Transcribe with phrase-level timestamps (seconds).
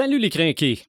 [0.00, 0.86] Salut les crinqués.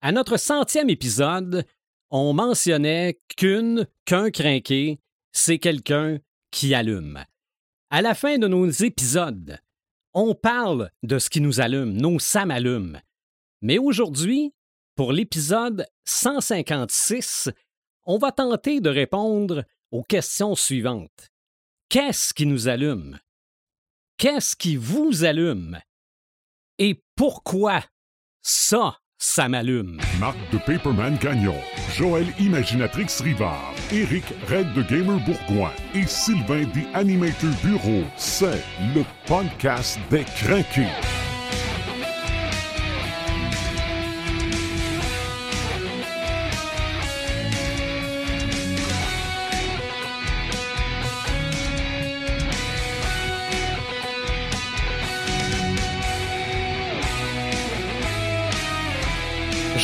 [0.00, 1.64] À notre centième épisode,
[2.10, 4.98] on mentionnait qu'une, qu'un crinqué,
[5.30, 6.18] c'est quelqu'un
[6.50, 7.24] qui allume.
[7.90, 9.60] À la fin de nos épisodes,
[10.14, 13.00] on parle de ce qui nous allume, nos ça m'allume.
[13.62, 14.52] Mais aujourd'hui,
[14.96, 17.50] pour l'épisode 156,
[18.02, 21.30] on va tenter de répondre aux questions suivantes.
[21.88, 23.20] Qu'est-ce qui nous allume?
[24.16, 25.78] Qu'est-ce qui vous allume?
[26.78, 27.84] Et pourquoi
[28.42, 29.98] ça, ça m'allume?
[30.18, 31.56] Marc de Paperman Gagnon,
[31.94, 38.62] Joël Imaginatrix Rivard, Eric Red de Gamer Bourgoin et Sylvain des Animator Bureau, c'est
[38.94, 41.29] le podcast des craqués.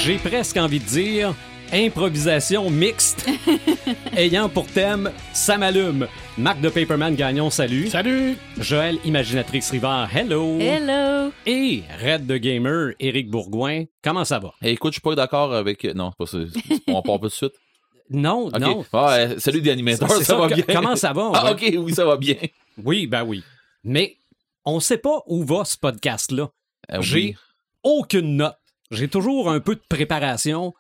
[0.06, 1.34] J'ai presque envie de dire
[1.73, 3.28] improvisation mixte
[4.17, 6.06] ayant pour thème Ça m'allume.
[6.39, 7.89] Marc de Paperman Gagnon, salut.
[7.89, 8.36] Salut!
[8.56, 10.61] Joël Imaginatrix Rivard, hello.
[10.61, 11.33] Hello!
[11.45, 14.55] Et Red de Gamer, Éric Bourgoin, comment ça va?
[14.62, 15.83] Hey, écoute, je suis pas d'accord avec.
[15.97, 16.39] Non, c'est pas ça.
[16.86, 17.55] On part pas tout de suite.
[18.08, 18.84] Non, non.
[18.92, 20.62] Ah, euh, salut des animateurs, ça, ça, va bien.
[20.73, 21.33] comment ça va?
[21.34, 22.36] Ah, ok, oui, ça va bien.
[22.84, 23.42] Oui, ben oui.
[23.83, 24.19] Mais
[24.64, 26.48] on sait pas où va ce podcast-là.
[26.92, 27.36] Euh, J'ai oui.
[27.83, 28.55] aucune note.
[28.91, 30.75] J'ai toujours un peu de préparation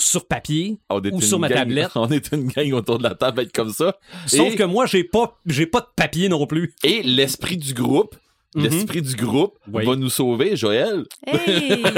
[0.00, 1.90] sur papier, On est ou sur ma gang- tablette.
[1.96, 3.96] On est une gang autour de la table à être comme ça.
[4.26, 6.74] sauf Et- que moi, j'ai pas, j'ai pas de papier non plus.
[6.84, 8.14] Et l'esprit du groupe,
[8.54, 8.62] Mhm.
[8.62, 9.84] l'esprit du groupe Oui.
[9.84, 11.04] va nous sauver, Joël.
[11.26, 11.82] Hey!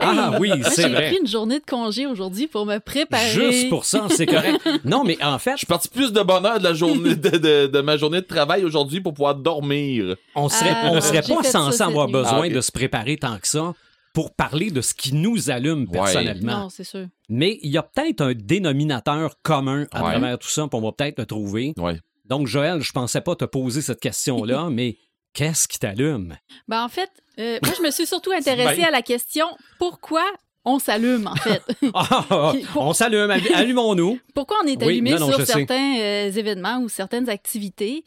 [0.00, 0.40] Ah Hey!
[0.40, 1.06] oui, c'est J'ai vrai.
[1.08, 3.28] pris une journée de congé aujourd'hui pour me préparer.
[3.30, 4.60] Juste pour ça, c'est correct.
[4.84, 7.66] Non, mais en fait, Je suis parti plus de bonheur de la journée de, de-
[7.66, 10.16] de ma journée de travail aujourd'hui pour pouvoir dormir.
[10.34, 13.38] on serait, Ah, on serait j'ai pas censé avoir besoin Ah, de se préparer tant
[13.38, 13.74] que ça
[14.16, 15.92] pour parler de ce qui nous allume Ouais.
[15.92, 16.60] personnellement.
[16.60, 17.04] Non, c'est sûr.
[17.28, 20.12] Mais il y a peut-être un dénominateur commun à Ouais.
[20.12, 21.74] travers tout ça, puis on va peut-être le trouver.
[21.76, 22.00] Ouais.
[22.24, 24.96] Donc, Joël, je pensais pas te poser cette question-là, mais
[25.34, 26.34] qu'est-ce qui t'allume?
[26.66, 28.88] Ben, en fait, euh, moi, je me suis surtout intéressée bien.
[28.88, 30.24] à la question pourquoi
[30.64, 31.62] on s'allume, en fait?
[31.94, 34.18] Ah, Pour- on s'allume, allu- allumons-nous.
[34.34, 38.02] pourquoi on est Oui, allumé non, non, je sur certains euh, événements ou certaines activités?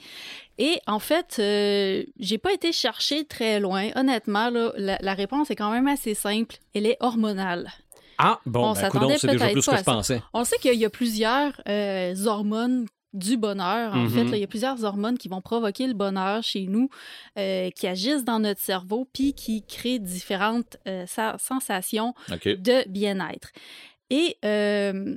[0.62, 3.90] Et en fait, euh, j'ai pas été chercher très loin.
[3.96, 6.58] Honnêtement, là, la, la réponse est quand même assez simple.
[6.76, 7.72] Elle est hormonale.
[8.18, 10.22] Ah, bon, On ben, c'est déjà peut-être plus que je pensais.
[10.34, 13.94] On sait qu'il y a plusieurs euh, hormones du bonheur.
[13.94, 14.10] En Mhm.
[14.10, 16.90] fait, là, il y a plusieurs hormones qui vont provoquer le bonheur chez nous,
[17.38, 22.14] euh, qui agissent dans notre cerveau, puis qui créent différentes euh, sa- sensations
[22.58, 23.50] de bien-être.
[24.10, 25.16] Et euh,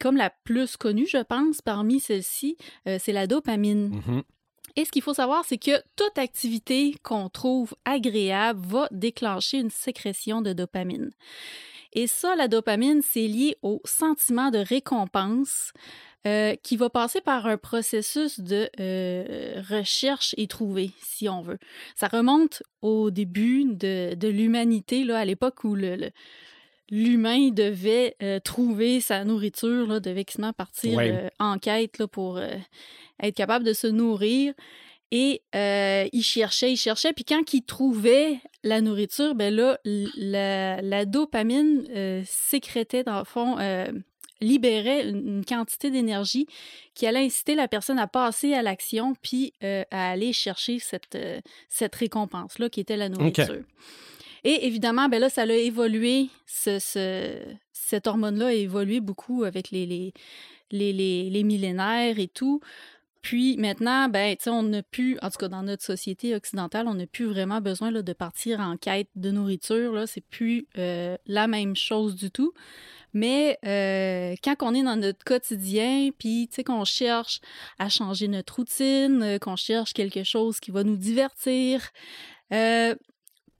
[0.00, 2.56] comme la plus connue, je pense, parmi celles-ci,
[2.98, 3.90] c'est la dopamine.
[4.06, 4.22] Mhm.
[4.76, 9.70] Et ce qu'il faut savoir, c'est que toute activité qu'on trouve agréable va déclencher une
[9.70, 11.10] sécrétion de dopamine.
[11.92, 15.72] Et ça, la dopamine, c'est lié au sentiment de récompense
[16.26, 21.58] euh, qui va passer par un processus de euh, recherche et trouver, si on veut.
[21.96, 26.10] Ça remonte au début de, de l'humanité, à l'époque où le-
[26.90, 31.12] l'humain devait euh, trouver sa nourriture, là, devait quasiment partir Ouais.
[31.12, 32.48] euh, en quête là, pour euh,
[33.22, 34.54] être capable de se nourrir.
[35.12, 35.42] Et
[36.12, 42.22] il cherchait, il cherchait, puis quand il trouvait la nourriture, ben là, la, la dopamine
[42.24, 43.56] sécrétait, dans le fond,
[44.40, 46.46] libérait une, une quantité d'énergie
[46.94, 51.18] qui allait inciter la personne à passer à l'action, puis à aller chercher cette,
[51.68, 53.64] cette récompense-là qui était la nourriture.
[54.44, 57.42] Et évidemment, ben là, ça a évolué, ce, ce-
[57.72, 60.12] cette hormone-là a évolué beaucoup avec les, les,
[60.70, 62.60] les, les, millénaires et tout.
[63.22, 67.06] Puis maintenant, ben, on n'a plus, en tout cas dans notre société occidentale, on n'a
[67.06, 69.92] plus vraiment besoin là, de partir en quête de nourriture.
[69.92, 72.52] Là, c'est plus euh, la même chose du tout.
[73.12, 77.40] Mais euh, quand on est dans notre quotidien, puis qu'on cherche
[77.78, 81.90] à changer notre routine, euh, qu'on cherche quelque chose qui va nous divertir,
[82.52, 82.94] euh,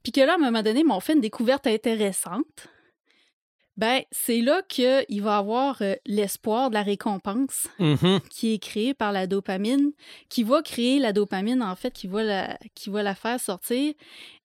[0.02, 2.68] puis que là, à un moment donné, on fait une découverte intéressante.
[3.76, 8.20] Ben, c'est là qu'il va avoir euh, l'espoir de la récompense Mhm.
[8.28, 9.92] qui est créé par la dopamine,
[10.28, 13.94] qui va créer la dopamine, en fait, qui va la, qui va la faire sortir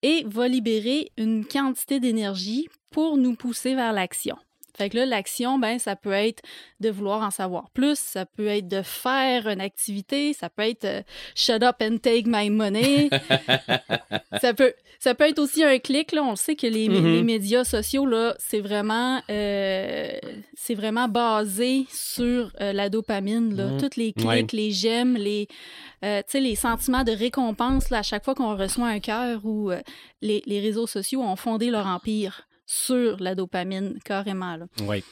[0.04, 4.38] et va libérer une quantité d'énergie pour nous pousser vers l'action.
[4.78, 6.44] Fait que là, l'action, ben, ça peut être
[6.82, 10.86] de vouloir en savoir plus, ça peut être de faire une activité, ça peut être
[10.86, 11.02] euh,
[11.34, 13.10] shut up and take my money.
[14.42, 16.24] ça, peut, ça peut être aussi un clic, là.
[16.24, 17.14] On sait que les, Mhm.
[17.14, 20.12] les médias sociaux, là, c'est vraiment, euh,
[20.56, 23.68] c'est vraiment basé sur euh, la dopamine, là.
[23.68, 23.82] Mhm.
[23.82, 24.46] Toutes les clics, Ouais.
[24.52, 25.48] les j'aime, les,
[26.34, 29.72] les sentiments de récompense, là, à chaque fois qu'on reçoit un cœur ou
[30.22, 34.66] les, les réseaux sociaux ont fondé leur empire sur la dopamine, carrément, là.
[34.88, 35.04] Oui.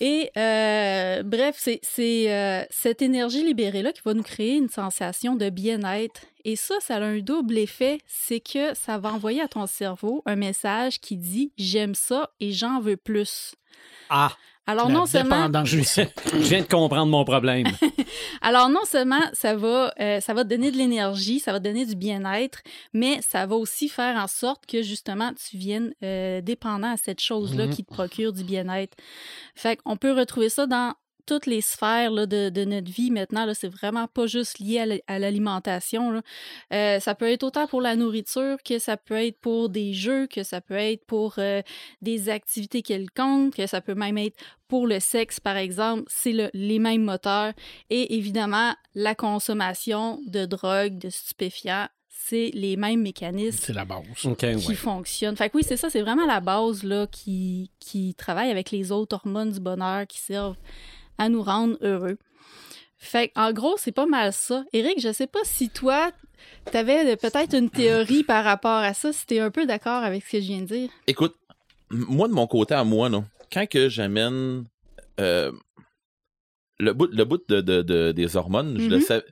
[0.00, 5.36] Et euh, bref, c'est c'est, euh, cette énergie libérée-là qui va nous créer une sensation
[5.36, 6.22] de bien-être.
[6.44, 10.22] Et ça, ça a un double effet, c'est que ça va envoyer à ton cerveau
[10.24, 13.54] un message qui dit j'aime ça et j'en veux plus.
[14.08, 14.34] Ah,
[14.66, 15.68] Alors La non seulement dépendance.
[15.68, 15.78] je
[16.36, 17.66] viens de comprendre mon problème.
[18.40, 21.64] Alors non seulement ça va, euh, ça va te donner de l'énergie, ça va te
[21.64, 22.60] donner du bien-être,
[22.92, 27.20] mais ça va aussi faire en sorte que justement tu viennes euh, dépendant à cette
[27.20, 27.72] chose-là Mhm.
[27.74, 28.96] qui te procure du bien-être.
[29.56, 30.94] Fait qu'on peut retrouver ça dans
[31.30, 33.44] toutes les sphères là, de, de notre vie maintenant.
[33.46, 36.22] Là, c'est vraiment pas juste lié à l'alimentation.
[36.72, 40.26] Euh, ça peut être autant pour la nourriture que ça peut être pour des jeux,
[40.26, 41.62] que ça peut être pour euh,
[42.02, 44.36] des activités quelconques, que ça peut même être
[44.66, 46.02] pour le sexe, par exemple.
[46.08, 47.52] C'est le- les mêmes moteurs.
[47.90, 54.02] Et évidemment, la consommation de drogue, de stupéfiants, c'est les mêmes mécanismes C'est la base.
[54.38, 54.74] Qui ouais.
[54.74, 55.36] fonctionnent.
[55.36, 58.92] Fait que oui, c'est ça, c'est vraiment la base là, qui, qui travaille avec les
[58.92, 60.56] autres hormones du bonheur qui servent
[61.20, 62.16] à nous rendre heureux.
[62.96, 64.64] Fait en gros, c'est pas mal ça.
[64.72, 66.10] Eric, je sais pas si toi,
[66.72, 70.32] t'avais peut-être une théorie par rapport à ça, si t'es un peu d'accord avec ce
[70.32, 70.90] que je viens de dire.
[71.06, 71.34] Écoute,
[71.90, 73.22] moi, de mon côté à moi, là,
[73.52, 74.64] quand que j'amène
[75.18, 75.52] euh,
[76.78, 79.02] le bout, le bout de, de- de- des hormones, je le Mhm.
[79.02, 79.24] sais,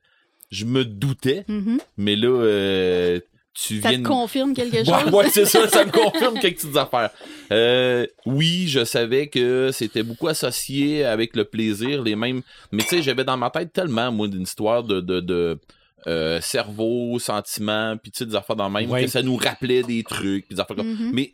[0.50, 1.78] je me doutais, Mhm.
[1.96, 3.20] mais là, euh,
[3.60, 4.88] tu Ça viens te de- confirme quelque chose?
[4.88, 7.10] Ouais, ouais, c'est ça, ça me confirme quelques petites affaires.
[7.52, 12.42] Euh, oui, je savais que c'était beaucoup associé avec le plaisir, les mêmes.
[12.72, 15.58] Mais tu sais, j'avais dans ma tête tellement, moi, d'une histoire de, de, de
[16.06, 19.04] euh, cerveau, sentiments, puis tu sais, des affaires dans le même, Ouais.
[19.04, 20.92] que ça nous rappelait des trucs, puis des affaires comme.
[20.92, 21.10] Mhm.
[21.12, 21.32] Mais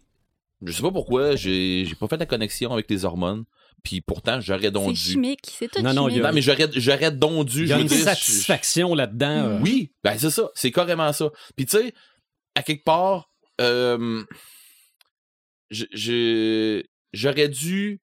[0.64, 3.44] je sais pas pourquoi, j'ai j'ai pas fait la connexion avec les hormones,
[3.82, 5.10] puis pourtant, j'aurais donc C'est dû.
[5.12, 6.16] chimique, c'est tout Non, non, chimique.
[6.16, 7.64] il y a- Non, mais j'aurais j'aurais donc dû.
[7.64, 9.26] Il y a une dire, je- satisfaction là-dedans.
[9.50, 9.58] euh.
[9.62, 11.30] oui, ben c'est ça, c'est carrément ça.
[11.54, 11.92] Puis tu sais,
[12.54, 13.30] à quelque part,
[13.60, 14.24] euh,
[15.70, 18.00] je- je- j'aurais dû,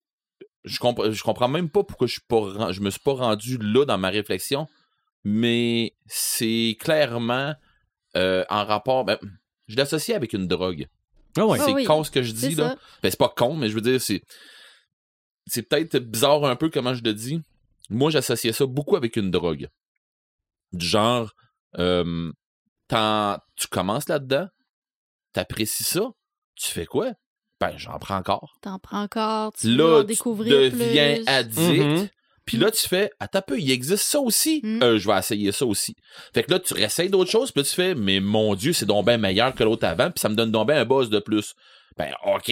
[0.64, 3.58] je, comp- je comprends même pas pourquoi je suis pas, je me suis pas rendu
[3.58, 4.68] là dans ma réflexion,
[5.24, 7.54] mais c'est clairement
[8.18, 9.18] euh, en rapport, ben,
[9.68, 10.88] je l'associe avec une drogue.
[11.38, 11.58] Ah ouais.
[11.62, 12.76] Ah c'est oui, con ce que je dis là.
[13.02, 14.22] Ben, c'est pas con, mais je veux dire, c'est.
[15.48, 17.42] C'est peut-être bizarre un peu comment je le dis.
[17.90, 19.70] Moi, j'associais ça beaucoup avec une drogue.
[20.74, 21.34] Du genre,
[21.80, 22.32] euh,
[23.56, 24.48] tu commences là-dedans,
[25.34, 26.02] t'apprécies ça,
[26.56, 27.12] tu fais quoi?
[27.60, 28.54] Ben, j'en prends encore.
[28.62, 31.24] T'en prends encore, tu Là, en tu découvrir deviens plus.
[31.28, 31.84] addict.
[31.84, 32.10] Mhm.
[32.46, 34.62] Puis là, tu fais, attends un peu, il existe ça aussi?
[34.64, 34.82] Mm.
[34.82, 35.96] Euh, je vais essayer ça aussi.
[36.34, 38.88] Fait que là, tu réessayes d'autres choses, puis là, tu fais, mais mon Dieu, c'est
[38.88, 41.20] donc bien meilleur que l'autre avant, puis ça me donne donc bien un buzz de
[41.20, 41.54] plus.
[41.98, 42.52] Ben, OK.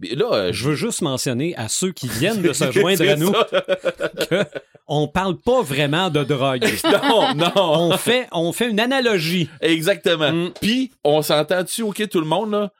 [0.00, 3.32] Là, euh, Je veux juste mentionner à ceux qui viennent de se joindre à nous
[4.86, 6.64] qu'on parle pas vraiment de drogue.
[6.84, 7.52] non, non.
[7.56, 9.48] On fait, on fait une analogie.
[9.60, 10.32] Exactement.
[10.32, 10.52] Mm.
[10.60, 12.72] Puis, on s'entend-tu, OK, tout le monde, là?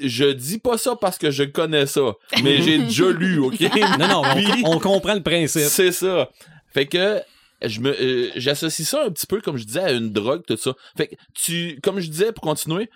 [0.00, 2.00] Je dis pas ça parce que je connais ça,
[2.42, 3.60] mais j'ai déjà lu, OK?
[3.98, 5.60] Non, non, on, Puis- on comprend le principe.
[5.60, 6.30] C'est ça.
[6.72, 7.20] Fait que
[7.62, 10.56] je me euh, j'associe ça un petit peu comme je disais à une drogue tout
[10.56, 10.72] ça.
[10.96, 12.88] Fait que tu comme je disais pour continuer,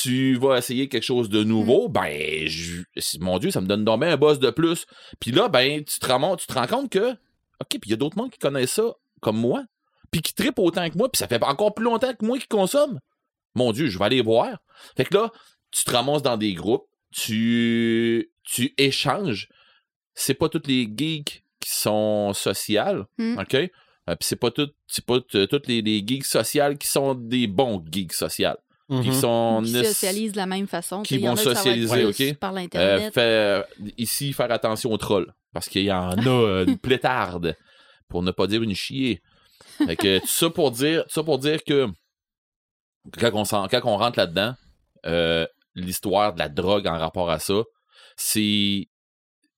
[0.00, 2.82] tu vas essayer quelque chose de nouveau, ben je-
[3.20, 4.84] mon dieu, ça me donne donc bien un boss de plus.
[5.20, 7.94] Puis là ben tu te rends tu te rends compte que OK, puis il y
[7.94, 9.62] a d'autres monde qui connaissent ça comme moi,
[10.10, 12.46] puis qui trippent autant que moi, puis ça fait encore plus longtemps que moi qui
[12.46, 12.98] consomme.
[13.54, 14.58] Mon dieu, je vais aller voir.
[14.96, 15.32] Fait que là,
[15.70, 19.48] tu te ramasses dans des groupes, tu tu échanges.
[20.14, 23.38] C'est pas toutes les geeks qui sont sociales, Mm.
[23.38, 23.54] OK?
[23.54, 23.68] Euh,
[24.14, 27.82] Puis c'est pas tout, c'est pas toutes les, les geeks sociales qui sont des bons
[27.90, 28.58] geeks sociales.
[28.88, 29.14] Puis qui Mhm.
[29.20, 31.02] sont qui socialisent de la même façon.
[31.02, 32.38] qui vont socialiser, ok?
[32.38, 33.18] Par Euh, l'Internet.
[33.18, 33.62] euh,
[33.98, 35.32] ici, faire attention aux trolls.
[35.52, 37.56] Parce qu'il y en a euh, une plétarde.
[38.08, 39.20] Pour ne pas dire une chier.
[39.84, 41.88] Fait que, tout ça pour dire, tout ça pour dire que
[43.18, 44.54] quand on, quand on rentre là-dedans,
[45.06, 47.62] euh, l'histoire de la drogue en rapport à ça,
[48.16, 48.88] c'est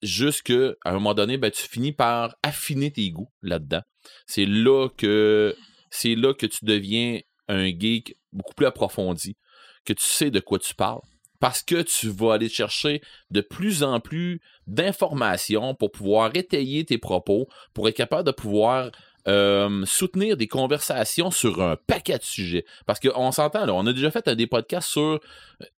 [0.02, 3.82] juste que à un moment donné, ben, tu finis par affiner tes goûts là-dedans.
[4.26, 5.54] C'est là que
[5.90, 9.36] c'est là que tu deviens un geek beaucoup plus approfondi,
[9.84, 11.00] que tu sais de quoi tu parles.
[11.40, 16.98] Parce que tu vas aller chercher de plus en plus d'informations pour pouvoir étayer tes
[16.98, 18.90] propos, pour être capable de pouvoir
[19.28, 22.64] euh, soutenir des conversations sur un paquet de sujets.
[22.86, 25.20] Parce qu'on s'entend, là, on a déjà fait un des podcasts sur.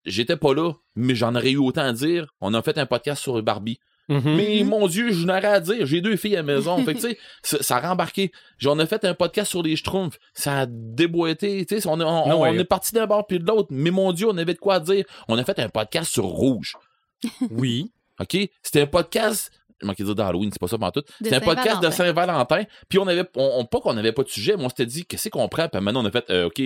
[0.05, 2.27] J'étais pas là, mais j'en aurais eu autant à dire.
[2.41, 3.81] On a fait un podcast sur Barbie.
[4.09, 4.37] Mhm.
[4.37, 5.85] Mais mon Dieu, je n'aurais à dire.
[5.87, 6.83] J'ai deux filles à la maison.
[6.85, 7.19] fait que, tu sais,
[7.63, 8.33] ça, a rembarqué.
[8.59, 10.19] J'en ai fait un podcast sur les Schtroumpfs.
[10.35, 11.65] Ça a déboîté.
[11.67, 12.57] Tu sais, on, est- on- Non, on ouais.
[12.57, 13.69] est parti d'un bord puis de l'autre.
[13.71, 15.05] Mais mon Dieu, on avait de quoi dire.
[15.29, 16.75] On a fait un podcast sur Rouge.
[17.51, 17.91] Oui.
[18.21, 18.37] OK?
[18.63, 19.51] C'était un podcast.
[19.81, 21.01] Je manquais de dire d'Halloween, c'est pas ça tout.
[21.01, 22.65] De C'était un podcast de Saint-Valentin.
[22.89, 25.05] Puis on avait, on, on- pas qu'on avait pas de sujet, mais on s'était dit,
[25.05, 25.69] qu'est-ce qu'on prend?
[25.69, 26.61] Puis maintenant, on a fait, euh, OK,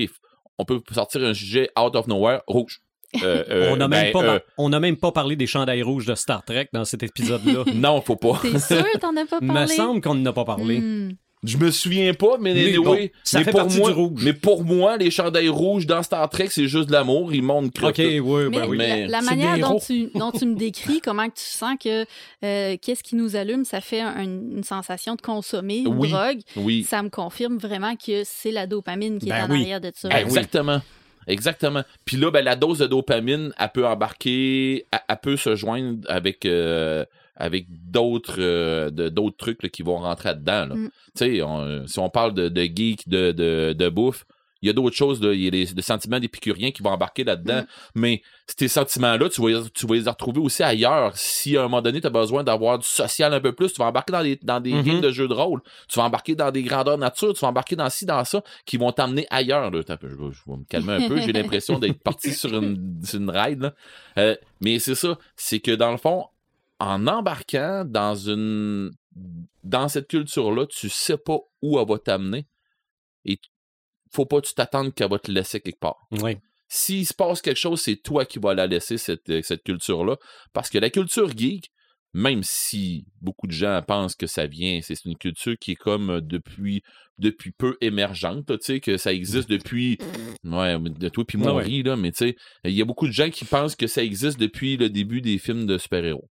[0.58, 2.80] on peut sortir un sujet out of nowhere, rouge.
[3.22, 5.82] Euh, euh, on n'a même, ben, pas euh, on n'a même pas parlé des chandails
[5.82, 7.64] rouges de Star Trek dans cet épisode-là.
[7.74, 8.38] non, faut pas.
[8.42, 9.74] T'es sûr t'en as pas Il me parlé?
[9.74, 10.78] semble qu'on n'en a pas parlé.
[10.80, 11.12] Hmm.
[11.44, 13.96] Je me souviens pas, mais, Mais anyway, bon, ça mais fait pour partie moi, du
[13.96, 14.20] rouge.
[14.22, 17.34] Mais pour moi, les chandails rouges dans Star Trek, c'est juste de l'amour.
[17.34, 18.76] Ils montent OK, oui, ben Mais, oui.
[18.78, 22.04] Mais la, manière dont tu, dont tu me décris, comment que tu sens que
[22.44, 26.10] euh, qu'est-ce qui nous allume, ça fait un- une sensation de consommer une Oui.
[26.12, 29.62] drogue, Oui, ça me confirme vraiment que c'est la dopamine qui Ben est en oui.
[29.62, 30.10] arrière de ça.
[30.10, 30.22] Ben oui.
[30.22, 30.80] exactement.
[31.26, 31.82] Exactement.
[32.04, 35.98] Puis là, ben, la dose de dopamine, elle peut embarquer, elle, elle peut se joindre
[36.08, 37.04] avec, euh,
[37.36, 40.66] avec d'autres euh, d'autres trucs là, qui vont rentrer là-dedans.
[40.66, 40.74] là.
[40.74, 40.90] Mm.
[41.16, 44.24] Tu sais, on- si on parle de, de geek, de, de, de bouffe,
[44.62, 45.32] il y a d'autres choses, là.
[45.34, 47.62] il y a les, les sentiments d'épicurien qui vont embarquer là-dedans.
[47.62, 47.66] Mm.
[47.96, 48.22] Mais
[48.58, 51.16] ces sentiments-là, tu vas, les- tu vas les retrouver aussi ailleurs.
[51.16, 53.78] Si à un moment donné, tu as besoin d'avoir du social un peu plus, tu
[53.80, 54.82] vas embarquer dans des, dans des Mhm.
[54.82, 55.60] games de jeux de rôle.
[55.88, 58.76] Tu vas embarquer dans des grandeurs nature, tu vas embarquer dans ci, dans ça, qui
[58.76, 59.70] vont t'amener ailleurs.
[59.70, 59.80] là.
[59.86, 61.20] Je, vais, je vais me calmer un peu.
[61.20, 63.62] J'ai l'impression d'être parti sur une, sur une ride.
[63.62, 63.74] là.
[64.18, 65.18] Euh, mais c'est ça.
[65.36, 66.26] C'est que dans le fond,
[66.78, 68.90] en embarquant dans une
[69.62, 72.46] dans cette culture-là, tu sais pas où elle va t'amener.
[73.24, 73.38] Et
[74.12, 76.06] faut pas que tu t'attendes qu'elle va te laisser quelque part.
[76.12, 76.36] Oui.
[76.68, 80.16] S'il se passe quelque chose, c'est toi qui vas la laisser, cette, euh, cette culture-là.
[80.54, 81.70] Parce que la culture geek,
[82.14, 86.10] même si beaucoup de gens pensent que ça vient, c'est une culture qui est comme
[86.10, 86.82] euh, depuis,
[87.18, 89.98] depuis peu émergente, tu sais, que ça existe depuis.
[90.44, 92.86] Ouais, de toi puis moi, Ouais, on rit, là, mais tu sais, il y a
[92.86, 96.28] beaucoup de gens qui pensent que ça existe depuis le début des films de super-héros.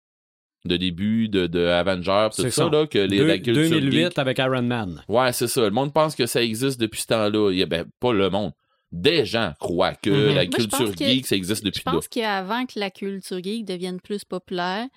[0.65, 2.69] De début de, de Avengers, tout C'est ça, ça.
[2.69, 5.03] là, que les, Deux- la culture 2008 geek- avec Iron Man.
[5.07, 5.62] Ouais, c'est ça.
[5.62, 7.51] Le monde pense que ça existe depuis ce temps-là.
[7.51, 8.51] Il y a- Ben, pas le monde.
[8.91, 10.27] Des gens croient que Mhm.
[10.27, 11.91] la Moi, je culture que- geek, ça existe Je depuis là.
[11.91, 14.88] pense qu'avant que la culture geek devienne plus populaire,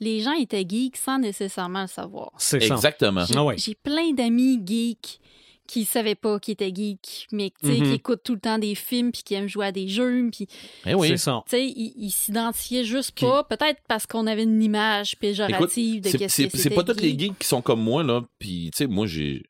[0.00, 2.30] les gens étaient geeks sans nécessairement le savoir.
[2.38, 2.74] C'est ça.
[2.74, 3.24] Exactement.
[3.26, 3.56] J'ai Ah ouais.
[3.58, 5.18] j'ai plein d'amis geeks
[5.68, 8.74] qui savaient pas qu'ils étaient geeks, mais tu sais, qui écoutent tout le temps des
[8.74, 10.54] films puis qui aiment jouer à des jeux, puis tu
[10.86, 11.08] Eh oui.
[11.08, 11.16] C'est
[11.46, 16.44] sais, juste Qui- pas, peut-être parce qu'on avait une image péjorative de C'est- qu'est-ce C'est
[16.48, 17.20] que c'est c'était pas tous les geek.
[17.20, 18.22] geeks qui sont comme moi, là.
[18.38, 19.42] Puis, tu sais, moi, j'ai.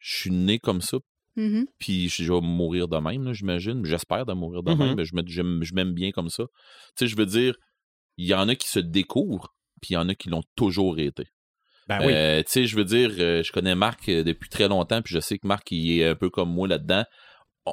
[0.00, 0.98] Je suis né comme ça,
[1.36, 1.66] Mhm.
[1.78, 3.84] puis je vais mourir de même, là, j'imagine.
[3.84, 4.78] J'espère de mourir de Mhm.
[4.78, 6.44] même, mais je m'aime bien comme ça.
[6.96, 7.54] Tu sais, je veux dire,
[8.16, 10.98] il y en a qui se découvrent, puis il y en a qui l'ont toujours
[10.98, 11.24] été.
[11.88, 12.12] Ben oui.
[12.12, 15.14] Euh, tu sais, je veux dire, euh, je connais Marc euh, depuis très longtemps, puis
[15.14, 17.04] je sais que Marc, il est un peu comme moi là-dedans.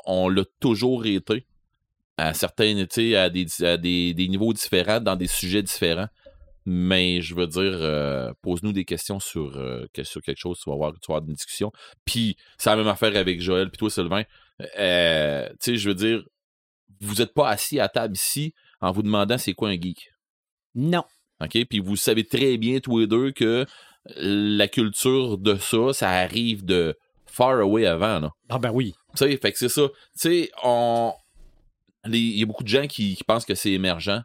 [0.06, 1.46] On, l'a toujours été.
[2.18, 6.08] À certains, tu sais, à, des, à des, des niveaux différents, dans des sujets différents.
[6.66, 10.76] Mais je veux dire, euh, pose-nous des questions sur, euh, sur quelque chose, tu vas
[10.76, 11.72] voir, tu vas avoir une discussion.
[12.06, 14.24] Puis, c'est la même affaire avec Joël, puis toi, Sylvain.
[14.80, 16.24] Euh, tu sais, je veux dire,
[17.02, 20.10] vous n'êtes pas assis à table ici en vous demandant c'est quoi un geek?
[20.74, 21.04] Non.
[21.40, 21.66] OK?
[21.70, 23.66] Puis vous savez très bien, tous les deux, que
[24.16, 28.20] la culture de ça, ça arrive de far away avant.
[28.20, 28.32] Là.
[28.50, 28.94] Ah ben oui.
[29.12, 29.88] Tu sais, fait que c'est ça.
[29.90, 31.14] Tu sais, on.
[32.08, 34.22] Il y a beaucoup de gens qui, qui pensent que c'est émergent,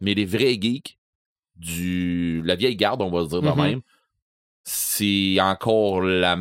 [0.00, 0.98] mais les vrais geeks,
[1.56, 3.56] du la vieille garde, on va se dire de Mhm.
[3.62, 3.80] même,
[4.64, 6.38] c'est encore la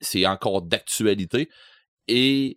[0.00, 1.48] c'est encore d'actualité.
[2.06, 2.56] Et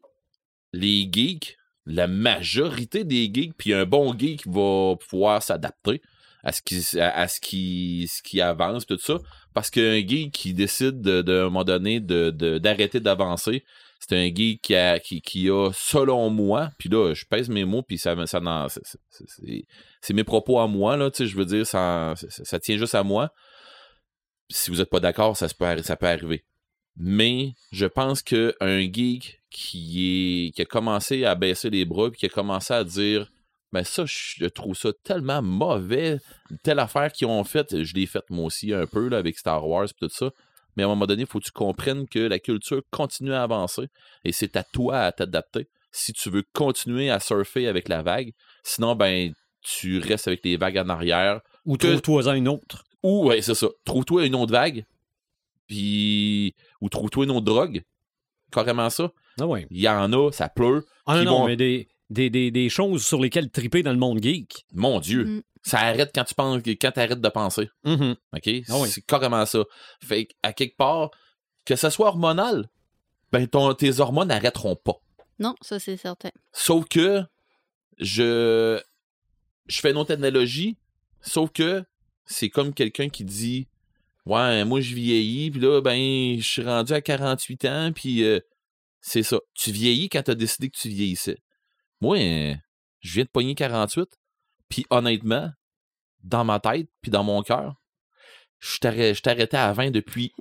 [0.74, 6.02] les geeks, la majorité des geeks, puis un bon geek va pouvoir s'adapter
[6.44, 9.18] à ce qui, à, à ce qui, ce qui avance, tout ça.
[9.56, 13.64] Parce qu'un geek qui décide de, de, à un moment donné d'arrêter d'avancer,
[14.02, 17.82] c'est un geek qui a, qui, a, selon moi, puis là, je pèse mes mots,
[17.82, 18.68] puis ça, ça
[20.02, 22.96] c'est, mes propos à moi, là, tu sais, je veux dire, ça, ça, tient juste
[22.96, 23.32] à moi.
[24.50, 26.44] Si vous n'êtes pas d'accord, ça, peut, ça peut arriver.
[26.98, 32.20] Mais je pense qu'un geek qui, est, qui a commencé à baisser les bras, puis
[32.20, 33.32] qui a commencé à dire
[33.72, 36.20] ben ça, je trouve ça tellement mauvais.
[36.64, 39.68] Telle affaire qu'ils ont faite, je l'ai faite moi aussi un peu là, avec Star
[39.68, 40.30] Wars et tout ça.
[40.78, 43.44] Mais à un moment donné, il faut que tu comprennes que la culture continue à
[43.44, 43.88] avancer
[44.24, 48.32] et c'est à toi à t'adapter si tu veux continuer à surfer avec la vague.
[48.64, 51.40] Sinon, ben, tu restes avec les vagues en arrière.
[51.66, 52.84] Ou Que- trouve-toi une autre.
[53.04, 53.68] Ou, ouais, c'est ça.
[53.86, 54.84] Trouve-toi une autre vague.
[55.68, 57.82] Puis, ou trouve-toi une autre drogue.
[58.52, 59.12] Carrément ça.
[59.40, 59.68] Ah ouais.
[59.72, 60.86] Il y en a, ça pleut.
[61.06, 63.92] Ah non, Qui non, vont- mais des, des, des, des choses sur lesquelles triper dans
[63.92, 64.66] le monde geek.
[64.74, 65.26] Mon Dieu.
[65.26, 65.42] Mm.
[65.64, 67.70] Ça arrête quand tu penses, quand tu arrêtes de penser.
[67.84, 68.16] Mhm.
[68.34, 68.50] OK?
[68.70, 68.90] Ah oui.
[68.90, 69.64] C'est carrément ça.
[70.04, 71.10] Fait à quelque part,
[71.66, 72.70] que ce soit hormonal,
[73.32, 74.98] ben ton, tes hormones n'arrêteront pas.
[75.40, 76.30] Non, ça c'est certain.
[76.54, 77.24] Sauf que
[77.98, 78.80] je
[79.68, 80.78] je fais une autre analogie,
[81.22, 81.84] sauf que
[82.26, 83.68] c'est comme quelqu'un qui dit
[84.26, 88.40] Ouais, moi je vieillis, puis là, ben, je suis rendu à 48 ans, puis euh,
[89.02, 89.40] c'est ça.
[89.54, 91.38] Tu vieillis quand t'as décidé que tu vieillissais.
[92.06, 92.54] Moi, euh,
[93.00, 94.08] je viens de pogner 48,
[94.70, 95.50] puis honnêtement,
[96.24, 97.74] dans ma tête, puis dans mon cœur,
[98.60, 98.78] je
[99.22, 100.32] t'arrêtais à 20 depuis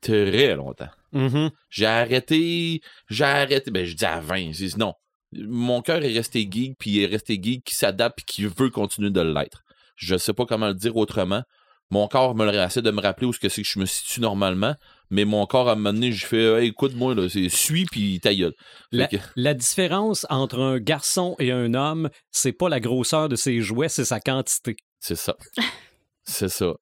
[0.00, 0.90] très longtemps.
[1.12, 1.52] Mhm.
[1.70, 4.94] J'ai arrêté, j'ai arrêté, ben je dis à 20, je dis non.
[5.30, 8.70] Mon cœur est resté geek, puis il est resté geek qui s'adapte puis qui veut
[8.70, 9.62] continuer de l'être.
[9.94, 11.44] Je sais pas comment le dire autrement.
[11.90, 13.86] Mon corps me le essaie de me rappeler où ce que c'est que je me
[13.86, 14.74] situe normalement,
[15.12, 17.84] mais mon corps à un moment donné, je fais Hey, écoute moi là, c'est suis
[17.84, 18.54] puis ta gueule.
[18.90, 23.36] La, que- la différence entre un garçon et un homme, c'est pas la grosseur de
[23.36, 24.74] ses jouets, c'est sa quantité.
[24.98, 25.36] c'est ça.
[26.24, 26.74] C'est ça.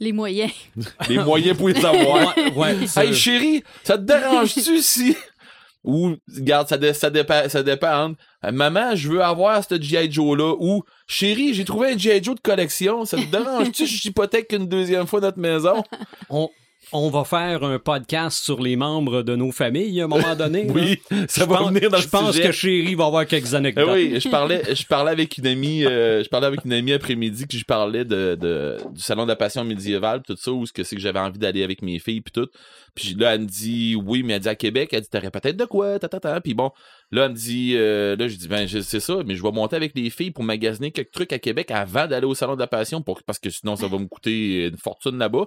[0.00, 0.50] Les moyens.
[1.08, 2.36] Les moyens pour les avoir.
[2.36, 5.16] Ouais, ouais, ça- Hey chérie, ça te dérange-tu si.
[5.84, 8.14] Ou, regarde, ça, dé- ça, dépend, ça dépend.
[8.44, 10.10] Euh, Maman, je veux avoir ce G.I.
[10.10, 10.56] Joe-là.
[10.58, 12.20] Ou, chérie, j'ai trouvé un G.I.
[12.24, 13.04] Joe de collection.
[13.04, 15.84] Ça te dérange-tu si j'hypothèque une deuxième fois notre maison?
[16.28, 16.48] on,
[16.92, 20.64] on va faire un podcast sur les membres de nos familles à un moment donné.
[20.66, 20.72] là.
[20.72, 22.46] Oui, ça Je va pense- venir dans Je pense sujet.
[22.46, 23.90] que Chéri va avoir quelques Eh anecdotes.
[23.92, 27.46] oui, je parlais, je parlais avec une amie, euh, je parlais avec une amie après-midi
[27.48, 30.72] que je parlais de, de- du salon de la passion médiévale, tout ça, où ce
[30.72, 32.48] que c'est que j'avais envie d'aller avec mes filles puis tout.
[32.94, 35.56] Puis là, elle me dit oui, mais elle dit à Québec, elle dit t'aurais peut-être
[35.56, 36.40] de quoi, ta, ta, ta.
[36.40, 36.70] Puis bon,
[37.10, 39.76] là, elle me dit, euh, là, je dis ben c'est ça, mais je vais monter
[39.76, 42.66] avec les filles pour magasiner quelques trucs à Québec avant d'aller au salon de la
[42.68, 45.46] passion, pour, parce que sinon ça va me coûter une fortune là-bas.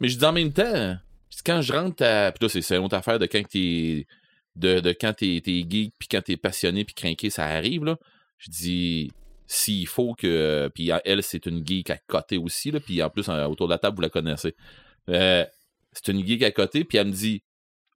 [0.00, 0.96] Mais je dis en même temps,
[1.44, 4.06] quand je rentre à, puis là c'est une autre affaire de quand t'es
[4.56, 7.98] de, de quand t'es geek puis quand t'es passionné puis craqué, ça arrive là.
[8.38, 9.12] Je dis
[9.46, 13.28] s'il faut que puis elle c'est une geek à côté aussi là, puis en plus
[13.28, 14.54] autour de la table vous la connaissez.
[15.08, 15.44] Euh,
[15.92, 17.42] c'est une geek à côté puis elle me dit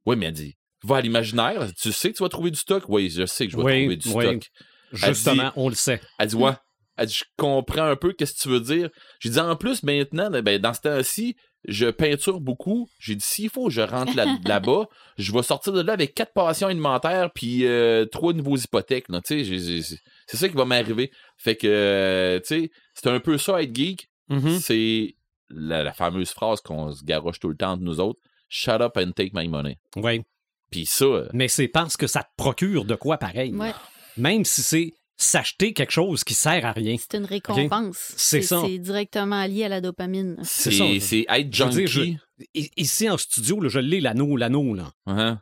[0.06, 2.85] "Oui, mais elle dit va à l'imaginaire, tu sais que tu vas trouver du stock?"
[2.88, 4.25] Oui, je sais que je vais Oui, trouver du oui.
[4.25, 4.50] stock.
[4.92, 6.00] Justement, on le sait.
[6.18, 6.52] Elle dit ouais.
[6.97, 8.91] Elle dit je comprends un peu qu'est-ce que tu veux dire.
[9.21, 12.89] J'ai dit en plus maintenant ben, dans ce temps-ci, je peinture beaucoup.
[12.99, 16.33] J'ai dit s'il faut je rentre là- là-bas, je vais sortir de là avec quatre
[16.35, 19.97] passions alimentaires puis euh, trois nouveaux hypothèques là, tu sais, j'ai- j'ai-
[20.27, 21.11] c'est ça qui va m'arriver.
[21.39, 24.59] Fait que euh, tu sais, c'est un peu ça être geek, Mhm.
[24.61, 25.15] c'est
[25.51, 28.19] la, la fameuse phrase qu'on se garoche tout le temps de nous autres,
[28.49, 29.79] shut up and take my money.
[29.97, 30.23] Oui.
[30.71, 33.55] Puis ça euh, Mais c'est parce que ça te procure de quoi pareil.
[33.55, 33.73] Ouais.
[34.17, 36.97] Même si c'est s'acheter quelque chose qui sert à rien.
[36.99, 38.14] C'est une récompense.
[38.16, 38.62] C'est ça.
[38.66, 40.38] C'est directement lié à la dopamine.
[40.42, 40.85] C'est ça.
[41.00, 42.19] c'est être Je veux dire, junkie.
[42.54, 44.93] Ici en studio, là, je l'ai l'anneau, l'anneau là.
[45.06, 45.41] Hein?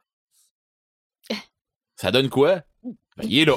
[1.96, 2.62] Ça donne quoi?
[3.16, 3.56] Ben, il est là.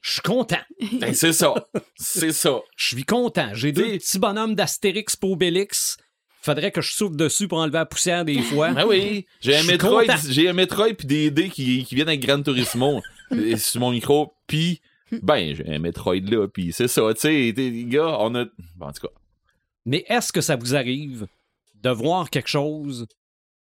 [0.00, 0.60] Je suis content.
[1.00, 1.54] Ben, c'est ça.
[1.96, 2.60] C'est ça.
[2.76, 3.50] Je suis content.
[3.54, 5.96] J'ai deux petits bonhommes d'Astérix pour Obélix.
[6.42, 8.72] Faudrait que je souffle dessus pour enlever la poussière des fois.
[8.72, 9.24] Ben oui.
[9.40, 13.00] J'ai un Metroid, j'ai un Metroid puis des dés qui, qui viennent avec Gran Turismo
[13.56, 14.34] sur mon micro.
[14.46, 14.82] Puis,
[15.22, 16.48] ben, j'ai un Metroid là.
[16.48, 17.02] Puis c'est ça.
[17.14, 18.44] Tu sais, t'es- les gars, on a.
[18.76, 19.12] Bon, en tout cas.
[19.86, 21.26] Mais est-ce que ça vous arrive
[21.74, 23.06] de voir quelque chose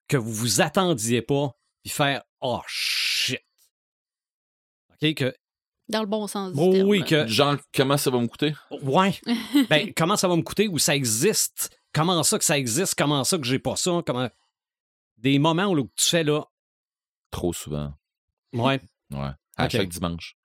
[0.07, 3.41] que vous vous attendiez pas puis faire oh shit?
[5.01, 5.33] OK que
[5.87, 6.87] Dans le bon sens du oh, terme.
[6.89, 8.53] oui que Genre, comment ça va me coûter?
[8.83, 9.13] ouais.
[9.69, 11.75] ben comment ça va me coûter ou ça existe?
[11.93, 12.95] Comment ça que ça existe?
[12.95, 14.01] Comment ça que j'ai pas ça?
[14.05, 14.29] Comment
[15.17, 16.43] des moments où tu fais là
[17.31, 17.93] Trop souvent.
[18.53, 18.79] ouais.
[19.11, 19.29] Ouais.
[19.57, 20.35] À chaque dimanche.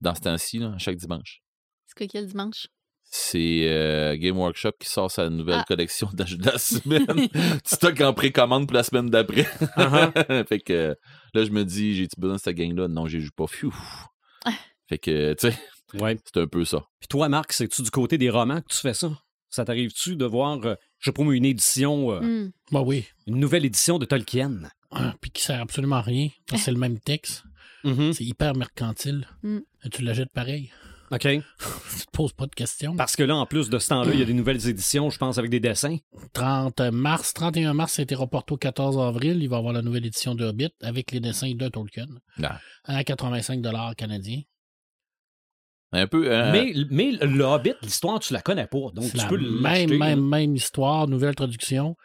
[0.00, 1.40] Dans ce temps-ci, chaque dimanche.
[1.86, 2.66] C'est que quel dimanche?
[3.08, 5.64] C'est euh, Game Workshop qui sort sa nouvelle Ah.
[5.66, 7.28] collection de de la semaine.
[7.64, 9.42] Stock en précommande pour la semaine d'après.
[9.42, 10.46] Uh-huh.
[10.48, 10.96] fait que
[11.32, 12.88] là, je me dis, j'ai-tu besoin de cette gang-là?
[12.88, 13.46] Non, j'ai joue pas.
[14.88, 15.58] Fait que, tu sais,
[15.94, 16.16] Ouais.
[16.24, 16.84] c'est un peu ça.
[16.98, 19.10] Puis toi Marc, c'est-tu du côté des romans que tu fais ça?
[19.48, 22.50] Ça t'arrive-tu de voir euh, je moi, une édition euh, Hmm.
[22.72, 23.06] Bah oui.
[23.28, 24.62] une nouvelle édition de Tolkien?
[24.90, 26.28] Ah, Puis qui sert absolument à rien.
[26.48, 27.44] parce que C'est le même texte.
[27.86, 28.12] Mhm.
[28.12, 29.26] C'est hyper mercantile.
[29.42, 29.58] Mm.
[29.84, 30.70] Et tu l'achètes pareil.
[31.12, 31.20] OK.
[31.98, 32.96] Tu te poses pas de questions.
[32.96, 35.18] Parce que là, en plus de ce temps-là, il y a des nouvelles éditions, je
[35.18, 35.96] pense, avec des dessins.
[36.32, 39.38] 30 mars, 31 mars, ça a été reporté au 14 avril.
[39.42, 42.06] Il va y avoir la nouvelle édition de Hobbit avec les dessins de Tolkien
[42.38, 42.48] Non.
[42.84, 43.62] à 85
[43.96, 44.40] canadiens.
[45.92, 46.30] Un peu.
[46.30, 48.90] euh, Mais, mais le Hobbit, l'histoire, tu la connais pas.
[48.92, 51.96] Donc, C'est tu la peux même, même, même histoire, nouvelle traduction,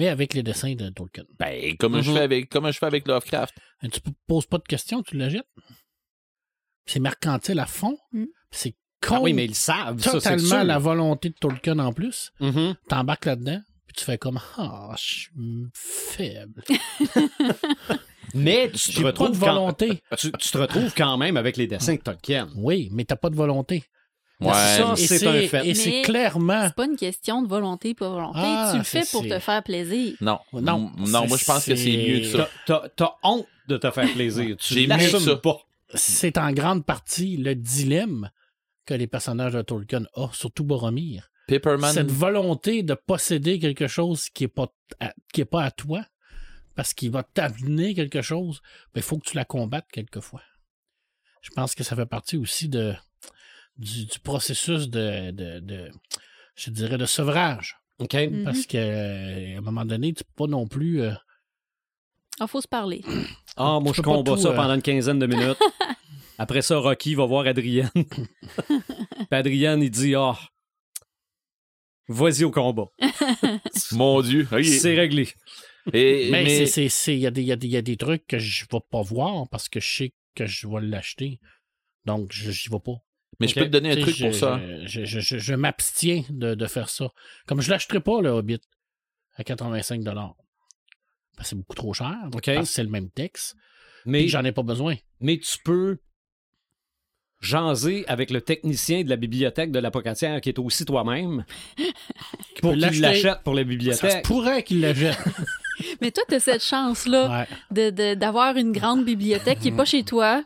[0.00, 1.24] mais avec les dessins de Tolkien.
[1.38, 2.16] Ben, comme je Mhm.
[2.16, 3.54] fais avec, comme je fais avec Lovecraft.
[3.82, 5.44] Et tu ne poses pas de questions, tu l'achètes.
[6.86, 7.98] C'est mercantile à fond.
[8.12, 8.24] Mm.
[8.50, 9.20] C'est Ah con.
[9.24, 10.00] oui, mais ils savent.
[10.02, 12.32] totalement la volonté de Tolkien en plus.
[12.40, 12.76] Mhm.
[12.88, 15.30] T'embarques là-dedans, puis tu fais comme Ah, je suis
[15.74, 16.64] faible.
[18.34, 20.02] Mais tu te, J'ai pas de retrouves quand, volonté.
[20.18, 22.48] tu, tu te retrouves quand même avec les dessins de Tolkien.
[22.56, 23.84] Oui, mais t'as pas de volonté.
[24.40, 24.52] Ouais.
[24.52, 25.66] Ça, Et c'est un fait.
[25.66, 26.64] Et c'est clairement.
[26.68, 28.38] C'est pas une question de volonté, pas volonté.
[28.42, 30.14] Ah, tu le fais pour te faire plaisir.
[30.20, 30.38] Non.
[30.52, 32.26] Non, Non, moi, je pense que c'est mieux que
[32.66, 32.88] ça.
[32.96, 34.56] T'as- honte de te faire plaisir.
[34.56, 35.36] Tu l'assumes ça.
[35.36, 35.58] pas.
[35.94, 38.30] C'est en grande partie le dilemme
[38.86, 41.30] que les personnages de Tolkien ont, surtout Boromir.
[41.46, 41.92] Pepperman.
[41.92, 46.04] cette volonté de posséder quelque chose qui est pas à, qui est pas à toi,
[46.76, 48.62] parce qu'il va t'amener quelque chose,
[48.94, 50.42] il faut que tu la combattes quelquefois.
[51.42, 52.94] Je pense que ça fait partie aussi de,
[53.76, 55.90] du, du processus de, de, de-
[56.56, 57.76] je dirais, de sevrage.
[57.98, 58.14] OK?
[58.14, 58.44] Mhm.
[58.44, 61.02] Parce que euh, à un moment donné, tu peux pas non plus.
[61.02, 61.12] euh,
[62.40, 63.02] Il faut se parler.
[63.56, 65.58] Ah, moi, je combat tout, ça euh, pendant une quinzaine de minutes.
[66.38, 67.90] Après ça, Rocky va voir Adrienne.
[67.94, 70.38] Puis Adrienne, il dit Ah,
[72.08, 72.86] vas-y au combat.
[73.92, 74.48] Mon Dieu.
[74.62, 75.28] C'est réglé.
[75.92, 77.72] Et, mais mais- c'est- c'est- c'est- il y, a des- il y a des- il
[77.72, 80.66] y a des trucs que je vais pas voir parce que je sais que je
[80.68, 81.40] vais l'acheter.
[82.04, 82.96] Donc, je n'y vais pas.
[83.38, 84.60] Mais je peux te donner un truc je, pour ça.
[84.84, 87.08] Je, je- je- je m'abstiens de, de faire ça.
[87.46, 88.60] Comme je l'achèterai pas, le Hobbit,
[89.36, 90.34] à 85 Parce
[91.38, 92.16] que c'est beaucoup trop cher.
[92.34, 92.44] OK.
[92.46, 93.54] Parce que c'est le même texte.
[94.06, 94.96] Mais, j'en ai pas besoin.
[95.20, 95.98] mais tu peux
[97.40, 101.44] jaser avec le technicien de la bibliothèque de l'apocatière qui est aussi toi-même
[102.60, 103.00] pour qu'il l'acheter.
[103.00, 104.24] l'achète pour la Ça se bibliothèque.
[104.24, 105.18] pourrait qu'il jette.
[106.02, 107.46] Mais toi, tu as cette chance-là Ouais.
[107.70, 110.44] de- de- d'avoir une grande bibliothèque qui n'est pas chez toi.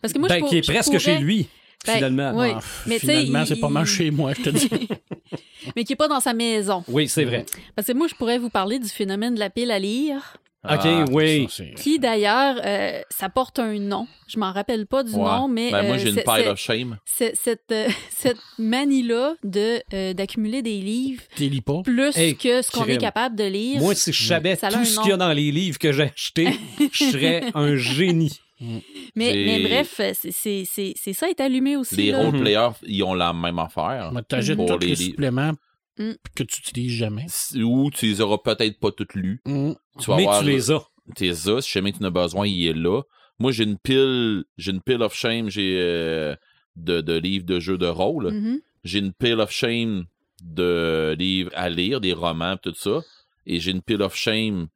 [0.00, 1.48] Parce que moi, Ben, je pour- qui est je presque pourrais- chez lui,
[1.86, 2.32] Ben, finalement.
[2.34, 2.48] oui.
[2.54, 4.68] Ah, Mais finalement, il- c'est pas mal chez moi, je te dis.
[5.76, 6.84] mais qui n'est pas dans sa maison.
[6.88, 7.44] Oui, c'est vrai.
[7.76, 10.80] Parce que moi, je pourrais vous parler du phénomène de la pile à lire, OK,
[10.82, 11.46] Ah, oui.
[11.50, 14.06] Ça, qui d'ailleurs, euh, ça porte un nom.
[14.26, 15.20] Je m'en rappelle pas du Ouais.
[15.22, 16.96] nom, mais Ben, moi, euh, j'ai une c'est- pile of shame.
[17.04, 21.82] cette, euh, cette manie-là de, euh, d'accumuler des livres lis pas?
[21.84, 23.82] plus Hey, que ce qu'on est capable de lire.
[23.82, 26.48] Moi, si je savais tout ce qu'il y a dans les livres que j'ai achetés,
[26.92, 28.40] je serais un génie.
[29.16, 30.00] Mais, C'est- mais bref,
[30.30, 31.96] c'est, c'est, ça est allumé aussi.
[31.96, 32.22] Les là.
[32.22, 34.10] role-players, ils ont la même affaire.
[34.12, 35.52] Mais t'achètes Pour tous les les suppléments
[35.96, 36.10] Mm.
[36.34, 37.26] que tu utilises jamais.
[37.54, 39.40] Ou tu les auras peut-être pas toutes lues.
[39.46, 39.72] Mm.
[40.00, 40.82] Tu vas Mais avoir tu les as.
[41.14, 43.02] tes as, si jamais tu en as besoin, il est là.
[43.38, 46.34] Moi, j'ai une pile, j'ai une pile of shame, j'ai euh,
[46.74, 48.32] de, de livres de jeux de rôle.
[48.32, 48.60] Mhm.
[48.82, 50.06] J'ai une pile of shame
[50.42, 53.00] de livres à lire, des romans, tout ça.
[53.46, 54.66] Et j'ai une pile of shame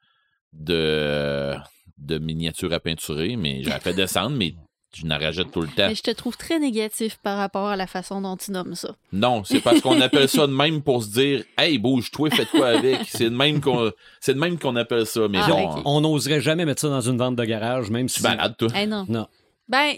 [0.52, 1.54] de,
[1.98, 4.54] de miniatures à peinturer, mais j'ai fait descendre, mais
[4.94, 5.88] je n'en rajoute tout le temps.
[5.88, 8.94] Mais je te trouve très négatif par rapport à la façon dont tu nommes ça.
[9.12, 12.68] Non, c'est parce qu'on appelle ça de même pour se dire Hey, bouge-toi, fais quoi
[12.68, 13.00] avec.
[13.06, 15.28] C'est de même qu'on c'est de même qu'on appelle ça.
[15.28, 15.82] Mais Ah, bon.
[15.84, 18.16] On n'oserait jamais mettre ça dans une vente de garage, même si.
[18.16, 18.68] tu balades, toi.
[18.74, 19.04] Eh non.
[19.08, 19.26] Non.
[19.68, 19.92] Ben,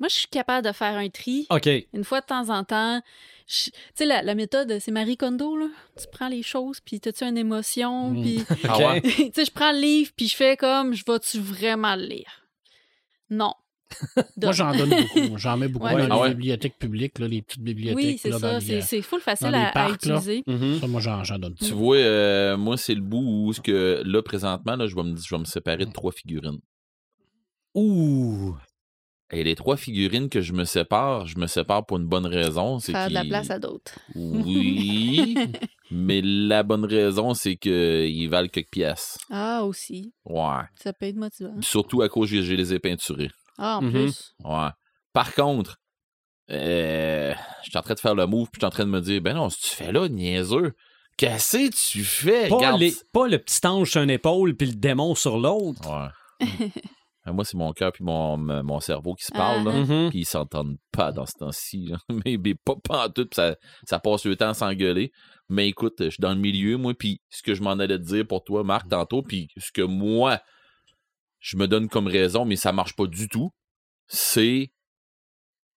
[0.00, 1.46] moi, je suis capable de faire un tri.
[1.50, 1.68] OK.
[1.94, 3.00] Une fois de temps en temps,
[3.46, 5.66] tu sais, la, la méthode, c'est Marie Kondo, là.
[5.98, 8.22] Tu prends les choses, puis t'as-tu une émotion, Mm.
[8.22, 8.44] puis...
[8.68, 9.00] Ah ouais?
[9.02, 12.42] tu sais, je prends le livre, puis je fais comme, je vais-tu vraiment le lire?
[13.30, 13.54] Non.
[14.42, 15.38] Moi, j'en donne beaucoup.
[15.38, 16.30] J'en mets beaucoup Ouais, dans les Ah ouais?
[16.30, 17.96] bibliothèques publiques, là, les petites bibliothèques.
[18.04, 18.54] Oui, c'est ça.
[18.54, 20.42] les, C'est c'est full facile les à, parcs, utiliser.
[20.46, 20.80] Mhm.
[20.80, 21.54] Ça, moi, j'en j'en donne.
[21.54, 25.04] Tu vois, euh, moi, c'est le bout où ce que là, présentement, là, je vais
[25.04, 26.58] me, je vais me séparer de trois figurines.
[27.74, 28.56] Ouh.
[29.32, 32.78] Et les trois figurines que je me sépare, je me sépare pour une bonne raison.
[32.78, 33.98] C'est Faire de la place à d'autres.
[34.14, 35.34] Oui,
[35.90, 39.18] mais la bonne raison, c'est qu'ils valent quelques pièces.
[39.30, 40.12] Ah, aussi.
[40.24, 40.62] Ouais.
[40.76, 41.56] Ça peut être motivant.
[41.60, 43.30] Surtout à cause que je les ai peinturés.
[43.58, 43.90] Ah, en Mhm.
[43.90, 44.32] plus.
[44.44, 44.68] Ouais.
[45.12, 45.76] Par contre,
[46.52, 47.34] euh,
[47.64, 49.00] je suis en train de faire le move, puis je suis en train de me
[49.00, 50.72] dire, ben non, si tu fais là, niaiseux,
[51.16, 52.48] qu'est-ce que tu fais?
[52.48, 52.80] Pas, Regarde.
[52.80, 55.80] les- pas le petit ange sur une épaule puis le démon sur l'autre.
[55.90, 56.46] Ouais.
[57.26, 59.72] Euh, Moi, c'est mon cœur puis mon, mon cerveau qui se parlent, là.
[59.72, 60.04] Uh-huh.
[60.04, 60.10] Mhm.
[60.10, 61.92] Puis ils s'entendent pas dans ce temps-ci,
[62.24, 65.12] mais, mais pas, pas en tout, puis ça, ça passe le temps à s'engueuler.
[65.48, 68.04] Mais écoute, je suis dans le milieu, moi, puis ce que je m'en allais te
[68.04, 70.40] dire pour toi, Marc, tantôt, puis ce que moi,
[71.40, 73.50] je me donne comme raison, mais ça marche pas du tout,
[74.08, 74.72] c'est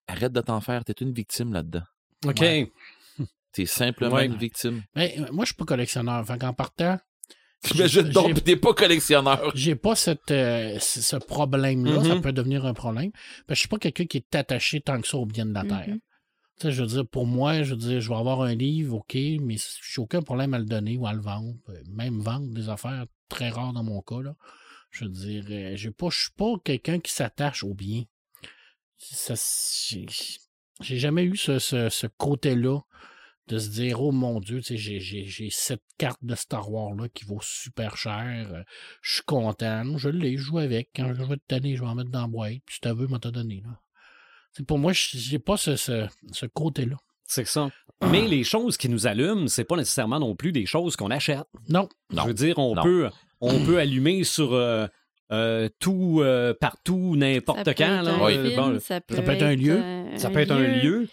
[0.08, 1.84] arrête de t'en faire, t'es une victime là-dedans.
[2.26, 2.40] OK.
[2.42, 2.72] Ouais.
[3.52, 4.26] T'es simplement Ouais.
[4.28, 4.84] une victime.
[4.96, 6.24] Mais, euh, moi, je suis pas collectionneur.
[6.26, 7.00] Fait qu'en partant,
[7.62, 9.52] T'imagines j'ai- donc, t'es pas collectionneur.
[9.54, 12.04] j'ai pas cette, euh, ce problème-là.
[12.04, 12.22] Ça Mhm.
[12.22, 13.12] peut devenir un problème.
[13.12, 15.54] Parce que je suis pas quelqu'un qui est attaché tant que ça au bien de
[15.54, 15.88] la terre.
[16.60, 18.96] Tu sais, je veux dire, pour moi, je veux dire, je vais avoir un livre,
[18.98, 21.54] OK, mais j'ai aucun problème à le donner ou à le vendre.
[21.70, 24.36] Euh, Même vendre des affaires très rares dans mon cas, là.
[24.92, 28.04] Je veux dire, euh, j'ai pas, je suis pas quelqu'un qui s'attache au bien.
[28.98, 30.06] Ça, j'ai
[30.82, 32.80] j'ai jamais eu ce, ce, ce côté-là
[33.50, 37.10] de se dire, oh mon Dieu, tu j'ai- j'ai j'ai cette carte de Star Wars-là
[37.10, 38.48] qui vaut super cher.
[38.54, 38.64] euh,
[39.02, 39.98] Je suis content.
[39.98, 40.90] Je l'ai, je joue avec.
[40.96, 42.54] Quand je vais te donner, je vais en mettre dans la boîte.
[42.66, 43.62] Puis si t'as vu, je te donné.
[43.66, 43.80] Là.
[44.68, 46.96] Pour moi, je- j'ai pas ce, ce, ce côté-là.
[47.26, 47.70] C'est ça.
[48.10, 51.44] Mais les choses qui nous allument, c'est pas nécessairement non plus des choses qu'on achète.
[51.68, 51.88] Non.
[52.12, 52.24] Non.
[52.24, 52.82] Je veux dire, on Non.
[52.84, 53.10] peut
[53.42, 54.88] on peut allumer sur euh,
[55.32, 57.70] euh, tout, euh, partout, n'importe quand.
[57.70, 58.16] être Là.
[58.16, 58.34] un Oui.
[58.36, 59.82] Euh, film, bon, ça peut, peut être un lieu.
[60.18, 61.08] ça peut être un lieu.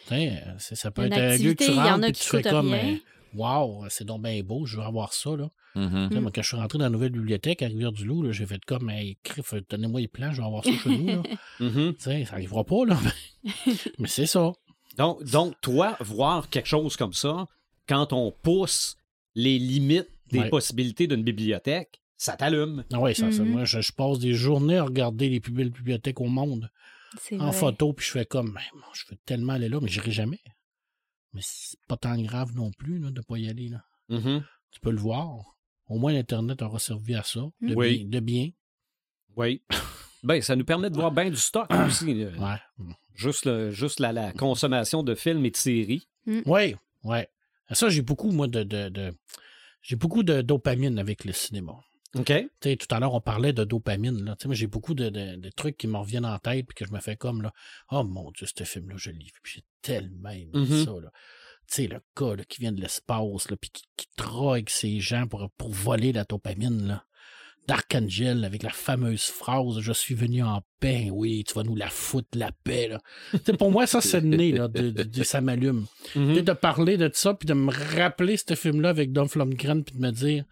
[0.59, 2.20] Ça peut Une être un lieu que tu il y en rentres a et qui
[2.22, 2.74] tu fais comme
[3.35, 5.37] Wow, c'est donc bien beau, je veux avoir ça.
[5.37, 5.50] Là.
[5.74, 6.09] Mhm.
[6.11, 6.20] Mm.
[6.20, 9.18] Moi, quand je suis rentré dans la nouvelle bibliothèque à Rivière-du-Loup, j'ai fait comme hey,
[9.68, 11.07] donnez-moi les plans, je vais avoir ça chez nous.
[11.07, 11.22] Là.
[11.61, 11.94] Mhm.
[11.98, 12.98] Sais, ça n'arrivera pas, là.
[13.98, 14.52] Mais c'est ça.
[14.96, 17.46] donc, donc, toi, voir quelque chose comme ça,
[17.87, 18.96] quand on pousse
[19.35, 20.48] les limites des Ouais.
[20.48, 22.85] possibilités d'une bibliothèque, ça t'allume.
[22.92, 23.50] Ah ouais, ça, ça, Mhm.
[23.50, 26.70] moi, je, je passe des journées à regarder les plus belles bibliothèques au monde
[27.33, 27.52] en vrai.
[27.52, 28.61] photo, puis je fais comme, Ben,
[28.94, 30.40] je veux tellement aller là, mais j'irai jamais.
[31.33, 33.68] Mais c'est pas tant grave non plus là, de pas y aller.
[33.68, 33.85] Là.
[34.09, 34.42] Mhm.
[34.70, 35.57] Tu peux le voir.
[35.88, 37.98] Au moins, l'Internet aura servi à ça, de, Oui.
[38.05, 38.50] bien, de bien.
[39.37, 39.62] Oui.
[40.22, 42.14] ben, ça nous permet de voir bien du stock aussi.
[42.14, 42.31] là.
[42.38, 42.87] Ouais.
[43.14, 46.09] Juste, le- juste la, la consommation de films et de séries.
[46.26, 46.74] Oui,
[47.05, 47.29] ouais.
[47.72, 48.62] Ça, j'ai beaucoup, moi, de.
[48.62, 49.14] de, de-
[49.83, 51.74] J'ai beaucoup de dopamine avec le cinéma.
[52.24, 54.35] Tout à l'heure, on parlait de dopamine.
[54.50, 57.00] J'ai beaucoup de, de- de trucs qui me reviennent en tête puis que je me
[57.00, 57.52] fais comme là.
[57.90, 59.33] Oh mon Dieu, ce film-là, je l'ai vu.
[59.44, 60.85] J'ai tellement aimé Mhm.
[60.85, 60.90] ça.
[60.92, 61.11] Là.
[61.68, 65.26] Tu sais, le gars là, qui vient de l'espace, puis qui, qui drogue ses gens
[65.26, 66.87] pour, pour voler la dopamine.
[66.87, 67.05] Là.
[67.66, 71.90] D'Archangel avec la fameuse phrase Je suis venu en paix, oui, tu vas nous la
[71.90, 72.87] foutre la paix.
[72.88, 73.00] Là.
[73.59, 75.87] Pour moi, ça, c'est le nez, là, de, de- de- ça m'allume.
[76.14, 76.37] Mhm.
[76.37, 79.96] Sais, de parler de ça, puis de me rappeler ce film-là avec Dolph Lundgren, puis
[79.96, 80.44] de me dire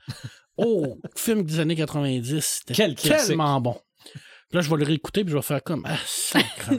[0.57, 3.77] Oh, film des années 90, c'était Quel tellement bon.
[4.51, 6.71] Puis là, je vais le réécouter, puis je vais faire comme Ah, sacre,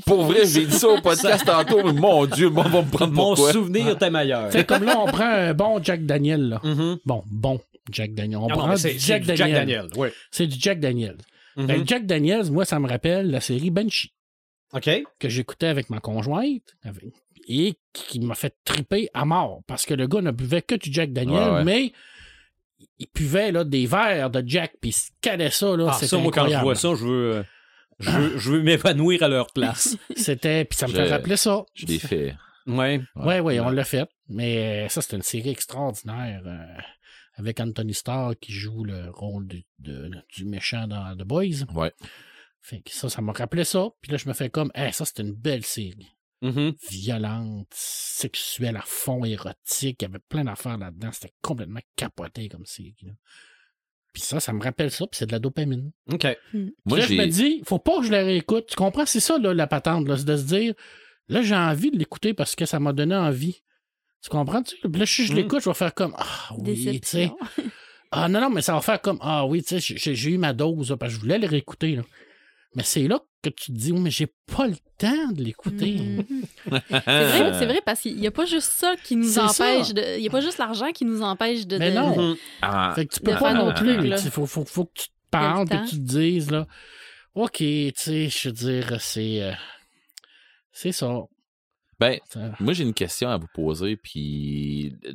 [0.06, 2.90] Pour vrai, j'ai dit ça au podcast tantôt, mais mon Dieu, moi, on va me
[2.90, 3.52] prendre Mon pourquoi.
[3.52, 4.50] souvenir était meilleur.
[4.50, 6.48] Sais, comme là, on prend un bon Jack Daniel.
[6.48, 6.60] Là.
[6.64, 6.98] Mhm.
[7.04, 7.60] Bon, bon
[7.92, 8.38] Jack Daniel.
[8.38, 9.56] On non, prend mais du c'est Jack, c'est du Daniel.
[9.56, 9.90] Jack Daniel.
[9.96, 10.08] Oui.
[10.32, 11.16] C'est du Jack Daniel.
[11.56, 11.66] Mhm.
[11.66, 14.10] Ben, Jack Daniels, moi, ça me rappelle la série Banshee.
[14.72, 14.90] OK?
[15.20, 17.04] que j'écoutais avec ma conjointe avec-
[17.46, 20.92] et qui m'a fait triper à mort parce que le gars ne buvait que du
[20.92, 21.64] Jack Daniel, Ouais, ouais.
[21.64, 21.92] mais
[22.98, 25.76] il buvait là, des verres de Jack puis il se calait ça.
[25.76, 27.44] Là, Ah, ça, moi, quand je vois ça, je veux,
[27.98, 29.96] je veux, je veux m'évanouir à leur place.
[30.16, 31.64] C'était, puis ça me Je- fait rappeler ça.
[31.74, 32.36] Je l'ai fait.
[32.66, 33.00] Ouais.
[33.16, 34.08] Oui, oui, on l'a fait.
[34.28, 36.80] Mais euh, ça, c'était une série extraordinaire euh,
[37.36, 41.64] avec Anthony Starr qui joue le rôle de- de- du méchant dans The Boys.
[41.74, 41.92] Ouais.
[42.62, 43.88] Fait que ça, ça m'a rappelé ça.
[44.00, 46.13] Puis là, je me fais comme, hey, ça, c'était une belle série.
[46.44, 46.74] Mhm.
[46.90, 49.96] violente, sexuelle à fond, érotique.
[50.00, 51.10] Il y avait plein d'affaires là-dedans.
[51.12, 52.94] C'était complètement capoté comme série.
[53.02, 53.12] là.
[54.12, 55.90] Puis ça, ça me rappelle ça, puis c'est de la dopamine.
[56.12, 56.26] OK.
[56.50, 58.66] Puis Moi, là, je me dis, faut pas que je la réécoute.
[58.68, 59.06] Tu comprends?
[59.06, 60.74] C'est ça, là, la patente, là, c'est de se dire,
[61.28, 63.62] là, j'ai envie de l'écouter parce que ça m'a donné envie.
[64.22, 64.62] Tu comprends?
[64.62, 64.88] Tu sais?
[64.88, 65.36] Puis là, si je Mm.
[65.36, 67.30] l'écoute, je vais faire comme, ah oui, tu sais.
[68.16, 70.38] Ah non, non, mais ça va faire comme, ah oui, tu sais, j'ai- j'ai eu
[70.38, 71.96] ma dose, là, parce que je voulais le réécouter.
[71.96, 72.02] Là.
[72.76, 75.94] Mais c'est là que tu te dis, oui, mais j'ai pas le temps de l'écouter.
[75.96, 76.26] Mhm.
[76.90, 79.88] C'est vrai, c'est vrai, parce qu'il n'y a pas juste ça qui nous C'est empêche
[79.88, 79.92] ça.
[79.92, 80.16] de.
[80.16, 81.78] Il n'y a pas juste l'argent qui nous empêche de.
[81.78, 82.36] Mais de- non.
[82.62, 84.08] Ah, Fait que tu peux de pas non plus.
[84.08, 86.66] Il faut, faut, faut que tu te parles le et que tu te dises, là,
[87.34, 89.42] OK, tu sais, je veux dire, c'est.
[89.42, 89.52] euh,
[90.72, 91.20] c'est ça.
[92.00, 95.12] ben, Ça- moi, j'ai une question à vous poser, puis euh,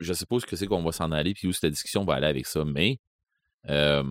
[0.00, 2.04] je sais pas où ce que c'est qu'on va s'en aller, puis où cette discussion
[2.04, 2.98] va aller avec ça, mais
[3.70, 4.02] euh,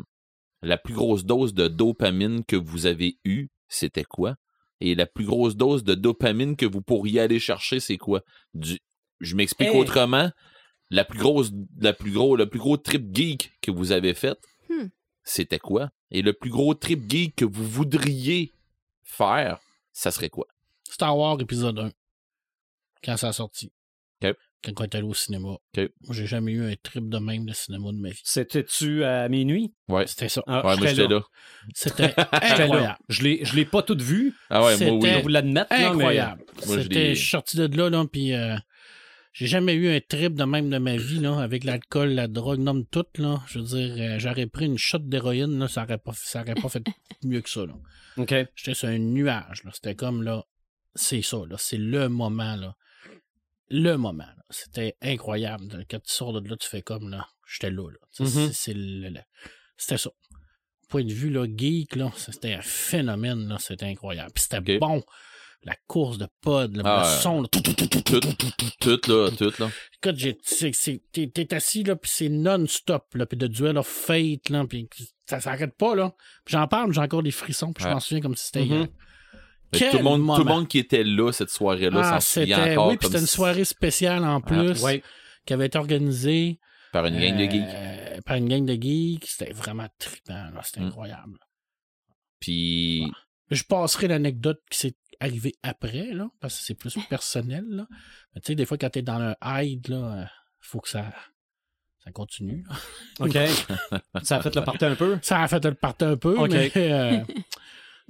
[0.62, 4.36] la plus grosse dose de dopamine que vous avez eue, c'était quoi?
[4.80, 8.22] Et la plus grosse dose de dopamine que vous pourriez aller chercher, c'est quoi?
[8.54, 8.80] Du...
[9.20, 9.78] Je m'explique Hey.
[9.80, 10.32] autrement.
[10.90, 14.38] La plus grosse, la plus gros, le plus gros trip geek que vous avez fait,
[14.70, 14.88] Hmm.
[15.24, 15.90] c'était quoi?
[16.10, 18.52] Et le plus gros trip geek que vous voudriez
[19.04, 19.60] faire,
[19.94, 20.48] ça serait quoi?
[20.90, 21.92] Star Wars épisode 1.
[23.04, 23.72] Quand ça a sorti.
[24.64, 25.50] Quand on est allé au cinéma.
[25.50, 25.60] OK.
[25.76, 28.22] Moi, j'ai jamais eu un trip de même de cinéma de ma vie.
[28.24, 29.74] C'était-tu à minuit?
[29.90, 30.06] Ouais.
[30.08, 30.44] C'était ça.
[30.48, 31.22] Ah, Ouais, moi, j'étais là.
[31.74, 32.64] C'était J'étais là.
[32.64, 32.98] incroyable.
[33.10, 34.34] Je l'ai, je l'ai pas toute vue.
[34.50, 35.10] Ah ouais, moi, oui.
[35.10, 35.72] Je vais vous l'admettre.
[35.72, 36.44] là, mais- Incroyable.
[36.68, 38.56] Moi, je C'était, l'ai- je suis sorti de là, là, puis euh,
[39.34, 42.60] j'ai jamais eu un trip de même de ma vie, là, avec l'alcool, la drogue,
[42.60, 43.42] nomme tout, là.
[43.48, 46.54] Je veux dire, euh, j'aurais pris une shot d'héroïne, là, ça aurait pas, ça aurait
[46.56, 46.84] pas fait
[47.24, 47.74] mieux que ça, là.
[48.18, 48.34] OK.
[48.56, 49.72] J'étais sur un nuage, là.
[49.74, 50.44] C'était comme, là,
[50.94, 51.56] c'est ça, là.
[51.58, 52.76] C'est le moment, là.
[53.70, 54.41] Le moment, là.
[54.52, 55.86] C'était incroyable.
[55.90, 57.98] Quand tu sors de là, tu fais comme, là, j'étais là, là.
[58.20, 58.52] Mhm.
[58.68, 59.20] le-
[59.78, 60.12] C'était ça.
[60.90, 63.58] Point de vue, là, geek, là, c'était un phénomène, là.
[63.60, 64.32] C'était incroyable.
[64.34, 65.04] Puis c'était bon.
[65.64, 68.52] La course de pod, Ah le son, là, tout, tout, tout, tout, Tout, tout, tout,
[68.80, 68.98] tout.
[68.98, 69.70] tout, là, tout, là.
[70.04, 73.88] Écoute, j'ai- c'est- c'est- t'es assis, là, puis c'est non-stop, là, puis de duel of
[73.88, 74.90] fate, là, puis
[75.30, 76.16] ça s'arrête pas, là.
[76.48, 78.88] J'en parle, j'ai encore des frissons, puis je m'en souviens comme si c'était hier.
[79.72, 82.88] Tout, le monde, tout le monde qui était là cette soirée-là Ah, s'en souvient encore
[82.90, 85.02] oui, puis c'était une soirée spéciale en plus, Ouais.
[85.46, 86.60] qui avait été organisée
[86.92, 87.62] par une gang de geeks.
[87.68, 89.26] euh, par une gang de geeks.
[89.26, 90.88] C'était vraiment trippant, là, c'était Mm.
[90.88, 91.40] incroyable.
[92.40, 93.10] Puis,
[93.50, 97.86] Je passerai l'anecdote qui s'est arrivée après, là, parce que c'est plus personnel, là.
[98.34, 100.26] Mais tu sais, des fois, quand t'es dans un hide, là, euh,
[100.62, 101.12] faut que ça,
[102.04, 102.76] ça continue, là.
[103.26, 103.38] OK.
[104.24, 105.20] ça a fait le party un peu?
[105.22, 106.50] Ça a fait le partir un peu, Ok.
[106.52, 107.20] mais euh,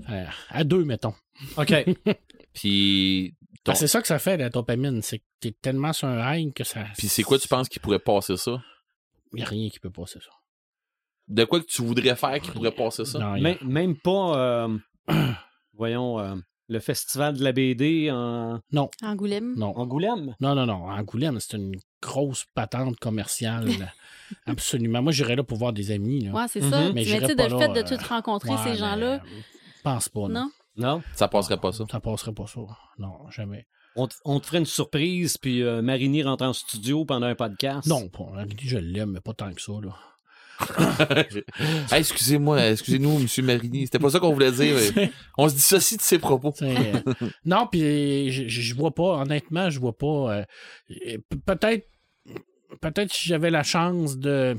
[0.10, 1.14] euh, à deux, mettons.
[1.58, 1.74] OK.
[2.54, 5.02] puis, ton- c'est ça que ça fait, la dopamine.
[5.02, 6.84] C'est que t'es tellement sur un high que ça.
[6.98, 8.62] puis c'est quoi tu penses qui pourrait passer ça?
[9.34, 10.30] Il n'y a rien qui peut passer ça.
[11.28, 13.20] De quoi que tu voudrais faire qui pourrait passer ça?
[13.20, 14.78] Non, a- Même, même pas, euh,
[15.74, 16.36] voyons, euh,
[16.68, 18.60] le festival de la BD en
[19.02, 19.54] Angoulême.
[19.58, 19.72] Non.
[19.78, 20.36] Angoulême?
[20.40, 20.90] Non, non, non.
[20.90, 23.70] Angoulême, c'est une grosse patente commerciale.
[24.46, 25.02] Absolument.
[25.02, 26.22] Moi, j'irais là pour voir des amis.
[26.26, 26.32] Là.
[26.32, 26.70] Ouais, c'est Mhm.
[26.72, 26.80] ça.
[26.82, 28.70] Mais Mais, tu sais, pas de le là, fait de euh, tout rencontrer Ouais, ces
[28.72, 29.22] mais, gens-là,
[29.84, 30.30] Pense pas, non.
[30.30, 30.52] non?
[30.78, 31.04] Non?
[31.14, 31.84] Ça passerait pas ça.
[31.92, 32.62] Ça passerait pas ça.
[32.98, 33.68] Non, jamais.
[33.96, 37.36] On te, on te ferait une surprise, puis euh, Marini rentre en studio pendant un
[37.36, 37.88] podcast?
[37.88, 38.24] Non, pas.
[38.34, 39.74] Réalité, je l'aime, mais pas tant que ça.
[39.82, 39.96] Là.
[41.92, 43.46] Hey, excusez-moi, excusez-nous, M.
[43.46, 43.86] Marini.
[43.86, 44.76] C'était pas ça qu'on voulait dire.
[44.96, 46.54] mais On se dissocie de ses propos.
[46.62, 47.02] Euh,
[47.46, 50.06] non, puis je, vois pas, honnêtement, je vois pas.
[50.08, 50.46] euh,
[51.08, 51.88] euh, peut-être,
[52.80, 54.56] peut-être si j'avais la chance de,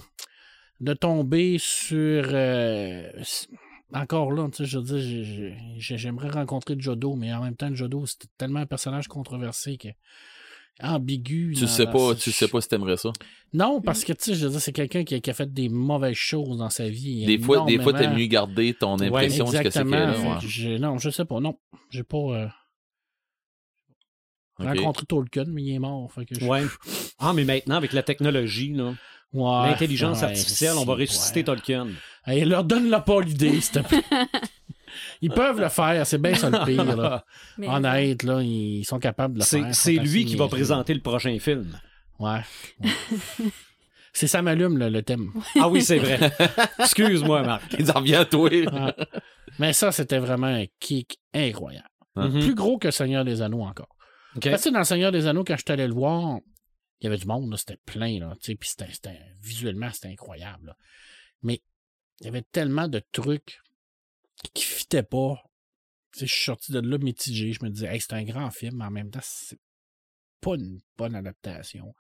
[0.81, 2.25] de tomber sur.
[3.95, 7.43] Encore là, tu sais, je veux dire, j'ai- j'ai- j'ai- j'aimerais rencontrer Jodo, mais en
[7.43, 9.89] même temps, Jodo, c'était tellement un personnage controversé que.
[10.81, 11.53] ambigu.
[11.57, 13.13] Tu sais pas, tu sais pas si t'aimerais ça.
[13.53, 15.53] Non, parce que, tu sais, je veux dire, c'est quelqu'un qui, a- qui a fait
[15.53, 17.27] des mauvaises choses dans sa vie.
[17.27, 20.79] Des fois, des fois, t'aimes mieux garder ton impression de ce que c'est qu'elle a.
[20.79, 21.41] non, je sais pas.
[21.41, 21.59] Non,
[21.91, 22.49] j'ai pas euh,
[24.59, 26.11] rencontré Tolkien, mais il est mort.
[26.13, 26.63] Fait que je- Ouais.
[27.19, 28.75] Ah, mais maintenant, avec la technologie,
[29.33, 31.45] l'intelligence ouais, artificielle, on va ressusciter ouais.
[31.45, 31.89] Tolkien.
[32.27, 34.03] Hey, leur donne-leur pas l'idée, s'il te plaît.
[35.23, 36.85] Ils peuvent le faire, c'est bien ça le pire.
[36.97, 37.25] Là.
[37.59, 39.75] Mais- Honnête, là, ils sont capables de le faire.
[39.75, 41.79] c'est Ils lui qui va présenter le prochain film.
[42.19, 42.41] Ouais.
[42.81, 42.91] ouais.
[44.13, 45.33] c'est ça m'allume, le, le thème.
[45.59, 46.31] Ah oui, c'est vrai.
[46.79, 47.75] Excuse-moi, Marc.
[47.79, 48.51] Il en revient à toi.
[48.51, 48.95] Ouais.
[49.59, 51.89] Mais ça, c'était vraiment un kick incroyable.
[52.17, 52.41] Mhm.
[52.41, 53.97] Plus gros que Seigneur des Anneaux encore.
[54.37, 54.51] OK.
[54.51, 56.39] Parce que dans le Seigneur des Anneaux, quand je suis allé le voir,
[57.01, 58.69] il y avait du monde, là, c'était plein, là, tu sais, puis
[59.43, 60.67] visuellement, c'était incroyable.
[60.67, 60.77] là.
[61.43, 61.61] Mais
[62.21, 63.61] il y avait tellement de trucs
[64.55, 65.43] qui fitaient pas.
[66.17, 67.53] Je suis sorti de là mitigé.
[67.53, 69.59] Je me disais, hey, c'est un grand film, mais en même temps, c'est
[70.41, 71.95] pas une bonne adaptation.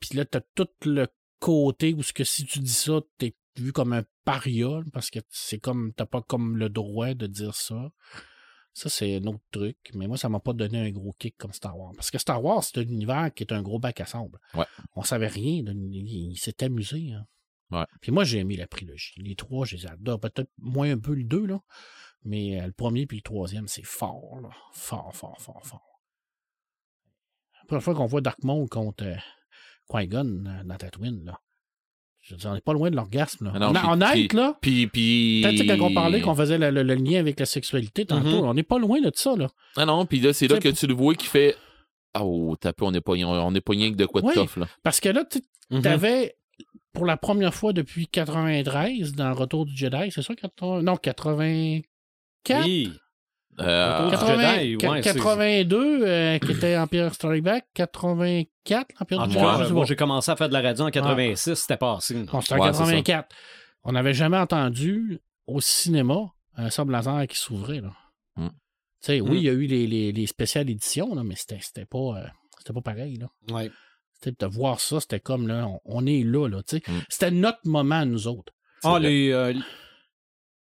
[0.00, 1.08] Puis là, t'as tout le
[1.40, 5.18] côté où ce que si tu dis ça, t'es vu comme un paria, parce que
[5.30, 7.90] c'est comme, t'as pas comme le droit de dire ça.
[8.74, 9.76] Ça, c'est un autre truc.
[9.94, 11.92] Mais moi, ça m'a pas donné un gros kick comme Star Wars.
[11.96, 14.38] Parce que Star Wars, c'est un univers qui est un gros bac à sable.
[14.54, 14.66] Ouais.
[14.94, 15.64] On savait rien.
[15.64, 17.10] de- il il s'est amusé.
[17.10, 17.26] hein.
[17.70, 17.84] Ouais.
[18.00, 19.12] Puis moi, j'ai aimé la trilogie.
[19.18, 20.20] Les trois, je les adore.
[20.20, 21.60] Peut-être moins un peu le deux, là.
[22.24, 24.48] Mais euh, le premier puis le troisième, c'est fort, là.
[24.72, 26.00] Fort, fort, fort, fort.
[27.60, 29.14] La première fois qu'on voit Dark Maul contre euh,
[29.90, 31.38] Qui-Gon euh, dans Tatooine, là.
[32.20, 33.52] Je veux dire, on n'est pas loin de l'orgasme, là.
[33.54, 34.58] Ah non, On a- là.
[34.60, 35.40] Puis, puis.
[35.42, 38.48] Peut-être quand on parlait qu'on faisait le, le- le lien avec la sexualité tantôt, Mhm.
[38.48, 39.48] on n'est pas loin de ça, là.
[39.76, 41.56] Ah non, puis là, c'est là que tu le vois qui fait.
[42.14, 44.32] Ah, Oh, t'as peu, on est pas, on est pas rien que de quoi de
[44.32, 44.66] tough, là.
[44.82, 45.86] Parce que là, tu Mhm.
[45.86, 46.36] avais,
[46.92, 50.34] pour la première fois depuis 93, dans Retour du Jedi, c'est ça?
[50.34, 50.82] 80...
[50.82, 52.64] Non, 84?
[52.64, 52.92] Oui.
[53.60, 57.66] Euh, Retour du 80 Jedi, ouais, c'est- 82, euh, qui était Empire Strike Back.
[57.74, 59.84] 84, Empire En du Ah, moi, pas.
[59.86, 62.14] j'ai commencé à faire de la radio en 86, c'était passé.
[62.24, 62.84] Bon, c'était en Ouais, c'est ça.
[62.84, 63.34] 84.
[63.84, 67.80] On n'avait jamais entendu au cinéma un sable laser qui s'ouvrait.
[67.80, 67.92] Là.
[68.36, 68.48] Mm.
[68.48, 68.52] Tu
[69.00, 69.28] sais, Mm.
[69.28, 71.98] oui, il y a eu les, les, les spéciales éditions, là, mais c'était, c'était pas.
[72.18, 72.26] euh,
[72.58, 73.16] c'était pas pareil.
[73.16, 73.28] Là.
[73.54, 73.70] Ouais.
[74.22, 76.62] C'était de voir ça, c'était comme là, on, on est là, là.
[76.66, 76.82] tu sais.
[76.90, 77.00] Mm.
[77.08, 78.52] C'était notre moment nous autres.
[78.84, 79.54] Ah, les, euh,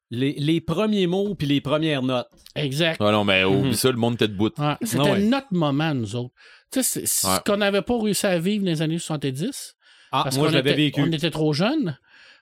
[0.10, 2.28] les, les premiers mots puis les premières notes.
[2.56, 2.98] Exact.
[3.02, 3.74] Ah non, mais oublie Mhm.
[3.74, 4.52] ça, le monde était debout.
[4.58, 5.22] Ouais, c'était Ah ouais.
[5.24, 6.34] notre moment nous autres.
[6.72, 7.36] Tu sais, c'est, c'est Ouais.
[7.36, 9.76] ce qu'on n'avait pas réussi à vivre dans les années 70.
[10.12, 11.02] Ah, Parce moi, qu'on je l'avais était- vécu.
[11.02, 11.98] On était trop jeunes.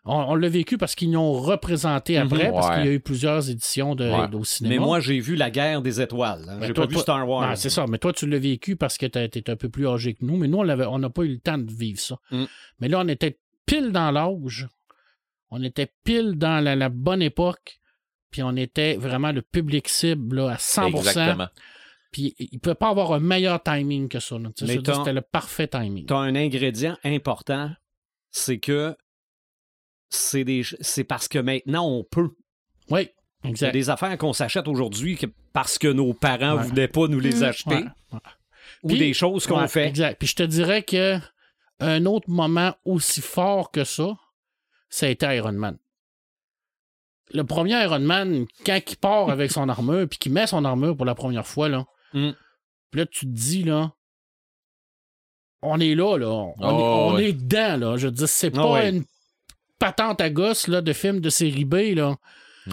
[0.08, 2.54] On, on l'a vécu parce qu'ils nous ont représenté après, Mhm.
[2.54, 2.76] parce Ouais.
[2.76, 4.36] qu'il y a eu plusieurs éditions de, Ouais.
[4.36, 4.76] au cinéma.
[4.76, 6.46] Mais moi, j'ai vu La guerre des étoiles.
[6.48, 6.58] hein.
[6.60, 7.44] Mais J'ai pas vu Star Wars.
[7.50, 9.88] Ah, c'est ça, mais toi, tu l'as vécu parce que tu étais un peu plus
[9.88, 12.18] âgé que nous, mais nous, on n'a pas eu le temps de vivre ça.
[12.32, 12.44] Mm.
[12.80, 14.68] Mais là, on était pile dans l'âge.
[15.50, 17.80] On était pile dans la, la bonne époque.
[18.32, 20.98] Puis on était vraiment le public cible là, à 100%.
[20.98, 21.48] Exactement.
[22.12, 24.36] Puis il ne peut pas avoir un meilleur timing que ça.
[24.56, 26.06] C'était le parfait timing.
[26.06, 27.72] Tu as un ingrédient important,
[28.32, 28.96] c'est que
[30.15, 32.30] c'est des c'est parce que maintenant on peut.
[32.89, 33.10] Oui,
[33.43, 33.71] Il y a exact.
[33.73, 36.63] des affaires qu'on s'achète aujourd'hui que- parce que nos parents Ouais.
[36.63, 37.43] voulaient pas nous les Mhm.
[37.43, 38.19] acheter Ouais, ouais.
[38.84, 39.88] ou Puis- des choses qu'on Ouais, fait.
[39.88, 40.17] Exact.
[40.19, 41.17] Puis je te dirais que
[41.80, 44.15] un autre moment aussi fort que ça,
[44.89, 45.78] ça a été Iron Man.
[47.34, 50.95] Le premier Iron Man, quand il part avec son armure, puis qu'il met son armure
[50.95, 52.32] pour la première fois, là, Mm.
[52.91, 53.91] puis là, tu te dis, là,
[55.62, 56.28] on est là, là.
[56.28, 57.30] On, Oh, est, on ouais.
[57.30, 57.97] est dedans, là.
[57.97, 58.89] Je veux dire, c'est Ah, pas ouais.
[58.89, 59.04] une
[59.80, 62.16] patente à gosse, là, de film de série B, là.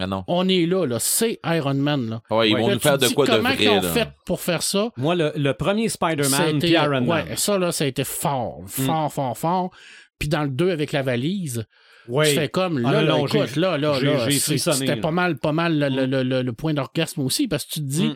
[0.00, 0.24] Ah non.
[0.26, 0.98] On est là, là.
[0.98, 2.22] C'est Iron Man, là.
[2.34, 3.90] Ouais, ils vont Là, nous faire de quoi de comment ils ont là.
[3.92, 4.90] fait pour faire ça?
[4.96, 7.08] Moi, le, le premier Spider-Man puis Iron Man.
[7.28, 9.70] ouais, ça, là, ça a été fort, fort, fort, fort.
[10.18, 11.66] Puis dans le 2 avec la valise,
[12.08, 12.30] Ouais.
[12.30, 14.96] tu fais comme, là, Ah, non, là, non, écoute, j'ai- là, là, là, frissonné, c'était
[14.96, 15.02] là.
[15.02, 17.80] pas mal, pas mal le, le- le- le- le point d'orgasme aussi, parce que tu
[17.80, 18.14] te dis, Mm.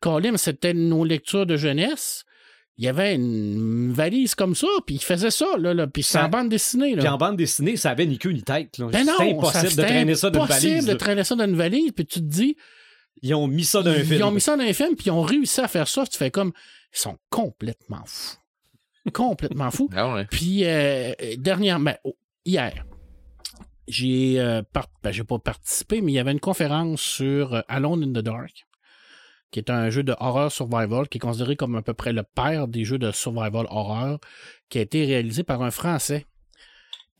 [0.00, 2.24] Colin, c'était nos lectures de jeunesse.
[2.78, 6.18] Il y avait une valise comme ça, puis il faisait ça, là, là puis c'est
[6.18, 7.14] en bande dessinée, Puis là.
[7.14, 8.78] en bande dessinée, ça avait ni queue ni tête.
[8.78, 8.86] là.
[8.86, 10.86] Ben non, C'était impossible ça- de traîner ça d'une impossible valise.
[10.86, 10.96] de là.
[10.98, 12.56] traîner ça d'une valise, puis tu te dis,
[13.24, 14.22] Ils ont mis ça dans un Ils film.
[14.24, 16.04] ont mis ça dans un film, puis ils ont réussi à faire ça.
[16.06, 16.52] Tu fais comme.
[16.94, 18.36] Ils sont complètement fous.
[19.12, 19.88] complètement fous.
[19.94, 20.26] Ah ouais.
[20.30, 22.84] Puis, euh, dernièrement, ben, oh, hier,
[23.86, 27.60] j'ai euh, part- ben, j'ai pas participé, mais il y avait une conférence sur euh,
[27.68, 28.64] Alone in the Dark,
[29.52, 32.24] qui est un jeu de horror survival, qui est considéré comme à peu près le
[32.24, 34.18] père des jeux de survival horror,
[34.68, 36.26] qui a été réalisé par un Français.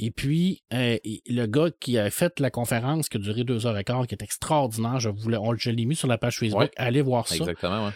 [0.01, 0.97] Et puis, euh,
[1.29, 4.15] le gars qui a fait la conférence, qui a duré deux heures et quart, qui
[4.17, 6.71] est extraordinaire, je, voulais, on, je l'ai mis sur la page Facebook, Ouais.
[6.77, 7.93] allez voir ça Exactement, ouais.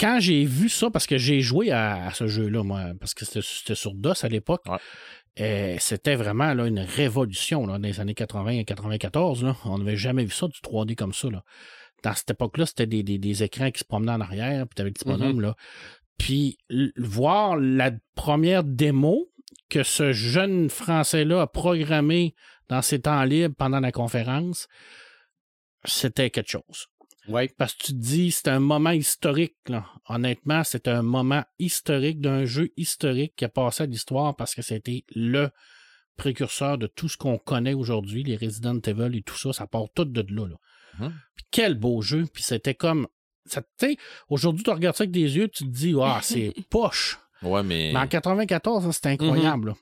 [0.00, 3.24] quand j'ai vu ça, parce que j'ai joué à, à ce jeu-là, moi, parce que
[3.24, 4.78] c'était c'était sur DOS à l'époque, Ouais.
[5.40, 9.44] euh, c'était vraiment là, une révolution là, dans les années 80 et 94.
[9.44, 9.56] Là.
[9.64, 11.30] On n'avait jamais vu ça du 3D comme ça.
[11.30, 11.42] Là.
[12.02, 14.90] Dans cette époque-là, c'était des, des- des écrans qui se promenaient en arrière, puis t'avais
[14.90, 15.40] le petit bonhomme.
[15.40, 15.54] là.
[16.18, 16.58] Puis
[16.96, 19.28] voir la première démo
[19.68, 22.34] que ce jeune Français-là a programmé
[22.68, 24.68] dans ses temps libres pendant la conférence,
[25.84, 26.86] c'était quelque chose.
[27.28, 27.48] Ouais.
[27.58, 29.56] Parce que tu te dis, c'est un moment historique.
[29.68, 29.86] Là.
[30.08, 34.62] Honnêtement, c'est un moment historique d'un jeu historique qui a passé à l'histoire parce que
[34.62, 35.50] c'était le
[36.16, 39.84] précurseur de tout ce qu'on connaît aujourd'hui, les Resident Evil et tout ça, ça part
[39.94, 40.48] tout de là.
[40.48, 40.56] là.
[40.98, 41.12] Mhm.
[41.12, 41.18] Puis
[41.50, 43.08] quel beau jeu, puis c'était comme...
[43.46, 43.96] ça, tu sais,
[44.28, 47.18] Aujourd'hui, tu regardes ça avec des yeux, tu te dis, ah, c'est poche.
[47.42, 47.90] Ouais, mais.
[47.92, 49.68] Mais en 94, ça, c'était incroyable.
[49.70, 49.74] là.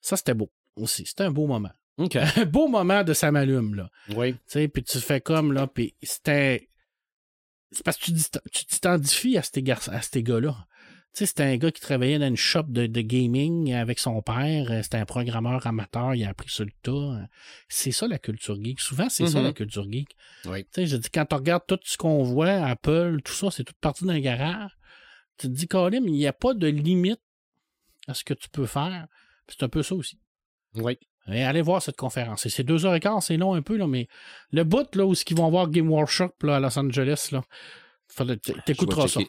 [0.00, 1.04] Ça, c'était beau aussi.
[1.06, 1.70] C'était un beau moment.
[1.98, 2.16] OK.
[2.36, 3.90] Un beau moment de Samalume, là.
[4.14, 4.34] Oui.
[4.34, 6.68] Tu sais, puis tu fais comme, là, puis c'était...
[7.72, 10.56] C'est parce que tu dis- tu t'identifies à ces, à ces gars-là.
[11.16, 14.20] Tu sais, c'était un gars qui travaillait dans une shop de, de gaming avec son
[14.20, 14.70] père.
[14.70, 16.14] Euh, C'était un programmeur amateur.
[16.14, 17.26] Il a appris sur le tas.
[17.70, 18.80] C'est ça, la culture geek.
[18.80, 20.14] Souvent, c'est ça, la culture geek.
[20.44, 20.64] Oui.
[20.64, 23.64] Tu sais, je dis, quand tu regardes tout ce qu'on voit, Apple, tout ça, c'est
[23.64, 24.76] tout parti d'un garage.
[25.38, 27.22] Tu te dis, Colin, il n'y a pas de limite
[28.08, 29.06] à ce que tu peux faire.
[29.48, 30.18] C'est un peu ça aussi.
[30.74, 30.98] Oui.
[31.28, 32.46] Et allez voir cette conférence.
[32.46, 34.06] C'est deux heures et quart, c'est long un peu, là, mais
[34.52, 37.42] le bout là, où ils vont voir Game Workshop là, à Los Angeles, là,
[38.66, 39.20] t'écouteras ça.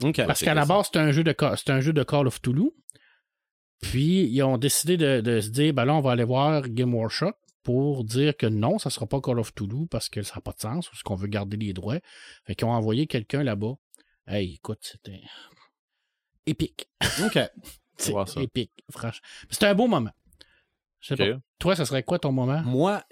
[0.00, 1.34] Parce qu'à la base, c'est un, jeu de
[1.68, 2.72] un jeu de Call of Toulouse.
[3.80, 6.94] Puis, ils ont décidé de, de se dire, ben là, on va aller voir Game
[6.94, 10.40] Workshop pour dire que non, ça sera pas Call of Toulouse parce que ça n'a
[10.40, 11.98] pas de sens, parce qu'on veut garder les droits.
[12.44, 13.74] Fait qu'ils ont envoyé quelqu'un là-bas.
[14.26, 15.22] Hey, écoute, c'était
[16.46, 16.88] épique.
[17.24, 17.38] OK.
[17.98, 19.26] C'est épique, franchement.
[19.50, 20.12] C'était un beau moment.
[21.00, 21.38] Je sais pas.
[21.58, 22.60] Toi, ça serait quoi ton moment?
[22.62, 23.02] Moi,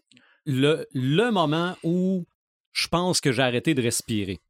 [0.44, 2.26] le, le moment où
[2.72, 4.40] je pense que j'ai arrêté de respirer.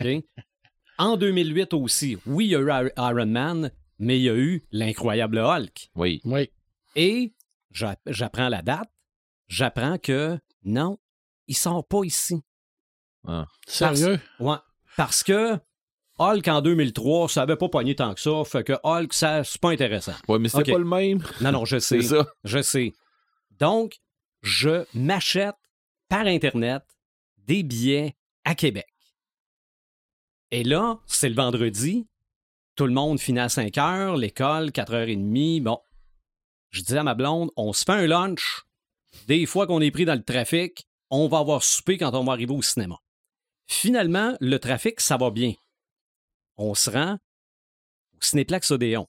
[0.00, 0.06] OK?
[1.02, 4.34] en 2008 aussi, oui, il y a eu Ir- Iron Man, mais il y a
[4.34, 5.90] eu l'incroyable Hulk.
[5.94, 6.20] Oui.
[6.24, 6.50] Oui.
[6.96, 7.34] Et
[7.70, 8.90] j'a- j'apprends la date,
[9.48, 10.98] j'apprends que non,
[11.48, 12.40] il sort pas ici.
[13.66, 14.20] Sérieux?
[14.40, 14.56] Ouais.
[14.96, 15.58] Parce que
[16.18, 19.60] Hulk en 2003, ça avait pas pogné tant que ça, fait que Hulk, ça, c'est
[19.60, 20.14] pas intéressant.
[20.28, 21.22] Ouais, mais c'est pas le même.
[21.40, 22.00] Non, non, je sais.
[22.02, 22.26] C'est ça.
[22.44, 22.92] Je sais.
[23.58, 23.98] Donc,
[24.42, 25.54] je m'achète
[26.08, 26.82] par Internet
[27.38, 28.86] des billets à Québec.
[30.52, 32.06] Et là, c'est le vendredi.
[32.76, 35.62] Tout le monde finit à 5 heures, l'école, 4h30.
[35.62, 35.80] Bon.
[36.68, 38.66] Je dis à ma blonde, on se fait un lunch.
[39.26, 42.32] Des fois qu'on est pris dans le trafic, on va avoir souper quand on va
[42.32, 42.98] arriver au cinéma.
[43.66, 45.54] Finalement, le trafic, ça va bien.
[46.58, 47.14] On se rend
[48.14, 49.08] au Cinéplex Odéon.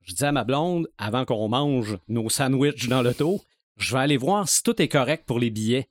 [0.00, 3.42] Je dis à ma blonde, avant qu'on mange nos sandwichs dans l'auto,
[3.76, 5.90] je vais aller voir si tout est correct pour les billets.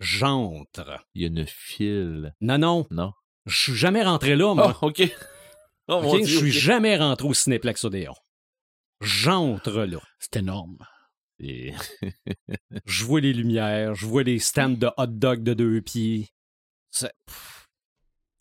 [0.00, 1.06] J'entre.
[1.14, 2.34] Il y a une file.
[2.40, 3.12] Non, non, Non.
[3.46, 4.78] je suis jamais rentré là, Oh, moi.
[4.82, 5.02] OK.
[5.88, 6.02] Oh, OK?
[6.02, 8.14] mon Je Dieu, suis jamais rentré au Cinéplex Odéon.
[9.00, 9.98] J'entre là.
[10.18, 10.78] C'est énorme.
[11.38, 11.74] Et-
[12.86, 16.28] Je vois les lumières, je vois les stands de hot dog de deux pieds.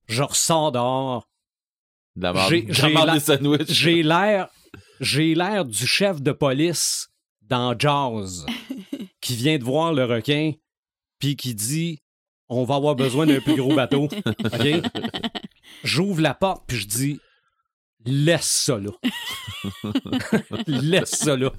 [0.07, 1.27] Je ressors dehors.
[3.67, 4.47] J'ai l'air,
[5.01, 7.09] j'ai l'air du chef de police
[7.41, 8.45] dans Jaws
[9.21, 10.53] qui vient de voir le requin
[11.25, 11.99] puis qui dit
[12.49, 14.03] on va avoir besoin d'un plus gros bateau.
[14.27, 14.67] OK?
[15.83, 17.19] J'ouvre la porte puis je dis
[18.05, 18.91] laisse ça là.
[20.67, 21.51] laisse ça là.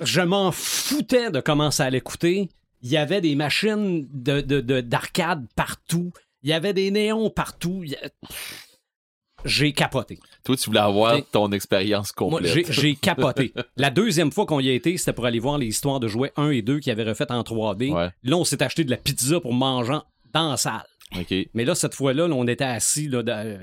[0.00, 2.48] Je m'en foutais de comment ça allait coûter.
[2.82, 6.12] Il y avait des machines de, de- de- d'arcade partout.
[6.42, 7.82] Il y avait des néons partout.
[7.84, 8.10] Il y a-
[9.46, 10.18] J'ai capoté.
[10.44, 12.70] Toi, tu voulais avoir ton expérience Moi, complète.
[12.72, 13.54] j'ai, capoté.
[13.76, 16.32] La deuxième fois qu'on y a été, c'était pour aller voir les histoires de jouets
[16.36, 17.92] 1 et 2 qui avaient refait en 3D.
[17.92, 18.10] Ouais.
[18.22, 19.98] Là, on s'est acheté de la pizza pour manger
[20.32, 20.84] dans la salle.
[21.54, 23.22] Mais là, cette fois-là, là, on était assis là,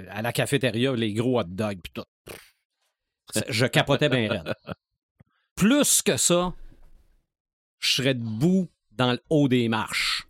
[0.09, 2.03] à la cafétéria, les gros hot dogs tout.
[3.49, 4.53] Je capotais bien raide.
[5.55, 6.53] Plus que ça,
[7.79, 10.27] je serais debout dans le haut des marches.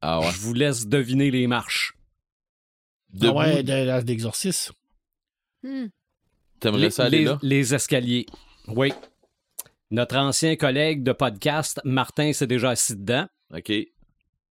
[0.00, 0.30] Ah ouais.
[0.30, 1.94] Je vous laisse deviner les marches.
[3.22, 3.62] Ah ouais,
[4.02, 4.72] d'exorcisme.
[5.62, 5.86] Hmm.
[6.60, 7.38] t'aimerais les, ça aller les- là?
[7.42, 8.26] les escaliers.
[8.68, 8.92] Oui.
[9.90, 13.26] Notre ancien collègue de podcast, Martin, s'est déjà assis dedans.
[13.54, 13.72] OK.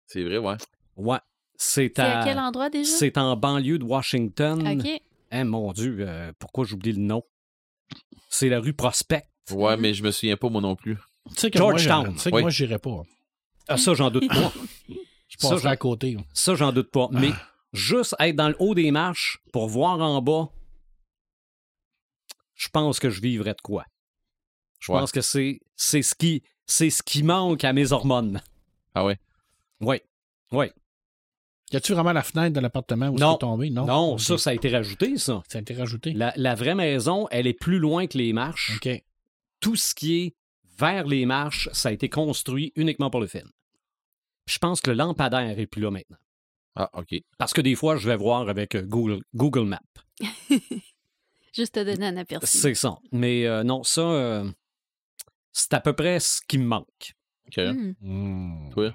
[0.06, 0.56] C'est vrai, ouais.
[0.96, 1.18] Ouais.
[1.56, 2.90] C'est à quel endroit déjà?
[2.90, 4.66] C'est en banlieue de Washington.
[4.66, 4.88] OK.
[5.30, 7.22] Eh mon Dieu, euh, pourquoi j'oublie le nom?
[8.30, 9.24] C'est la rue Prospect.
[9.50, 9.82] Ouais, Mhm.
[9.82, 10.96] mais je me souviens pas, moi non plus.
[11.30, 12.04] Tu sais que moi, Georgetown.
[12.04, 12.42] j'irais- tu sais que Oui.
[12.42, 13.02] moi, j'irais pas.
[13.68, 14.52] Ah, ça, j'en doute pas.
[15.28, 16.16] Je Ça, j'en- à côté.
[16.32, 17.08] Ça, j'en doute pas.
[17.12, 17.30] Mais
[17.72, 20.48] juste être dans le haut des marches pour voir en bas,
[22.54, 23.84] je pense que je vivrais de quoi.
[24.80, 24.98] Je Ouais.
[25.00, 28.40] pense que c'est c'est ce qui c'est ce qui manque à mes hormones.
[28.94, 29.18] Ah ouais?
[29.80, 30.00] Oui.
[30.52, 30.66] Oui.
[31.72, 33.32] Y a-tu vraiment la fenêtre de l'appartement où Non.
[33.32, 33.70] c'est tombé?
[33.70, 33.84] Non?
[33.86, 35.42] Non, ça, ça a été rajouté, ça.
[35.48, 36.12] Ça a été rajouté.
[36.12, 38.72] La, la vraie maison, elle est plus loin que les marches.
[38.76, 38.88] OK.
[39.60, 40.36] Tout ce qui est
[40.78, 43.50] vers les marches, ça a été construit uniquement pour le film.
[44.46, 46.16] Je pense que le lampadaire est plus là maintenant.
[46.80, 47.14] Ah, OK.
[47.38, 49.80] Parce que des fois, je vais voir avec euh, Google, Google Maps.
[51.52, 52.46] Juste te donner un aperçu.
[52.58, 52.98] C'est ça.
[53.10, 54.48] Mais euh, non, ça, euh,
[55.52, 57.14] c'est à peu près ce qui me manque.
[57.48, 57.56] OK.
[57.58, 57.92] Hmm.
[58.00, 58.70] Hmm.
[58.70, 58.94] Toi?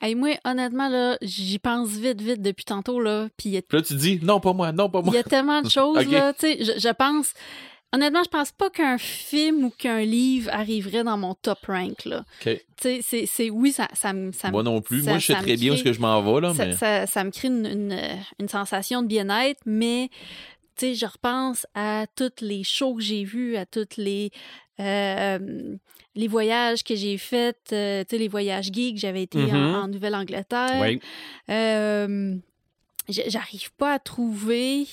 [0.00, 3.28] Hey, moi, honnêtement, là, j'y pense vite, vite depuis tantôt, là.
[3.36, 5.14] Puis il a là, tu dis, non, pas moi, non, pas Il moi.
[5.14, 6.10] y a tellement de choses, Ok.
[6.12, 6.32] là.
[6.34, 7.32] Tu sais, je, je pense.
[7.94, 12.24] Honnêtement, je pense pas qu'un film ou qu'un livre arriverait dans mon top rank, là.
[12.40, 12.44] OK.
[12.54, 13.50] Tu sais, c'est- c'est.
[13.50, 15.02] Oui, ça, ça, me- ça Moi non plus.
[15.02, 16.72] ça- moi, je sais très bien où est-ce que je m'en vais, là, ça, mais...
[16.76, 17.98] ça- ça me crée une, une,
[18.40, 20.08] une sensation de bien-être, mais
[20.76, 24.30] tu sais, je repense à toutes les shows que j'ai vus, à toutes les
[24.80, 25.76] euh,
[26.14, 29.74] les voyages que j'ai faits, euh, tu sais, les voyages geeks, j'avais été en- Mhm.
[29.74, 30.80] en, Nouvelle-Angleterre.
[30.80, 30.98] Oui.
[31.50, 32.36] Euh,
[33.08, 34.86] J'arrive pas à trouver,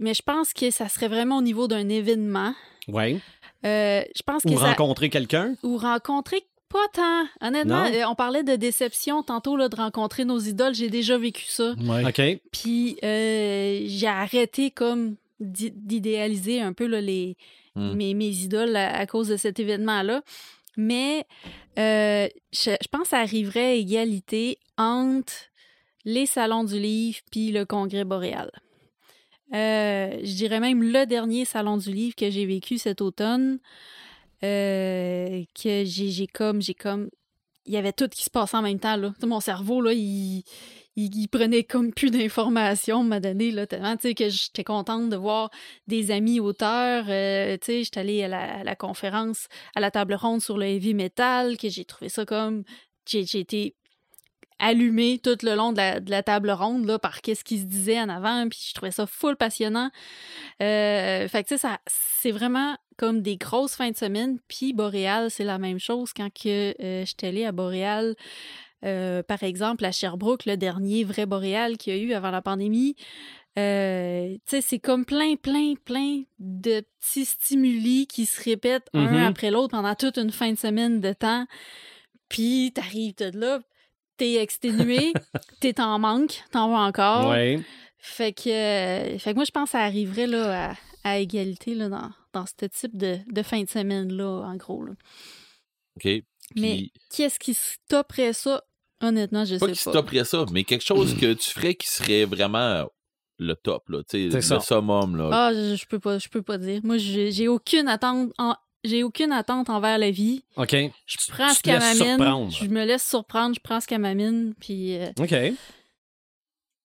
[0.00, 2.52] mais je pense que ça serait vraiment au niveau d'un événement.
[2.88, 3.20] Oui.
[3.64, 5.54] Euh, je pense Ou ça rencontrer quelqu'un.
[5.62, 7.24] ou rencontrer pas tant.
[7.46, 7.92] Honnêtement, Non?
[7.94, 10.74] euh, on parlait de déception tantôt là, de rencontrer nos idoles.
[10.74, 11.74] J'ai déjà vécu ça.
[11.78, 12.04] Ouais.
[12.06, 12.40] OK.
[12.52, 17.36] Puis euh, j'ai arrêté comme d'i- d'idéaliser un peu là, les,
[17.76, 17.92] Hmm.
[17.94, 20.22] mes, mes idoles à, à cause de cet événement-là.
[20.76, 21.24] Mais
[21.78, 25.32] euh, je, je pense que ça arriverait à égalité entre
[26.04, 28.50] les salons du livre puis le congrès boréal.
[29.52, 33.58] Euh, je dirais même le dernier salon du livre que j'ai vécu cet automne,
[34.44, 37.10] euh, que j'ai comme, j'ai comme,
[37.66, 39.12] il y avait tout qui se passait en même temps là.
[39.20, 40.44] Sais, mon cerveau là, il,
[40.96, 45.16] il, prenait comme plus d'informations, m'a donné là tellement, tu sais, que j'étais contente de
[45.16, 45.50] voir
[45.86, 47.06] des amis auteurs.
[47.08, 50.58] euh, tu sais, j'étais allée à la, à la conférence, à la table ronde sur
[50.58, 52.64] le heavy metal, que j'ai trouvé ça comme,
[53.06, 53.74] j'ai été
[54.60, 57.64] allumée tout le long de la, de la table ronde là, par qu'est-ce qui se
[57.64, 59.90] disait en avant, puis je trouvais ça full passionnant.
[60.62, 64.72] Euh, fait que tu sais, ça- c'est vraiment comme des grosses fins de semaine, puis
[64.74, 68.14] Boréal, c'est la même chose quand que euh, j'étais allée à Boréal,
[68.84, 72.42] euh, par exemple, à Sherbrooke, le dernier vrai Boréal qu'il y a eu avant la
[72.42, 72.94] pandémie.
[73.58, 79.06] Euh, tu sais, c'est comme plein, plein, plein de petits stimuli qui se répètent un
[79.26, 81.46] après l'autre pendant toute une fin de semaine de temps.
[82.28, 83.58] Puis t'arrives de là,
[84.20, 85.12] t'es exténué,
[85.60, 87.30] t'es en manque, t'en veux encore.
[87.30, 87.62] Oui.
[87.98, 91.74] Fait que, euh, fait que moi, je pense que ça arriverait là, à, à égalité
[91.74, 94.84] là, dans, dans ce type de, de fin de semaine-là, en gros.
[94.84, 94.92] là.
[95.96, 96.02] OK.
[96.02, 96.24] Puis,
[96.56, 98.62] Mais Qu'est-ce qui stopperait ça?
[99.02, 99.90] Honnêtement, je pas sais qu'il pas.
[99.92, 102.86] stopperait ça, mais quelque chose que tu ferais qui serait vraiment
[103.38, 104.00] le top, là.
[104.08, 104.18] Ça.
[104.18, 105.30] le summum, là.
[105.32, 106.80] Ah, je, je peux pas, je peux pas dire.
[106.84, 110.42] Moi, j'ai j'ai aucune attente, en- j'ai aucune attente envers la vie.
[110.56, 110.74] OK.
[111.06, 111.96] Je prends tu ce qu'elle m'amène.
[111.96, 112.52] surprendre.
[112.52, 115.34] Je me laisse surprendre, je prends ce qu'elle m'amène, puis euh, OK.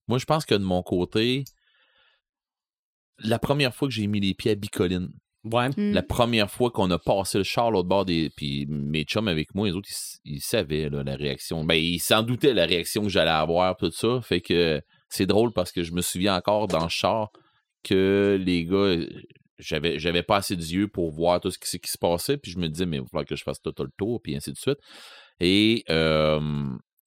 [0.08, 1.46] Moi, je pense que de mon côté,
[3.20, 5.10] la première fois que j'ai mis les pieds à Bicoline,
[5.46, 5.70] Ouais.
[5.70, 5.94] hmm.
[5.94, 8.32] la première fois qu'on a passé le char l'autre bord des.
[8.36, 9.90] Puis mes chums avec moi, les autres,
[10.24, 11.64] ils, savaient là, la réaction.
[11.64, 14.22] Ben, ils s'en doutaient la réaction que j'allais avoir, tout ça.
[14.22, 17.30] Fait que c'est drôle parce que je me souviens encore dans le char
[17.84, 18.96] que les gars,
[19.58, 22.38] j'avais, j'avais pas assez d'yeux pour voir tout ce qui, qui se passait.
[22.38, 24.36] Puis je me disais, mais il va falloir que je fasse tout le tour, puis
[24.36, 24.80] ainsi de suite.
[25.40, 26.40] Et euh,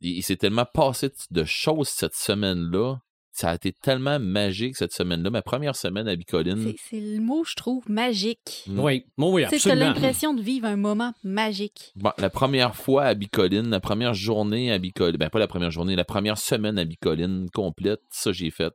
[0.00, 2.96] il, il s'est tellement passé de choses cette semaine-là.
[3.30, 5.30] Ça a été tellement magique cette semaine-là.
[5.30, 6.72] Ma première semaine à Bicoline.
[6.90, 8.64] c'est le mot, je trouve, magique.
[8.66, 8.80] Mm.
[8.80, 9.04] Oui.
[9.16, 9.94] Bon, oui, Tu sais, t'as absolument.
[9.94, 11.92] l'impression de vivre un moment magique.
[11.94, 15.70] Bon, la première fois à Bicoline, la première journée à Bicoline, ben pas la première
[15.70, 18.72] journée, la première semaine à Bicoline complète, ça j'ai fait.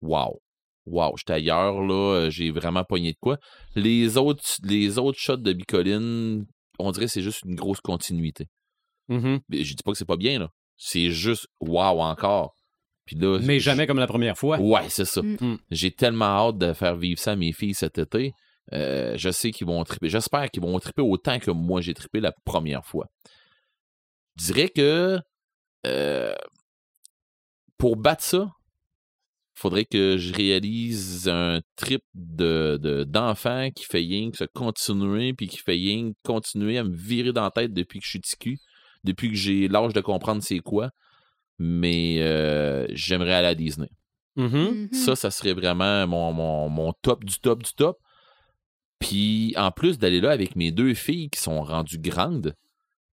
[0.00, 0.41] Wow.
[0.86, 3.38] Wow, j'étais ailleurs, là, j'ai vraiment pogné de quoi.
[3.76, 6.44] Les autres, les autres shots de Bicoline,
[6.78, 8.48] on dirait que c'est juste une grosse continuité.
[9.08, 9.40] Mhm.
[9.48, 10.48] Mais Je dis pas que c'est pas bien, là.
[10.76, 12.54] C'est juste wow encore.
[13.04, 14.58] Puis là, Mais jamais comme la première fois.
[14.58, 15.22] Ouais, c'est ça.
[15.22, 15.36] Mm.
[15.40, 15.58] Mm.
[15.70, 18.32] J'ai tellement hâte de faire vivre ça à mes filles cet été.
[18.72, 20.08] Euh, je sais qu'ils vont triper.
[20.08, 23.06] J'espère qu'ils vont triper autant que moi j'ai trippé la première fois.
[24.36, 25.18] Je dirais que
[25.86, 26.34] euh,
[27.76, 28.52] pour battre ça,
[29.54, 35.34] faudrait que je réalise un trip de, de- d'enfant qui fait rien que se continuer,
[35.34, 38.10] puis qui fait rien que continuer à me virer dans la tête depuis que je
[38.10, 38.58] suis ticu,
[39.04, 40.90] depuis que j'ai l'âge de comprendre c'est quoi.
[41.58, 43.88] Mais euh, j'aimerais aller à Disney.
[44.36, 44.48] Mhm.
[44.90, 44.92] Mhm.
[44.92, 47.98] Ça, ça serait vraiment mon, mon, mon top du top du top.
[48.98, 52.54] Puis en plus d'aller là avec mes deux filles qui sont rendues grandes,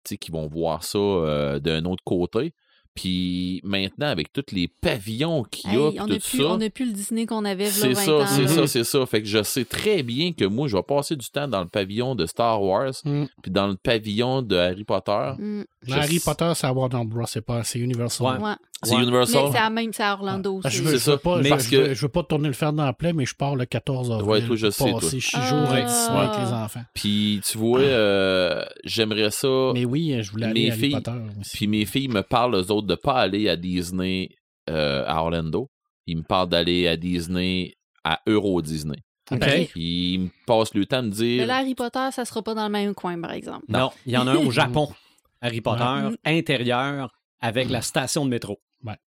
[0.04, 2.52] tu sais, qui vont voir ça euh, d'un autre côté.
[2.96, 6.44] Puis maintenant, avec tous les pavillons qu'il y a, Hey, on tout n'a plus, ça.
[6.44, 9.06] on a plus le Disney qu'on avait C'est 20 ça, c'est ça, c'est ça.
[9.06, 11.68] Fait que je sais très bien que moi, je vais passer du temps dans le
[11.68, 13.24] pavillon de Star Wars, Mm.
[13.42, 15.32] puis dans le pavillon de Harry Potter.
[15.38, 17.26] Mm, Harry sais- Potter, c'est à Warner Bros.
[17.26, 18.38] C'est pas, c'est Universal.
[18.40, 18.42] Ouais.
[18.48, 18.54] ouais.
[18.82, 18.98] C'est Ouais.
[18.98, 19.48] Mais Universal.
[19.52, 20.60] c'est à même, c'est à Orlando.
[20.62, 21.16] Ah, je c'est- veux, je veux ça.
[21.16, 23.24] pas, Mais je, que- veux, je veux pas tourner le fer dans la plaie, mais
[23.24, 24.28] je pars le 14 avril.
[24.28, 25.00] Ouais, toi, je sais, toi.
[25.34, 26.20] Ah.
[26.20, 26.82] avec les enfants.
[26.94, 29.48] Puis tu vois, euh, j'aimerais ça.
[29.74, 31.56] Mais oui, je voulais aller Mes à Harry filles- Potter aussi.
[31.56, 34.30] Puis mes filles me parlent, eux autres, de pas aller à Disney
[34.68, 35.70] euh, à Orlando.
[36.06, 37.74] Ils me parlent d'aller à Disney
[38.04, 38.98] à Euro Disney.
[39.30, 39.40] OK.
[39.40, 39.66] Pareil.
[39.66, 41.46] Puis ils me passent le temps de Mais dire.
[41.46, 43.64] là, Harry Potter, ça sera pas dans le même coin, par exemple.
[43.68, 44.88] Non, il y en a un au Japon.
[45.40, 46.16] Harry Potter, Ouais.
[46.38, 47.10] intérieur,
[47.40, 48.58] avec la station de métro.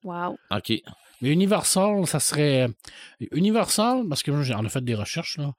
[0.04, 0.38] Wow.
[0.52, 0.74] OK.
[1.22, 2.68] Mais Universal, ça serait.
[3.32, 5.54] Universal, parce que moi, j'ai- on a fait des recherches, là.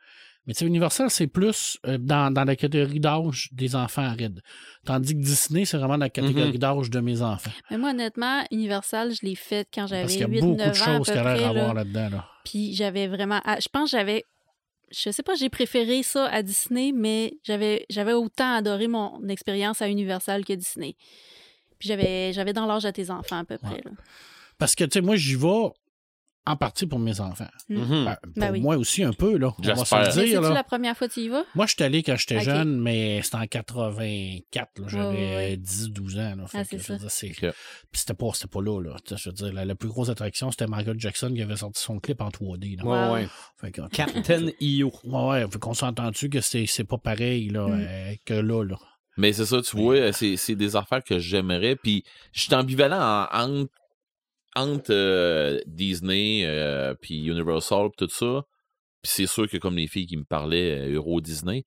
[0.47, 4.13] Mais tu sais, Universal, c'est plus euh, dans, dans la catégorie d'âge des enfants à
[4.13, 4.41] ride.
[4.87, 6.57] Tandis que Disney, c'est vraiment dans la catégorie Mhm.
[6.59, 7.51] d'âge de mes enfants.
[7.71, 10.57] Mais moi, honnêtement, Universal, je l'ai fait quand Parce j'avais qu'il y a 8-9 beaucoup
[10.57, 11.39] de ans à choses peu qu'il y a près.
[11.55, 12.29] l'air à là-dedans, là.
[12.47, 13.41] Puis j'avais vraiment...
[13.45, 14.25] ah, Je pense que j'avais...
[14.91, 19.83] Je sais pas, j'ai préféré ça à Disney, mais j'avais j'avais autant adoré mon expérience
[19.83, 20.97] à Universal que Disney.
[21.81, 23.81] Puis j'avais j'avais dans l'âge à tes enfants à peu près.
[23.85, 23.91] là.
[24.59, 25.71] Parce que, tu sais, moi, j'y vais
[26.47, 27.49] en partie pour mes enfants.
[27.69, 27.77] Mm.
[27.79, 28.05] Mhm.
[28.07, 28.61] Ben, pour Ben oui.
[28.61, 29.53] moi aussi, un peu, là.
[29.59, 29.99] On va se J'espère.
[30.01, 30.55] le dire, c'est-tu là.
[30.55, 31.45] la première fois que tu y vas?
[31.55, 34.87] Moi, je suis allé quand j'étais jeune, mais c'était en 84, là.
[34.89, 35.57] J'avais Ouais, ouais.
[35.57, 36.45] 10-12 ans, là.
[36.55, 36.97] Ah, c'est ça.
[36.97, 37.53] dire, c'est- Ok.
[37.93, 38.97] Puis c'était pas, c'était pas là, là.
[39.17, 41.99] Je veux dire, la, la plus grosse attraction, c'était Michael Jackson qui avait sorti son
[42.01, 42.85] clip en 3D, là.
[42.85, 43.15] Ouais, Wow.
[43.15, 43.29] ouais.
[43.61, 44.91] Fait que, Captain EO.
[45.05, 47.87] ouais, ouais, fait qu'on s'entend dessus que c'est, c'est pas pareil, là, Mm.
[47.89, 48.77] euh, que là, là.
[49.21, 51.77] Mais c'est ça, tu vois, c'est, c'est des affaires que j'aimerais.
[51.77, 53.71] Puis je suis ambivalent en- entre,
[54.57, 58.43] entre euh, Disney euh, puis Universal pis tout ça.
[59.03, 61.65] Puis c'est sûr que comme les filles qui me parlaient euh, Euro Disney.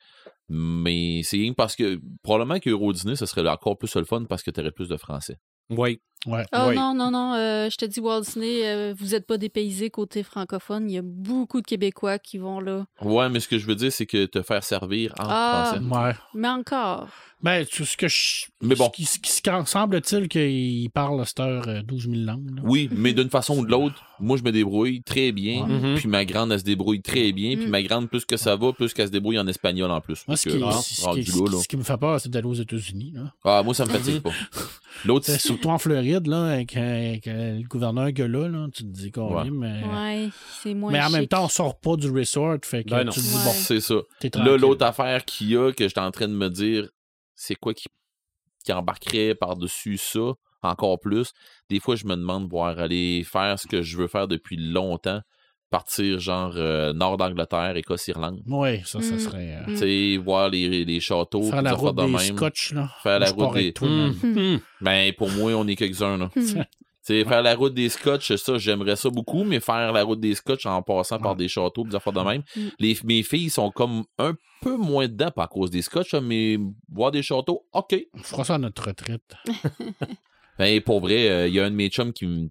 [0.49, 4.43] Mais c'est parce que probablement que Euro Disney, ce serait encore plus le fun parce
[4.43, 5.37] que tu aurais plus de français.
[5.69, 6.01] Oui.
[6.25, 6.45] Ouais.
[6.53, 6.75] Oh Oui.
[6.75, 10.21] non, non, non, euh, je te dis Walt Disney, euh, vous n'êtes pas dépaysé côté
[10.23, 10.89] francophone.
[10.89, 12.85] Il y a beaucoup de Québécois qui vont là.
[13.01, 15.71] Ouais, mais ce que je veux dire, c'est que te faire servir en Ah.
[15.79, 15.83] français.
[15.85, 16.13] Ouais.
[16.33, 17.07] Mais encore.
[17.43, 18.45] Ben, tout ce que je.
[18.61, 18.89] Mais bon.
[18.97, 19.29] Ce qui,
[19.65, 22.61] semble-t-il qu'il parle à cette heure euh, 12 000 langues, là.
[22.63, 25.65] Oui, mais d'une façon ou de l'autre, moi je me débrouille très bien.
[25.65, 25.73] Ouais.
[25.73, 25.95] Mhm.
[25.97, 27.57] Puis ma grande, elle se débrouille très bien.
[27.57, 27.69] Puis Mm.
[27.69, 30.23] ma grande, plus que ça va, plus qu'elle se débrouille en espagnol en plus.
[30.27, 31.61] Moi, ce qui, que, ah, ce qui- ce là, qui- là.
[31.61, 33.33] ce qui me fait peur, c'est d'aller aux États-Unis, là.
[33.43, 34.31] Ah, moi, ça me fatigue pas.
[35.05, 38.83] L'autre, surtout en Floride, là, avec, euh, avec, euh, le gouverneur que là, là, tu
[38.83, 39.49] te dis qu'on Ouais.
[39.51, 39.81] mais.
[39.83, 40.29] Ouais,
[40.61, 43.19] c'est moins Mais en même temps, on sort pas du resort, fait que Ben tu
[43.19, 43.41] te dis, Ouais.
[43.43, 43.95] bon, c'est ça.
[44.35, 46.87] Là, l'autre affaire qu'il y a, que j'étais en train de me dire,
[47.45, 47.85] c'est quoi qui,
[48.63, 51.31] qui embarquerait par-dessus ça, encore plus.
[51.69, 55.21] Des fois, je me demande voir aller faire ce que je veux faire depuis longtemps.
[55.69, 58.41] Partir genre euh, nord d'Angleterre, Écosse, Irlande.
[58.45, 59.19] Oui, ça, ça Mm.
[59.19, 59.55] serait.
[59.55, 59.73] euh, Mm.
[59.73, 62.19] Tu sais, voir les, les châteaux, Faire la route de des même.
[62.37, 62.89] scotch, là.
[63.01, 64.13] Faire la je route des- man.
[64.21, 64.59] Mhm.
[64.81, 66.29] Ben, pour moi, on est quelques-uns, là.
[67.05, 70.21] Tu sais, faire la route des scotch, ça, j'aimerais ça beaucoup, mais faire la route
[70.21, 72.43] des scotch en passant par des châteaux, des affaires de même.
[72.55, 72.61] Mm.
[72.79, 76.57] Les, mes filles sont comme un peu moins dedans, à cause des scotch, là, mais
[76.89, 77.95] voir des châteaux, OK.
[78.13, 79.35] On fera ça à notre retraite.
[80.59, 82.49] Ben, pour vrai, euh, il y a un de mes chums qui me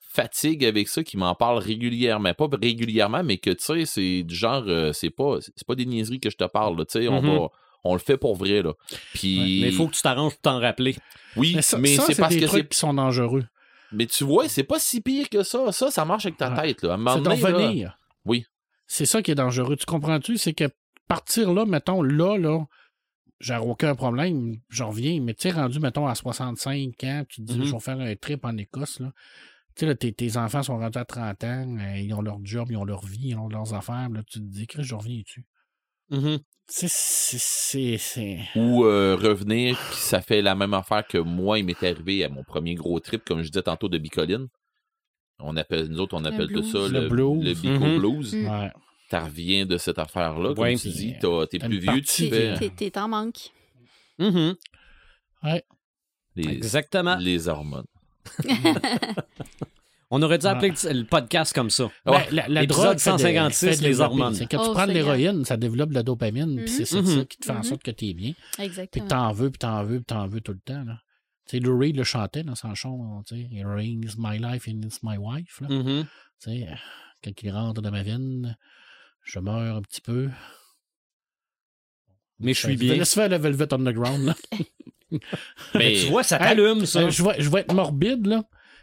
[0.00, 2.32] fatigue avec ça, qui m'en parle régulièrement.
[2.32, 5.84] Pas régulièrement, mais que, tu sais, c'est du genre, euh, c'est pas, c'est pas des
[5.86, 7.36] niaiseries que je te parle, là, tu sais, on Mhm.
[7.36, 7.48] va...
[7.86, 8.72] On le fait pour vrai, là.
[9.12, 9.58] Puis...
[9.60, 10.96] Mais il faut que tu t'arranges pour t'en rappeler.
[11.36, 12.68] Oui, Mais c'est c'est parce des que trucs c'est...
[12.70, 13.44] qui sont dangereux.
[13.94, 15.72] Mais tu vois, c'est pas si pire que ça.
[15.72, 16.96] Ça, ça marche avec ta tête, là.
[17.14, 17.98] C'est d'en revenir.
[18.24, 18.44] Oui.
[18.86, 19.76] C'est ça qui est dangereux.
[19.76, 20.36] Tu comprends-tu?
[20.36, 20.64] C'est que
[21.08, 22.64] partir là, mettons, là, là,
[23.40, 27.46] j'ai aucun problème, j'en reviens, mais tu sais, rendu, mettons, à 65 ans, tu te
[27.52, 27.64] dis, Mhm.
[27.64, 29.12] je vais faire un trip en Écosse, là.
[29.74, 32.68] Tu sais, tes, tes enfants sont rendus à 30 ans, euh, ils ont leur job,
[32.70, 35.44] ils ont leur vie, ils ont leurs affaires, là, tu te dis, Chris, je reviens-tu?
[36.66, 36.88] C'est-
[37.98, 42.24] c'est- ou euh, revenir, puis ça fait la même affaire que moi, il m'est arrivé
[42.24, 44.48] à mon premier gros trip, comme je disais tantôt, de Bicoline.
[45.40, 47.44] On appelle, nous autres, on appelle tout ça Le le, blues.
[47.44, 47.98] le Bico.
[47.98, 48.34] Blues.
[48.34, 48.48] Mm.
[48.48, 48.70] Ouais.
[49.10, 51.14] Tu reviens de cette affaire-là, comme Ouais, tu dis,
[51.50, 53.50] t'es plus vieux, tu fais t'es- en manque.
[56.36, 57.16] Les, Exactement.
[57.16, 57.84] les hormones.
[60.10, 61.90] On aurait dû appeler le le podcast comme ça.
[62.04, 62.28] Ben, Ouais.
[62.48, 64.34] la, drogue fait de- 156, fait les hormones.
[64.34, 67.00] C'est quand Oh, tu prends de l'héroïne, ça développe de la dopamine, puis c'est ça,
[67.00, 67.06] Mhm.
[67.18, 67.62] ça qui te fait en Mhm.
[67.64, 68.32] sorte que t'es bien.
[68.52, 69.04] Puis Exactement.
[69.04, 70.84] que t'en veux, puis t'en veux, puis t'en veux tout le temps.
[70.84, 71.00] Là.
[71.46, 74.66] Tu sais, Lou Reed le chantait dans son chant, tu sais, Heroin is my life
[74.68, 75.60] and it's my wife.
[75.60, 75.68] Là.
[75.68, 76.04] Mhm.
[76.42, 76.74] Tu sais, euh,
[77.22, 78.56] quand il rentre dans ma veine,
[79.24, 80.28] je meurs un petit peu.
[82.40, 82.94] Mais je suis bien.
[82.96, 84.24] laisse faire le Velvet Underground.
[84.26, 84.34] Là.
[85.74, 87.08] Mais Tu vois, ça Hey, t'allume, ça.
[87.08, 88.42] Je, vais, je vais être morbide, là.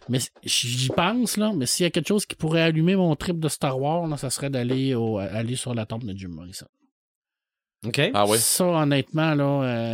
[0.09, 1.53] Mais j'y pense, là.
[1.55, 4.17] Mais s'il y a quelque chose qui pourrait allumer mon trip de Star Wars, là,
[4.17, 6.65] ça serait d'aller au- aller sur la tombe de Jim Morrison.
[7.85, 7.99] OK.
[8.13, 8.37] Ah ouais.
[8.37, 9.43] Ça, honnêtement, là,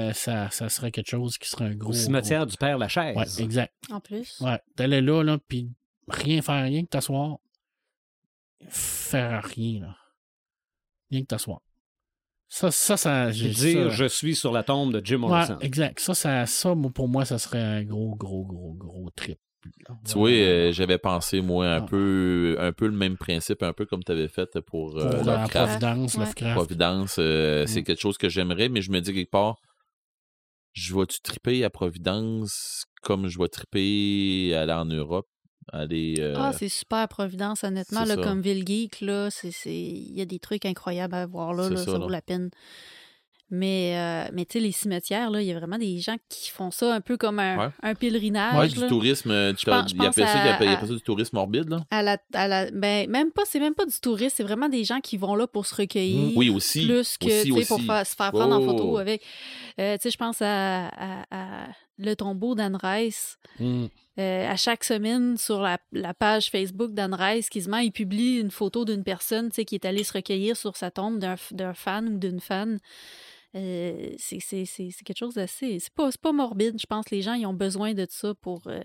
[0.09, 1.91] euh, ça, ça serait quelque chose qui serait un gros.
[1.91, 3.15] Au cimetière du Père Lachaise.
[3.15, 3.73] Ouais, exact.
[3.91, 4.39] En plus.
[4.41, 4.59] Ouais.
[4.75, 5.69] D'aller là, là, puis
[6.07, 7.37] rien faire, rien que t'asseoir.
[8.69, 9.95] Faire rien, là.
[11.11, 11.61] Rien que t'asseoir.
[12.49, 13.31] Ça, ça, ça.
[13.31, 15.57] J'ai- dire ça- je suis sur la tombe de Jim Ouais, Morrison.
[15.59, 15.99] exact.
[15.99, 19.37] Ça, ça, ça, pour moi, ça serait un gros, gros, gros, gros trip.
[20.05, 21.81] Tu vois, euh, j'avais pensé, moi, un Ah.
[21.81, 25.23] peu, un peu le même principe, un peu comme tu avais fait pour, pour euh,
[25.23, 25.51] la Lovecraft.
[25.81, 26.19] Providence, Ouais.
[26.25, 26.53] Lovecraft.
[26.55, 27.15] Providence.
[27.19, 27.83] euh, C'est Mm.
[27.83, 29.57] quelque chose que j'aimerais, mais je me dis quelque part,
[30.73, 35.27] je vais-tu triper à Providence comme je vais triper à aller en Europe?
[35.73, 36.15] Aller.
[36.19, 38.05] euh, Ah, c'est super Providence, honnêtement.
[38.05, 39.75] Là, comme Ville Geek, là, c'est, c'est...
[39.75, 41.97] il y a des trucs incroyables à voir là, ça, ça, là.
[41.99, 42.49] vaut la peine.
[43.49, 46.69] Mais, euh, mais tu sais, les cimetières, il y a vraiment des gens qui font
[46.69, 47.69] ça un peu comme un, Ouais.
[47.81, 48.53] un pèlerinage.
[48.59, 48.81] ouais, là.
[48.83, 49.31] du tourisme.
[49.31, 51.79] euh, tu il appelle ça, il appelle- ça du tourisme morbide, là?
[51.89, 54.83] À la, à la, ben, même pas, c'est même pas du tourisme, c'est vraiment des
[54.83, 56.35] gens qui vont là pour se recueillir.
[56.35, 56.85] Oui, aussi.
[56.85, 58.65] Plus que, aussi, pour se faire prendre en Oh.
[58.65, 59.23] photo avec.
[59.79, 61.67] Euh, tu sais, je pense à, à- à
[61.97, 63.37] le tombeau d'Anne Rice.
[63.59, 63.85] Mm.
[64.19, 68.51] Euh, à chaque semaine, sur la, la page Facebook d'Anne Rice, quasiment, il publie une
[68.51, 72.39] photo d'une personne qui est allée se recueillir sur sa tombe d'un fan ou d'une
[72.41, 72.79] fan.
[73.57, 75.79] Euh, c'est c'est- c'est- c'est quelque chose d'assez.
[75.79, 77.09] C'est pas, c'est pas morbide, je pense.
[77.09, 78.67] Les gens, ils ont besoin de ça pour.
[78.67, 78.79] euh,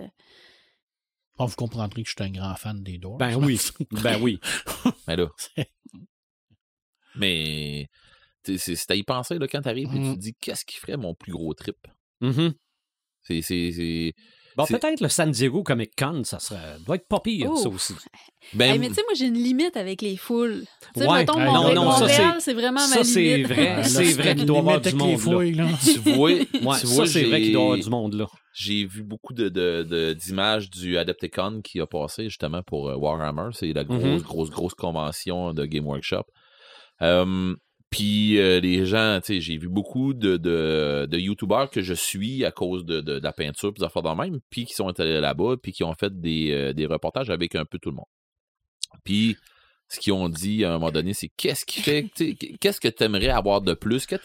[1.39, 3.19] Ah, vous comprendrez que je suis un grand fan des Doors.
[3.19, 3.61] Ben oui.
[3.91, 4.41] ben oui.
[5.09, 5.29] Mais là.
[7.17, 7.89] Mais.
[8.45, 10.15] C'est c'est à y penser, là, quand t'arrives et tu Mm.
[10.15, 11.77] te dis, qu'est-ce qui ferait mon plus gros trip?
[12.21, 13.41] C'est.
[13.43, 14.15] c'est- c'est-
[14.57, 17.95] Bon, peut-être le San Diego Comic Con, ça serait, doit être pas pire, ça aussi.
[18.55, 20.65] Ben, hey, mais tu sais, moi, j'ai une limite avec les foules.
[20.95, 21.19] Tu sais, Ouais.
[21.21, 23.13] mettons, Montréal, non, non, ça, Montréal, c'est- vraiment ma Ça, limite.
[23.15, 23.69] c'est vrai.
[23.69, 25.11] Ah, là, c'est vrai qu'il doit y avoir du monde.
[25.13, 25.17] Là.
[25.19, 25.69] fouilles, là.
[25.83, 28.15] tu vois, Ouais, tu vois, ça, c'est vrai j'ai- qu'il doit y avoir du monde,
[28.15, 28.27] là.
[28.55, 32.97] J'ai vu beaucoup de, de- de- d'images du Adepticon qui a passé justement pour euh,
[32.97, 33.49] Warhammer.
[33.53, 34.19] C'est la grosse, Mhm.
[34.21, 36.25] grosse, grosse convention de Game Workshop.
[37.01, 37.55] Euh,
[37.93, 41.95] Puis euh, les gens, tu sais, j'ai vu beaucoup de, de, de YouTubers que je
[41.95, 44.99] suis à cause de, de- de la peinture des affaires de même, puis qui sont
[44.99, 47.97] allés là-bas, puis qui ont fait des, euh, des reportages avec un peu tout le
[47.97, 48.07] monde.
[49.05, 49.37] Puis
[49.89, 52.81] ce qu'ils ont dit à un moment donné, c'est qu'est-ce qui fait, tu sais, qu'est-ce
[52.81, 54.07] que tu aimerais avoir de plus?
[54.07, 54.17] Que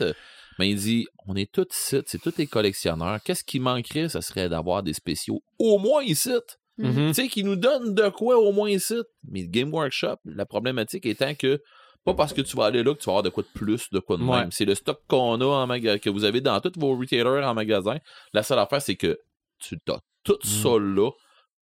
[0.59, 3.20] mais il dit, on est tous ici, c'est tous les collectionneurs.
[3.24, 4.09] Qu'est-ce qui manquerait?
[4.09, 6.32] Ce serait d'avoir des spéciaux au moins ici.
[6.80, 7.07] Mhm.
[7.09, 8.95] Tu sais, qui nous donnent de quoi au moins ici.
[9.30, 11.61] Mais Game Workshop, la problématique étant que
[12.08, 13.89] pas parce que tu vas aller là que tu vas avoir de quoi de plus,
[13.91, 14.39] de quoi de Ouais.
[14.39, 14.51] même.
[14.51, 17.53] C'est le stock qu'on a en magasin, que vous avez dans tous vos retailers en
[17.53, 17.97] magasin.
[18.34, 19.20] La seule affaire, c'est que
[19.60, 20.47] tu as tout Mm.
[20.47, 21.12] ça là.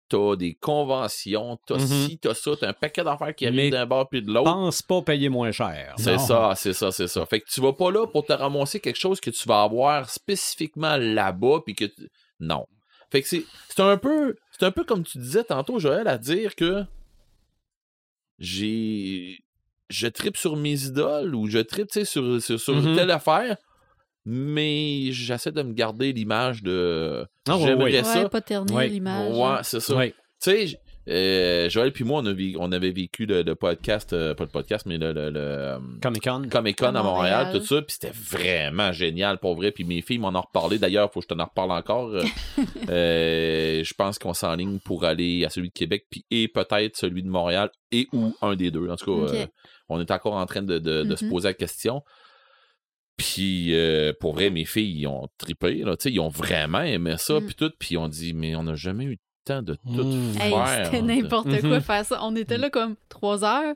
[0.09, 1.87] T'as des conventions, t'as Mhm.
[1.87, 4.51] ci, t'as ça, t'as un paquet d'affaires qui arrivent d'un bord puis de l'autre.
[4.51, 5.95] Pense pas payer moins cher.
[5.99, 7.25] C'est ça, c'est ça, c'est ça.
[7.27, 10.11] Fait que tu vas pas là pour te ramasser quelque chose que tu vas avoir
[10.11, 12.09] spécifiquement là-bas, puis que tu-
[12.41, 12.67] non.
[13.13, 16.19] Fait que c'est c'est un peu c'est un peu comme tu disais tantôt, Joël, à
[16.19, 16.85] dire que
[18.39, 19.39] j'ai
[19.91, 22.97] je tripe sur mes idoles ou je tripe sur, sur, Mhm.
[22.97, 23.57] telle affaire,
[24.25, 28.05] mais j'essaie de me garder l'image de Ah, ouais, j'aimerais ouais.
[28.05, 28.23] ça.
[28.23, 28.89] Ouais, pas ternir Ouais.
[28.89, 29.37] l'image.
[29.37, 29.97] Ouais, c'est ça.
[29.97, 30.15] Ouais.
[30.43, 34.35] Tu sais, euh, Joël puis moi, on, a on avait vécu le, le podcast, euh,
[34.35, 36.43] pas le podcast, mais le, le, le, Comic Con.
[36.51, 37.53] Comic Con À Montréal, Montréal.
[37.61, 39.73] tout ça, puis c'était vraiment génial pour vrai.
[39.73, 40.79] Puis mes filles m'en ont reparlé.
[40.79, 42.11] D'ailleurs, faut que je t'en en reparle encore.
[42.11, 42.23] Euh,
[42.91, 47.23] euh, je pense qu'on s'enligne pour aller à celui de Québec, puis et peut-être celui
[47.23, 48.89] de Montréal, et ou un des deux.
[48.89, 49.47] En tout cas.
[49.91, 51.31] On est encore en train de, de- de se Mhm.
[51.31, 52.03] poser la question.
[53.17, 55.75] Puis euh, pour vrai, mes filles, ils ont trippé.
[55.85, 57.47] Là, Tu sais, ils ont vraiment aimé ça, Mm.
[57.47, 57.71] puis tout.
[57.79, 60.37] Puis on dit, mais on n'a jamais eu le temps de tout Mm.
[60.41, 60.87] Hey, faire.
[60.87, 61.81] c'était n'importe quoi Mhm.
[61.83, 62.19] faire ça.
[62.23, 63.75] On était là comme trois heures.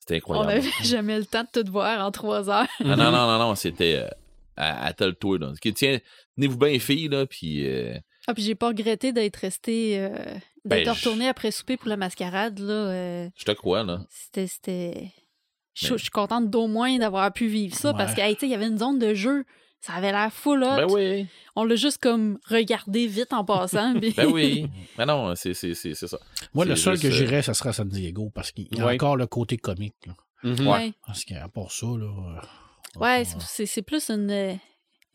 [0.00, 0.48] C'était On incroyable.
[0.48, 2.68] n'avait jamais le temps de tout voir en trois heures.
[2.80, 4.08] Ah, non, non, non, non, c'était euh,
[4.56, 5.38] à, à tel tour.
[5.38, 5.52] Là.
[5.60, 5.98] Tiens,
[6.36, 7.98] tenez-vous bien, filles, là, puis euh,
[8.28, 10.10] Ah, puis j'ai pas regretté d'être resté, euh,
[10.66, 12.58] d'être Ben, retourné après souper pour la mascarade.
[12.58, 14.00] Là, euh, je te crois, là.
[14.10, 15.12] c'était, c'était...
[15.74, 18.40] Je, Mais- je suis contente d'au moins d'avoir pu vivre ça parce que, hey, tu
[18.40, 19.44] sais, il y avait une zone de jeu.
[19.80, 20.76] Ça avait l'air full hot.
[20.76, 23.92] Ben oui, On l'a juste comme regardé vite en passant.
[24.00, 24.68] puis- ben oui.
[24.98, 26.18] Mais non, c'est c'est- c'est- c'est ça.
[26.54, 28.80] Moi, le seul juste, que euh, j'irais, ça serait à San Diego parce qu'il y
[28.80, 28.94] a Ouais.
[28.94, 29.94] encore le côté comique.
[30.06, 30.14] Là.
[30.44, 30.66] Mhm.
[30.66, 30.92] Ouais.
[31.06, 32.06] Parce qu'à part ça, là.
[32.06, 34.54] euh, Ouais, euh, c'est- c'est, c'est plus une, euh,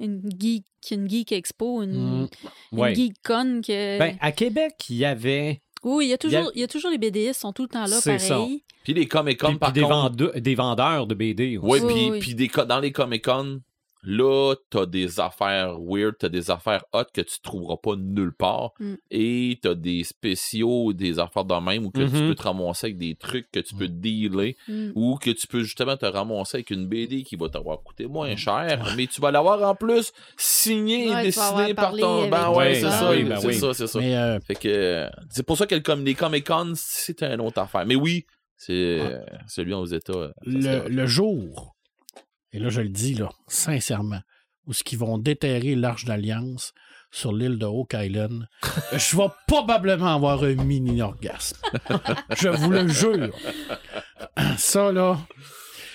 [0.01, 1.91] une geek, une geek expo, une,
[2.23, 2.27] Mm.
[2.73, 2.95] une Ouais.
[2.95, 3.99] geek con que.
[3.99, 6.61] Ben, à Québec, il y avait oui, il y a il y a- toujours, il
[6.61, 8.35] y a toujours les BDistes sont tout le temps là, C'est ça.
[8.37, 8.63] pareil.
[8.83, 9.95] Puis les Comic-Con, puis- par puis des, contre.
[9.95, 11.67] vendeurs, des vendeurs de BD aussi.
[11.71, 12.19] Oui, Oui, puis oui.
[12.19, 13.59] puis des dans les Comic-Con,
[14.03, 18.71] là, t'as des affaires weird, t'as des affaires hot que tu trouveras pas nulle part.
[18.79, 18.93] Mm.
[19.11, 22.27] Et t'as des spéciaux, des affaires de même où que tu Mhm.
[22.29, 24.91] peux te ramasser avec des trucs que tu peux dealer Mm.
[24.95, 28.35] ou que tu peux justement te ramasser avec une BD qui va t'avoir coûté moins
[28.35, 31.95] cher, mais tu vas l'avoir en plus signé et Ouais, tu vas avoir dessiné par
[31.95, 32.27] ton.
[32.29, 33.53] Ben ouais, c'est Ben ça, oui, ben c'est oui.
[33.55, 33.99] ça, c'est ça.
[33.99, 37.41] Mais euh, Fait que euh, c'est pour ça que le les Comic Con, c'est une
[37.41, 37.85] autre affaire.
[37.85, 38.25] Mais oui,
[38.57, 38.99] c'est
[39.47, 40.13] celui aux États.
[40.13, 41.75] euh, ça, c'est le, le jour,
[42.53, 44.21] et là je le dis là, sincèrement,
[44.67, 46.73] où ce qu'ils vont déterrer l'Arche d'Alliance
[47.11, 48.47] sur l'île de Oak Island,
[48.93, 51.57] je vais probablement avoir un mini-orgasme.
[52.37, 53.29] je vous le jure.
[54.57, 55.17] Ça, là,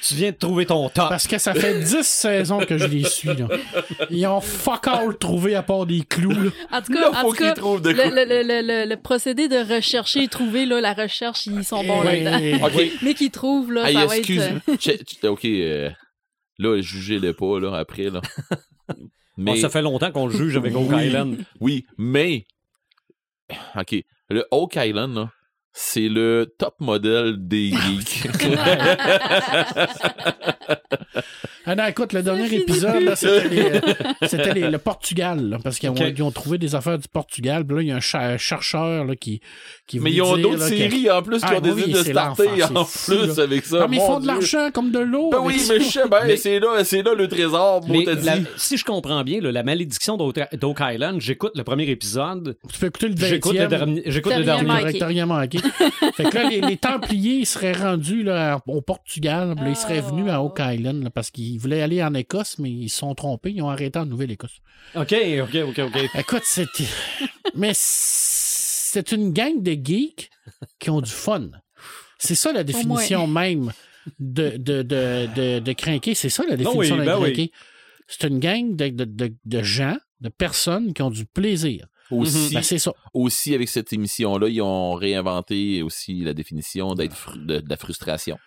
[0.07, 1.09] Tu viens de trouver ton top.
[1.09, 3.29] parce que ça fait 10 saisons que je les suis.
[3.35, 3.49] Là.
[4.11, 6.31] Ils ont fuck all trouvé à part des clous.
[6.31, 6.51] là.
[6.71, 8.67] En tout cas, Là, en faut tout qu'ils cas trouvent de le, le- le- le-
[8.85, 12.69] le- le procédé de rechercher et trouver, là, la recherche, ils sont bons là-dedans.
[13.03, 14.31] Mais qu'ils trouvent, là, Hey, ça va être...
[14.31, 15.91] euh, che- ok, euh,
[16.59, 18.21] là, jugez-le pas, là, après, là.
[19.39, 21.07] Mais, Bon, ça fait longtemps qu'on le juge avec Oak Oui.
[21.07, 21.37] Island.
[21.61, 22.47] oui, mais,
[23.77, 23.97] ok,
[24.31, 25.31] le Oak Island, là,
[25.79, 28.29] c'est le top modèle des geeks.
[31.69, 35.91] Ah non, écoute, le dernier épisode, c'était, euh, le Portugal, là, parce qu'ils
[36.23, 37.67] ont, trouvé des affaires du Portugal.
[37.67, 39.41] Puis là, il y a un chercheur là, qui,
[39.87, 42.13] qui mais ils ont d'autres séries en plus qui Ah, ont décidé oui, de c'est
[42.13, 43.81] starter l'enfer, en fou, plus avec ça.
[43.83, 45.31] Ah, mais ils font de l'argent comme de l'eau.
[45.31, 48.05] Ben oui, mais je sais, ben, Mais- c'est là, c'est là le trésor, bon, Mais
[48.05, 48.47] t'as la- dit.
[48.57, 50.39] si je comprends bien, là, la malédiction d'Oak
[50.81, 53.69] Island, j'écoute le premier épisode, Tu peux écouter le j'écoute le 20e.
[53.69, 54.03] dernier.
[54.07, 55.59] J'écoute le rien dernier.
[56.15, 59.55] Fait que là, les, les Templiers seraient rendus là, au Portugal.
[59.57, 62.71] là, ils seraient venus à Oak Island là, parce qu'ils voulaient aller en Écosse, mais
[62.71, 63.53] ils se sont trompés.
[63.53, 64.61] Ils ont arrêté en Nouvelle-Écosse.
[64.95, 66.11] OK, OK, OK, OK.
[66.19, 66.85] Écoute, c'était.
[67.55, 70.31] Mais c'est une gang de geeks
[70.79, 71.51] qui ont du fun.
[72.19, 73.73] C'est ça la définition même
[74.19, 76.15] de, de, de, de, de crinquer.
[76.15, 77.53] C'est ça la définition oui, de ben oui.
[78.09, 81.87] C'est une gang de, de, de, de gens, de personnes qui ont du plaisir.
[82.11, 82.93] Aussi, Ben, ça.
[83.15, 88.39] aussi, avec cette émission-là, ils ont réinventé aussi la définition d'être de la frustration.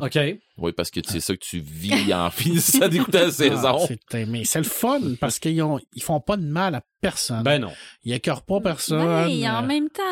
[0.00, 0.18] OK.
[0.60, 3.78] Oui, parce que c'est ça que tu vis en finissant d'écouter la saison.
[3.82, 6.82] Ah, c'est- mais c'est le fun parce qu'ils ont, ils font pas de mal à
[7.00, 7.44] personne.
[7.44, 7.70] Ben non.
[8.04, 9.00] ils écœurent pas personne.
[9.06, 10.02] Ouais, en Euh, même temps,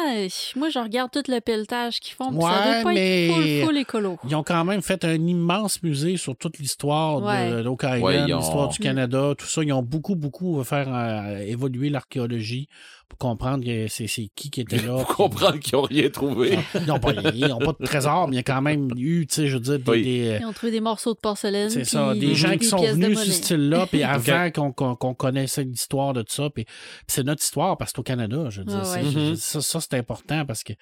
[0.54, 3.34] moi, je regarde tout le pelletage qu'ils font, puis ça Ouais, doit pas mais- être
[3.34, 4.18] full, full écolo.
[4.28, 7.50] Ils ont quand même fait un immense musée sur toute l'histoire Ouais.
[7.50, 8.78] de Ouais, ont- l'histoire du.
[8.78, 9.64] Canada, tout ça.
[9.64, 12.68] Ils ont beaucoup, beaucoup fait euh, évoluer l'archéologie
[13.08, 15.02] pour comprendre que c'est c'est qui qui était là.
[15.04, 16.58] Pour comprendre qu'ils n'ont rien trouvé.
[16.74, 19.26] Ils n'ont pas, ils ont pas de trésor, mais il y a quand même eu,
[19.26, 20.02] tu sais, je veux dire, des, Oui.
[20.02, 21.70] des- Ils ont trouvé des morceaux de porcelaine.
[21.70, 24.96] c'est ça, des gens des qui sont venus sur ce style-là, puis avant qu'on qu'on-
[24.96, 26.74] qu'on connaissait l'histoire de ça, puis, puis
[27.06, 29.02] c'est notre histoire parce que c'est au Canada, je veux dire, Ah ouais.
[29.04, 29.10] Mhm.
[29.10, 30.72] dire, ça, ça, c'est important parce que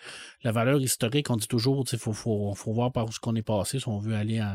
[0.42, 3.34] la valeur historique, on dit toujours, il faut, faut, faut voir par où ce qu'on
[3.36, 4.54] est passé si on veut aller en,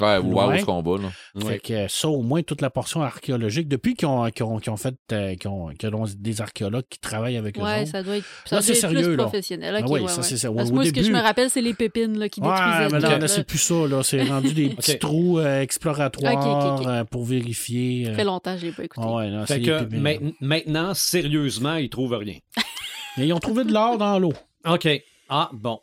[0.00, 1.08] Ouais, est-ce qu'on va, là.
[1.36, 1.44] Ouais.
[1.52, 4.72] Fait que ça, au moins, toute la portion archéologique, depuis qu'ils ont, qu'ils ont, qu'ils
[4.72, 7.90] ont fait euh, qu'ils ont, qu'ils ont des archéologues qui travaillent avec eux Ouais, autres.
[7.90, 9.22] ça doit être, ça Là, doit être sérieux, plus là.
[9.24, 9.74] professionnel.
[9.78, 10.22] Ah oui, ouais, ça, ouais.
[10.22, 10.50] c'est ça.
[10.50, 13.18] Parce moi, ce que je me rappelle, c'est les pépines là, qui Ouais, détruisaient mais
[13.18, 14.02] là, c'est plus ça, là.
[14.02, 18.06] C'est rendu des petits trous euh, exploratoires euh, pour vérifier.
[18.06, 18.10] euh.
[18.10, 19.06] Ça fait longtemps que je l'ai pas écouté.
[19.06, 22.38] Ah ouais, là, Fait c'est que pépines, maintenant, sérieusement, ils trouvent rien.
[23.16, 24.32] Mais ils ont trouvé de l'or dans l'eau.
[24.66, 24.88] OK.
[25.28, 25.80] Ah, bon.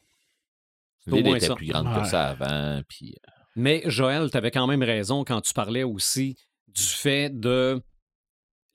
[1.08, 1.56] L'île était ça.
[1.56, 2.02] plus grande Ouais.
[2.02, 3.16] que ça avant, puis...
[3.58, 6.38] Mais Joël, tu avais quand même raison quand tu parlais aussi
[6.68, 7.82] du fait de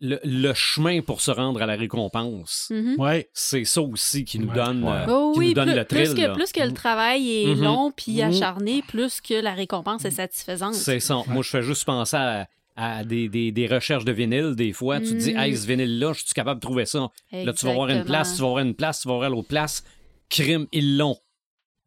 [0.01, 2.67] le, le chemin pour se rendre à la récompense.
[2.71, 2.97] Mhm.
[2.99, 3.31] Ouais.
[3.33, 4.55] C'est ça aussi qui nous Ouais.
[4.57, 4.91] donne, Ouais.
[4.91, 6.33] euh, Oh qui oui, nous donne plus, le plus que, là.
[6.35, 7.63] plus que le travail est Mhm.
[7.63, 8.23] long puis Mhm.
[8.33, 10.75] acharné, plus que la récompense est satisfaisante.
[10.75, 11.23] C'est ça.
[11.29, 14.55] Moi, je fais juste penser à, à des, des- des recherches de vinyle.
[14.57, 15.39] Des fois, tu te dis, Mhm.
[15.39, 17.09] hey, ce vinyle-là, je suis capable de trouver ça.
[17.31, 19.47] Là, tu vas voir une place, tu vas voir une place, tu vas voir l'autre
[19.49, 19.85] place.
[20.29, 21.17] Crime, ils l'ont.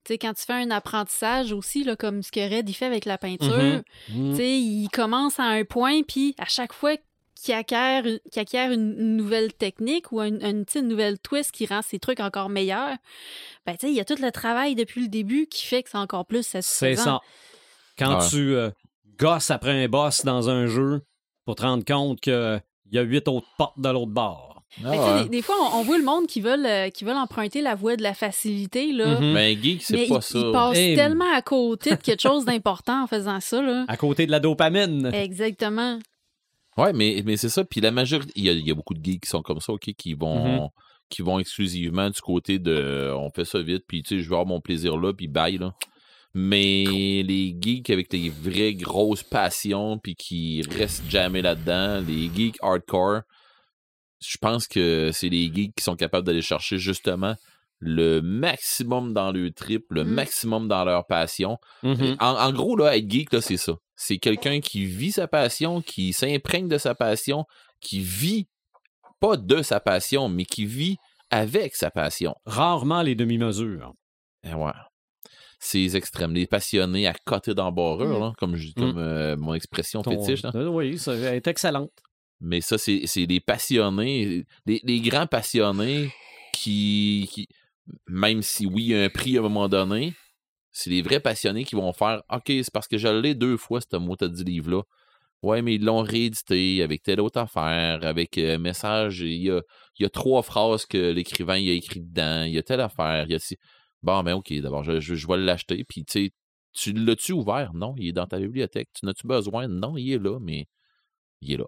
[0.06, 2.86] Tu sais, quand tu fais un apprentissage aussi, là, comme ce que Red il fait
[2.86, 3.84] avec la peinture, Mhm.
[4.10, 4.30] Mm.
[4.32, 6.96] tu sais, il commence à un point, puis à chaque fois
[7.36, 12.20] qu'il acquiert, qu'il acquiert une, nouvelle technique ou une, nouvelle twist qui rend ses trucs
[12.20, 12.96] encore meilleurs,
[13.66, 15.90] ben, tu sais, il y a tout le travail depuis le début qui fait que
[15.90, 17.04] c'est encore plus C'est satisfaisant.
[17.04, 17.22] ça.
[17.98, 18.28] Quand Ouais.
[18.30, 18.70] tu euh,
[19.18, 21.02] gosses après un boss dans un jeu
[21.46, 24.55] pour te rendre compte qu'il y a huit autres portes de l'autre bord.
[24.84, 25.24] Ah, ouais.
[25.24, 27.76] des, des fois, on, on voit le monde qui veulent, euh, qui veulent emprunter la
[27.76, 29.20] voie de la facilité, là.
[29.20, 29.32] Mhm.
[29.34, 30.40] Mais geek, c'est pas il, ça.
[30.40, 33.86] il passe Eh, tellement à côté de quelque chose d'important en faisant ça, là.
[33.88, 35.10] À côté de la dopamine.
[35.14, 36.00] Exactement.
[36.78, 37.64] Ouais, mais, mais c'est ça.
[37.64, 39.62] Puis la majorité, il y, a, il y a beaucoup de geeks qui sont comme
[39.62, 40.68] ça, OK, qui vont, Mhm.
[41.10, 44.28] qui vont exclusivement du côté de euh, on fait ça vite, puis tu sais, je
[44.30, 45.74] vais avoir mon plaisir là, puis bye, là.
[46.34, 46.84] Mais
[47.24, 53.22] les geeks avec les vraies grosses passions, puis qui restent jamais là-dedans, les geeks hardcore,
[54.28, 57.36] je pense que c'est les geeks qui sont capables d'aller chercher justement
[57.80, 60.08] le maximum dans leur trip, le Mm.
[60.10, 61.58] maximum dans leur passion.
[61.84, 62.16] Mhm.
[62.20, 63.74] En, en gros, là, être geek, là, c'est ça.
[63.96, 67.46] C'est quelqu'un qui vit sa passion, qui s'imprègne de sa passion,
[67.82, 68.48] qui vit
[69.20, 70.98] pas de sa passion, mais qui vit
[71.30, 72.36] avec sa passion.
[72.46, 73.94] Rarement les demi-mesures.
[74.44, 74.72] Eh ouais.
[75.60, 78.34] Ces extrêmes, les passionnés à côté d'embarreur, Mm.
[78.38, 80.44] comme, je- comme euh, mon expression Ton- fétiche.
[80.44, 80.52] là.
[80.70, 81.92] Oui, ça est excellente.
[82.42, 86.10] Mais ça, c'est les passionnés, les grands passionnés
[86.54, 87.48] qui,
[88.08, 90.14] même si oui, il y a un prix à un moment donné,
[90.72, 93.80] c'est les vrais passionnés qui vont faire OK, c'est parce que je l'ai deux fois,
[93.82, 94.84] ce mot de livre-là.
[95.42, 99.22] Ouais, mais ils l'ont réédité avec telle autre affaire, avec un message.
[99.22, 103.26] Il y a, trois phrases que l'écrivain a écrit dedans, il y a telle affaire.
[103.28, 103.58] Il y a ci-
[104.02, 105.84] Bon, ben OK, d'abord, je vais l'acheter.
[105.88, 106.32] Puis, tu sais,
[106.74, 107.74] tu l'as-tu ouvert?
[107.74, 108.90] Non, il est dans ta bibliothèque.
[108.94, 109.68] Tu n'as-tu besoin?
[109.68, 110.68] Non, il est là, mais
[111.42, 111.68] il est là.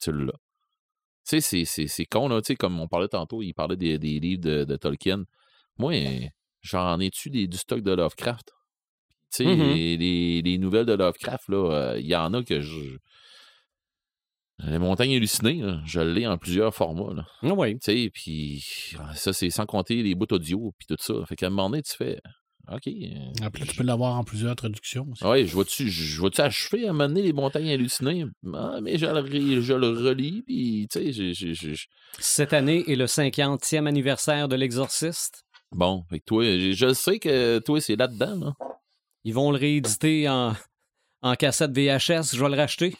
[0.00, 0.32] Tu l'as.
[0.32, 0.36] Tu
[1.24, 2.40] sais, c'est- c'est c'est con, là.
[2.40, 5.24] Tu sais, comme on parlait tantôt, il parlait des, des livres de, de Tolkien.
[5.78, 5.92] Moi,
[6.62, 8.50] j'en ai-tu des- du stock de Lovecraft?
[9.32, 9.74] Tu sais, Mhm.
[9.74, 12.96] les, les- les nouvelles de Lovecraft, là, euh, il y en a que je.
[14.62, 17.24] Les montagnes hallucinées, là, je l'ai en plusieurs formats, là.
[17.42, 17.78] Ah oui.
[17.78, 18.62] Tu sais, puis
[19.14, 21.14] ça, c'est sans compter les bouts audio, puis tout ça.
[21.26, 22.20] Fait qu'à un moment donné, tu fais.
[22.72, 22.86] OK.
[22.86, 22.90] euh,
[23.40, 25.24] là, tu peux l'avoir en plusieurs traductions aussi.
[25.24, 28.26] Ouais, je vois-tu, je vois-tu achever à donné les montagnes hallucinées?
[28.54, 31.74] Ah, mais je le, re- je le relis, puis tu sais, j'ai- j'ai- j'ai-
[32.18, 35.44] Cette année est le 50e anniversaire de l'Exorciste.
[35.72, 38.54] Bon, fait que toi, je, je sais que toi, c'est là-dedans, là.
[39.24, 40.54] Ils vont le rééditer en,
[41.22, 42.34] en cassette VHS.
[42.34, 42.96] Je vais le racheter.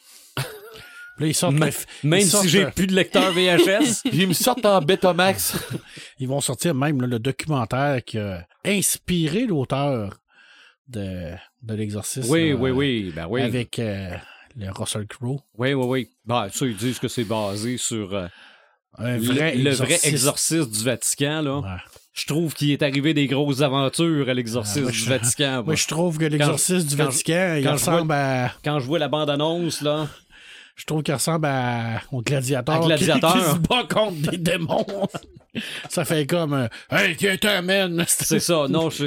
[1.18, 4.02] Là, ils sortent Même ils si j'ai euh, plus de lecteur VHS.
[4.12, 5.54] Ils me sortent en Betamax.
[6.18, 10.18] Ils vont sortir même là, le documentaire qui a inspiré l'auteur
[10.88, 11.32] de,
[11.62, 12.30] de l'exorcisme.
[12.30, 13.12] oui, là, oui, oui.
[13.14, 13.42] Ben oui.
[13.42, 14.16] Avec euh,
[14.56, 15.40] le Russell Crowe.
[15.58, 16.08] Oui, oui, oui.
[16.24, 18.26] Ben, ça, ils disent que c'est basé sur euh,
[18.96, 20.70] Un le- vrai le, vrai exorciste.
[20.70, 21.42] du Vatican.
[21.42, 21.58] Là.
[21.58, 21.80] Ouais.
[22.14, 25.52] Je trouve qu'il est arrivé des grosses aventures à l'exorcisme Ah, du Vatican.
[25.56, 25.62] moi.
[25.64, 28.52] Moi, je trouve que l'exorciste du Vatican, il quand je vois- ressemble à.
[28.64, 30.08] Quand je vois la bande-annonce, là,
[30.76, 32.00] Je trouve qu'il ressemble à...
[32.12, 32.76] au gladiateur.
[32.82, 33.32] À Gladiateur.
[33.32, 34.86] Qui, qui se bat contre des démons.
[35.88, 36.52] ça fait comme.
[36.54, 38.04] euh, hey, tiens, t'es man.
[38.08, 38.66] c'est ça.
[38.68, 39.06] Non, je...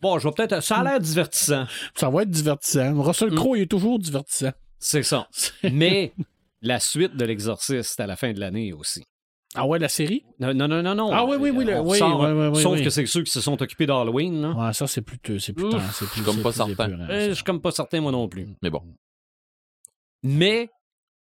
[0.00, 0.60] Bon, je vais peut-être...
[0.62, 1.66] Ça a l'air divertissant.
[1.94, 3.00] Ça va être divertissant.
[3.00, 3.34] Russell Mm.
[3.36, 4.50] Crowe, il est toujours divertissant.
[4.78, 5.28] C'est ça.
[5.62, 6.12] Mais
[6.60, 9.04] la suite de l'exorciste à la fin de l'année aussi.
[9.54, 10.24] Ah ouais, la série?
[10.40, 11.10] Non, non, non, non.
[11.12, 12.82] Ah oui, oui, oui, le- oui, sort- oui, oui, oui, Sauf oui.
[12.82, 14.46] que c'est ceux qui se sont occupés d'Halloween.
[14.56, 15.18] Ouais, ça, c'est plus.
[15.38, 15.66] C'est plus.
[15.66, 16.88] Ouf, tard, c'est plus suis comme pas certain.
[17.06, 17.28] ça.
[17.28, 18.48] je suis comme pas certain, moi non plus.
[18.62, 18.82] Mais bon.
[20.22, 20.70] Mais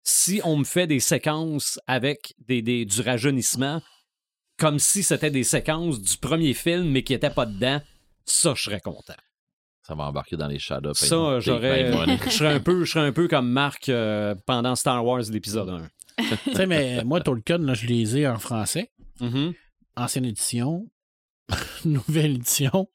[0.04, 3.80] si on me fait des séquences avec des, des- du rajeunissement,
[4.58, 7.80] comme si c'était des séquences du premier film, mais qui n'étaient pas dedans,
[8.24, 9.14] ça, je serais content.
[9.86, 10.94] Ça va embarquer dans les shadows.
[10.94, 11.90] Ça, j'aurais.
[12.26, 15.68] Je serais un peu, je serais un peu comme Marc euh, pendant Star Wars l'épisode
[15.68, 15.88] 1.
[16.44, 18.92] Tu sais, mais moi, Tolkien, là, je les ai en français.
[19.20, 19.54] Mhm.
[19.96, 20.88] Ancienne édition,
[21.84, 22.88] nouvelle édition,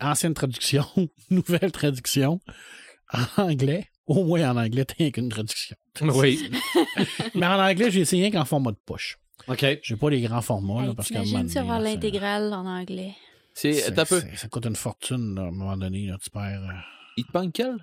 [0.00, 0.84] ancienne traduction,
[1.30, 2.40] nouvelle traduction,
[3.12, 3.88] en anglais.
[4.06, 5.76] Au moins en anglais, t'as qu'une traduction.
[6.02, 6.50] Oui.
[7.34, 9.18] Mais en anglais, j'ai essayé rien qu'en format de poche.
[9.48, 9.64] OK.
[9.82, 11.86] J'ai pas les grands formats, là, Hey, parce qu'à un moment T'imagines-tu donné, avoir là,
[11.88, 13.14] c'est- l'intégrale en anglais?
[13.54, 13.98] C'est.
[13.98, 14.22] un peu.
[14.36, 16.62] Ça coûte une fortune, là, à un moment donné, là, tu perds.
[16.62, 16.72] euh.
[17.16, 17.76] Il te manque quel?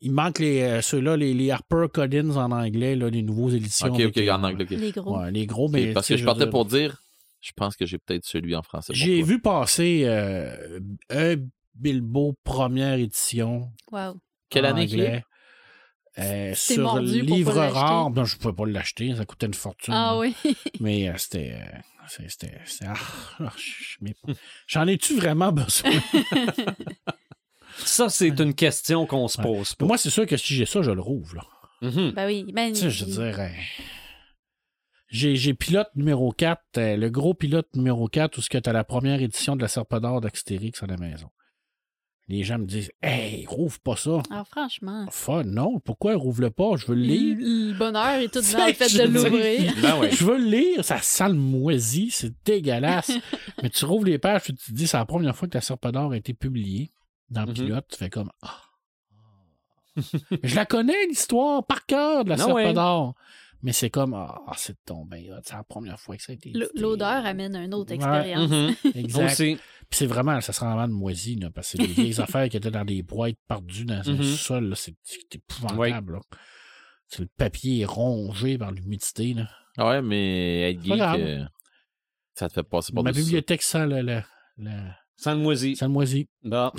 [0.00, 3.88] Il manque les, euh, ceux-là, les, les Harper Collins en anglais, là, les nouveaux éditions.
[3.92, 4.66] Ok, ok, en anglais.
[4.70, 5.18] Les gros.
[5.18, 5.92] Ouais, les gros, mais.
[5.92, 7.02] Parce que je partais dire, pour dire,
[7.40, 8.92] je pense que j'ai peut-être celui en français.
[8.94, 10.78] J'ai vu passer euh,
[11.10, 11.34] un
[11.74, 13.70] Bilbo première édition.
[13.90, 14.20] Wow.
[14.50, 15.06] Quelle en année qu'il est?
[15.06, 15.24] anglais,
[16.18, 18.10] euh, sur livre rare.
[18.10, 19.94] Non, je ne pouvais pas l'acheter, ça coûtait une fortune.
[19.96, 20.34] Ah oui.
[20.80, 21.52] Mais euh, c'était.
[21.54, 21.78] euh,
[22.18, 22.58] c'était.
[22.86, 23.52] ah,
[24.66, 25.90] J'en ai-tu vraiment besoin?
[27.84, 29.44] Ça, c'est une question qu'on se Ouais.
[29.44, 29.86] pose pas.
[29.86, 31.36] Moi, c'est sûr que si j'ai ça, je le rouvre.
[31.36, 31.42] Là.
[31.82, 32.10] Mhm.
[32.10, 32.44] Ben oui.
[32.52, 33.38] Ben, Tu sais, je veux dire.
[33.38, 33.48] euh,
[35.10, 38.68] J'ai, j'ai pilote numéro 4, euh, le gros pilote numéro 4, où ce que tu
[38.68, 41.28] as la première édition de la Serpe d'or d'Axtérix à la maison.
[42.30, 44.22] Les gens me disent Hey, rouvre pas ça.
[44.30, 46.76] Alors franchement, Fun, non, pourquoi rouvre-le pas?
[46.76, 47.36] Je veux le lire.
[47.38, 49.72] le, le bonheur est tout dans le fait de l'ouvrir.
[49.80, 50.10] Ben ouais.
[50.10, 53.12] Je veux le lire, ça sent le moisi, c'est dégueulasse.
[53.62, 55.88] Mais tu rouvres les pages, tu te dis, c'est la première fois que la Serpe
[55.90, 56.90] d'or a été publiée
[57.30, 57.54] dans le Mhm.
[57.54, 57.86] pilote.
[57.90, 58.60] Tu fais comme, ah.
[60.42, 62.72] Je la connais, l'histoire, par cœur de la Ah Serpe ouais.
[63.62, 66.52] Mais c'est comme, ah, c'est tombé, c'est la première fois que ça a été.
[66.76, 67.96] L'odeur amène une autre Ouais.
[67.96, 68.50] expérience.
[68.50, 68.74] Mhm.
[68.94, 69.24] Exact.
[69.32, 69.56] Aussi.
[69.90, 72.48] Puis c'est vraiment, ça sent vraiment de moisi, là, parce que c'est des vieilles affaires
[72.48, 74.22] qui étaient dans des boîtes perdues dans un Mhm.
[74.22, 74.94] sol, là, c'est
[75.32, 76.14] épouvantable.
[76.14, 76.20] là.
[77.08, 79.34] C'est le papier est rongé par l'humidité.
[79.34, 79.48] là.
[79.76, 81.44] Ah Ouais, mais être geek, euh,
[82.34, 84.20] ça te fait passer par Ma bibliothèque sent le, le,
[84.58, 84.70] le,
[85.16, 85.74] Sans le moisi.
[85.74, 86.28] sent le moisi.
[86.44, 86.70] Bon.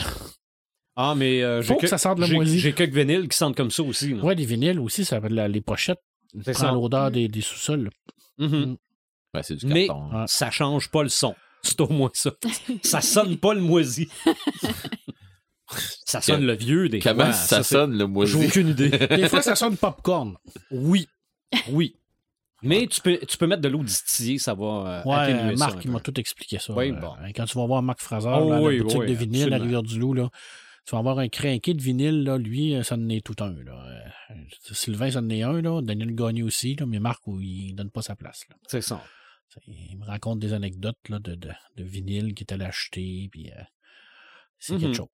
[0.96, 2.60] Ah, mais euh, j'ai Faut que ça sente le j'ai- moisi.
[2.60, 4.14] J'ai quelques vinyles qui sentent comme ça aussi.
[4.14, 4.24] là.
[4.24, 6.00] Ouais, les vinyles aussi, ça la- les pochettes.
[6.44, 6.72] C'est Ça ça.
[6.72, 7.90] l'odeur des, des sous-sols.
[8.38, 8.78] Mhm.
[9.34, 10.16] Ben, c'est du Mais- carton.
[10.20, 10.26] Ouais.
[10.28, 11.36] Ça change pas le son.
[11.62, 12.32] C'est au moins ça.
[12.84, 14.08] Ça sonne pas le moisi.
[16.06, 17.34] ça sonne le vieux des Comment fois.
[17.34, 18.46] ça, c'est- sonne, le J'ai moisi?
[18.48, 18.90] aucune idée.
[19.10, 20.36] Des fois, ça sonne popcorn.
[20.72, 21.08] Oui.
[21.72, 21.96] Oui.
[22.62, 25.86] Mais tu peux, tu peux mettre de l'eau distillée, ça va euh, Ouais, ça Marc,
[25.86, 26.74] il m'a tout expliqué ça.
[26.74, 27.14] Oui, Euh, bon.
[27.36, 29.46] Quand tu vas voir Marc Fraser, Oh, là, oui, la boutique oui, de vinyle à
[29.46, 29.64] absolument.
[29.64, 30.30] Rivière-du-Loup, là,
[30.90, 33.52] tu vas avoir un crinqué de vinyle, là, lui, euh, ça en est tout un.
[33.64, 33.80] Là.
[34.32, 34.34] Euh,
[34.72, 35.82] Sylvain, ça en est un, là.
[35.84, 38.44] Daniel Gagné aussi, là, mais Marc, où il donne pas sa place.
[38.68, 39.00] C'est ça.
[39.68, 43.52] Il me raconte des anecdotes là, de, de, de vinyle qu'il est allé acheter, puis
[43.52, 43.62] euh,
[44.58, 45.08] c'est quelque chose.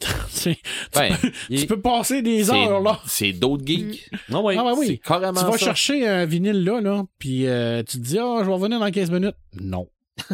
[0.28, 0.58] C'est-
[0.92, 1.16] Ben,
[1.50, 3.00] il- tu peux passer des heures, là.
[3.06, 4.10] C'est d'autres geeks.
[4.28, 4.56] Non, oui.
[4.58, 4.86] Ah, ouais, oui.
[4.88, 5.58] C'est carrément Tu vas ça.
[5.66, 8.90] chercher un vinyle là, là puis euh, tu te dis, ah, je vais revenir dans
[8.90, 9.36] 15 minutes.
[9.54, 9.88] Non.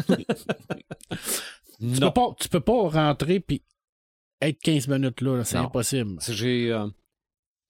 [1.79, 2.07] Tu, Non.
[2.07, 3.61] peux pas, tu peux pas rentrer puis
[4.47, 5.65] être 15 minutes là, là, c'est Non.
[5.65, 6.17] impossible.
[6.29, 6.87] J'ai euh,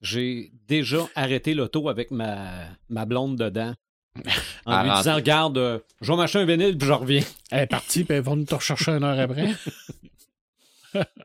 [0.00, 3.74] j'ai déjà arrêté l'auto avec ma, ma blonde dedans.
[4.66, 5.02] En lui rentrer.
[5.02, 7.22] disant, regarde, euh, je vais m'acheter un vinyle puis je reviens.
[7.50, 9.48] Elle est partie, puis elle va venir te rechercher une heure après.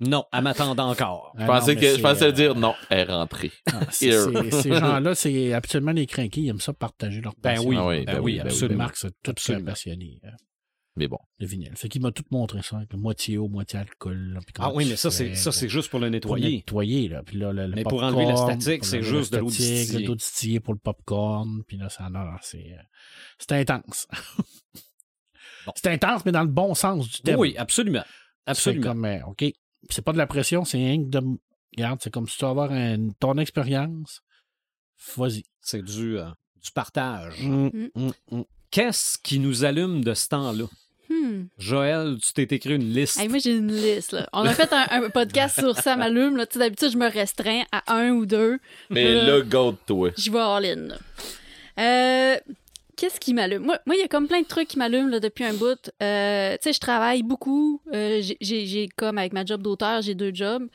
[0.01, 1.35] Non, elle m'attendait encore.
[1.37, 3.51] Je pensais, que, je pensais dire non, elle est rentrée.
[3.71, 4.25] Ah, c'est- Here.
[4.49, 6.41] c'est- ces gens-là, c'est absolument les crinqués.
[6.41, 7.69] Ils aiment ça partager leur Ben passion.
[7.69, 8.77] oui, Ah oui, ben ben oui, oui, ben oui, absolument.
[8.85, 9.65] Marc, c'est tout ça Absolument.
[9.65, 10.29] passionné euh,
[10.99, 11.17] Mais bon.
[11.39, 11.71] de vinyle.
[11.75, 14.33] Fait qu'il m'a tout montré ça, avec le moitié eau, moitié alcool.
[14.33, 16.57] là, puis Ah oui, mais ça, c'est ça, c'est juste pour le pour nettoyer.
[16.57, 17.07] nettoyer.
[17.07, 17.23] Là.
[17.23, 19.49] Puis là, le, le Mais pour popcorn, enlever le statique, c'est juste de le l'eau
[19.49, 20.01] distillée.
[20.03, 21.63] de l'eau distillée pour le popcorn.
[21.65, 22.81] Puis là, ça, non, non, c'est, euh,
[23.39, 24.07] c'est intense.
[25.65, 25.73] Bon.
[25.75, 27.39] C'est intense, mais dans le bon sens du terme.
[27.39, 28.03] Oui, absolument.
[28.45, 28.87] C'est Absolument.
[28.87, 29.43] comme, euh, OK,
[29.89, 31.21] c'est pas de la pression, c'est rien que de...
[31.75, 34.21] Regarde, c'est comme si tu vas avoir un- ton expérience.
[35.17, 35.43] Vas-y.
[35.61, 36.29] C'est du, euh,
[36.63, 37.41] du partage.
[37.43, 37.89] Mm, Mm.
[37.95, 38.43] mm, mm.
[38.71, 40.65] Qu'est-ce qui nous allume de ce temps-là?
[41.09, 41.45] Hmm.
[41.57, 43.19] Joël, tu t'es écrit une liste.
[43.19, 44.11] Hey, moi, j'ai une liste.
[44.11, 44.29] Là.
[44.31, 46.37] On a fait un, un podcast sur Sam Allume.
[46.37, 46.45] Là.
[46.45, 48.59] Tu sais, D'habitude, je me restreins à un ou deux.
[48.89, 50.11] Mais là, go toi.
[50.17, 50.89] Je vais all-in.
[51.79, 52.37] Euh,
[52.95, 53.63] Qu'est-ce qui m'allume?
[53.63, 55.89] Moi, moi, il y a comme plein de trucs qui m'allument là, depuis un bout.
[56.03, 57.81] Euh, tu sais, je travaille beaucoup.
[57.93, 60.67] Euh, j'ai- comme avec ma job d'auteur, j'ai deux jobs.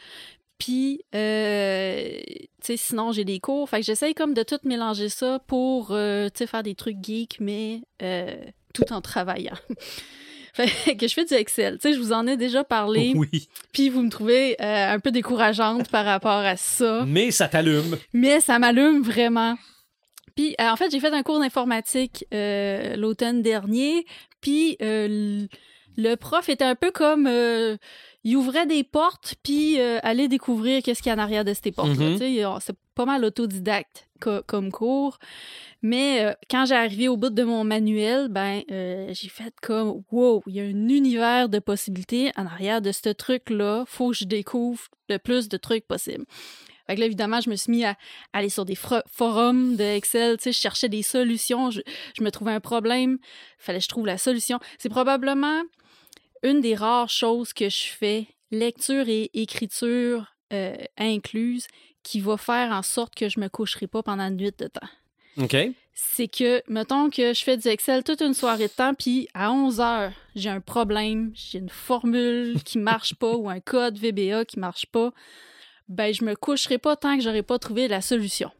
[0.58, 3.68] Puis, euh, tu sais, sinon, j'ai des cours.
[3.68, 6.96] Fait que j'essaye comme de tout mélanger ça pour, euh, tu sais, faire des trucs
[7.04, 8.34] geeks, mais euh,
[8.72, 9.58] tout en travaillant.
[10.54, 11.78] fait que je fais du Excel.
[11.78, 13.12] Tu sais, je vous en ai déjà parlé.
[13.14, 13.48] Oui.
[13.72, 17.96] Puis, vous me trouvez euh, un peu décourageante par rapport à ça Mais ça t'allume.
[18.12, 19.56] mais ça m'allume vraiment.
[20.36, 24.04] Puis, euh, en fait, j'ai fait un cours d'informatique euh, l'automne dernier,
[24.40, 27.28] puis le prof était un peu comme...
[28.24, 31.54] il ouvrait des portes, puis euh, allait découvrir qu'est-ce qu'il y a en arrière de
[31.54, 32.12] ces portes-là.
[32.12, 35.18] Tu sais, on- C'est pas mal autodidacte co- comme cours.
[35.82, 40.02] Mais euh, quand j'ai arrivé au bout de mon manuel, ben euh, j'ai fait comme
[40.10, 43.84] wow, il y a un univers de possibilités en arrière de ce truc-là.
[43.86, 46.24] Faut que je découvre le plus de trucs possible.
[46.86, 47.96] Fait que là, évidemment, je me suis mis à
[48.32, 50.36] aller sur des forums de Excel.
[50.36, 51.70] Tu sais, je cherchais des solutions.
[51.70, 51.80] Je,
[52.16, 53.18] je me trouvais un problème.
[53.58, 54.58] Fallait que je trouve la solution.
[54.78, 55.62] C'est probablement
[56.42, 61.66] une des rares choses que je fais, lecture et écriture euh, incluses,
[62.04, 64.88] qui va faire en sorte que je me coucherai pas pendant une nuit de temps.
[65.38, 65.56] OK.
[65.92, 69.52] C'est que, mettons que je fais du Excel toute une soirée de temps, puis à
[69.52, 74.44] 11 heures, j'ai un problème, j'ai une formule qui marche pas ou un code VBA
[74.44, 75.12] qui marche pas,
[75.88, 78.50] ben je me coucherai pas tant que j'aurai pas trouvé la solution.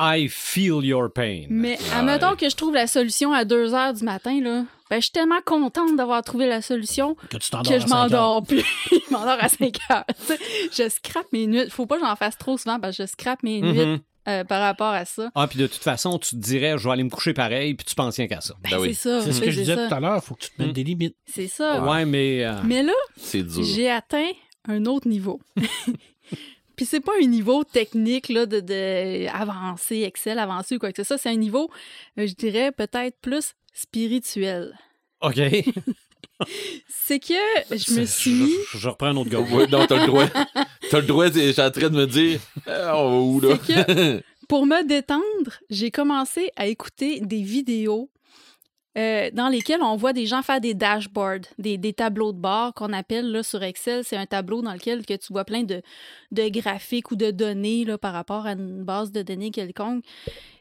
[0.00, 1.44] I feel your pain.
[1.48, 2.36] Mais Ah admettons ouais.
[2.36, 5.40] que je trouve la solution à 2 heures du matin, là, ben je suis tellement
[5.44, 8.64] contente d'avoir trouvé la solution Que tu je m'endors plus.
[8.90, 10.04] je m'endors à 5 heures.
[10.72, 11.70] Je scrape mes nuits.
[11.70, 13.98] Faut pas que j'en fasse trop souvent parce que je scrape mes nuits Mhm.
[14.28, 15.30] euh, par rapport à ça.
[15.34, 17.84] Ah, puis de toute façon, tu te dirais, je vais aller me coucher pareil, puis
[17.86, 18.54] tu penses rien qu'à ça.
[18.62, 18.94] Ben, Ben oui.
[18.94, 19.22] c'est ça.
[19.22, 19.88] C'est ce que je disais ça.
[19.88, 20.74] tout à l'heure, faut que tu te mettes Mm.
[20.74, 21.16] des limites.
[21.26, 21.82] C'est ça.
[21.84, 22.44] Ouais, mais.
[22.44, 22.92] euh, Mais là,
[23.62, 24.30] j'ai atteint
[24.68, 25.40] un autre niveau.
[26.82, 31.00] Puis c'est pas un niveau technique là, de, de avancé, Excel avancé ou quoi que
[31.00, 31.16] ce soit.
[31.16, 31.70] C'est un niveau,
[32.18, 34.76] euh, je dirais, peut-être plus spirituel.
[35.20, 35.36] OK.
[36.88, 37.34] C'est que
[37.70, 38.52] je me suis mis...
[38.72, 39.38] Je, je reprends un autre gars.
[39.38, 40.26] Ouais, non, t'as le droit.
[40.90, 42.40] T'as le droit, j'étais en train de me dire.
[42.66, 43.56] On va où, là?
[43.64, 48.10] C'est Pour me détendre, j'ai commencé à écouter des vidéos
[48.98, 52.74] euh, dans lesquelles on voit des gens faire des dashboards, des, des tableaux de bord
[52.74, 54.04] qu'on appelle là, sur Excel.
[54.04, 55.82] C'est un tableau dans lequel que tu vois plein de,
[56.30, 60.04] de graphiques ou de données là, par rapport à une base de données quelconque.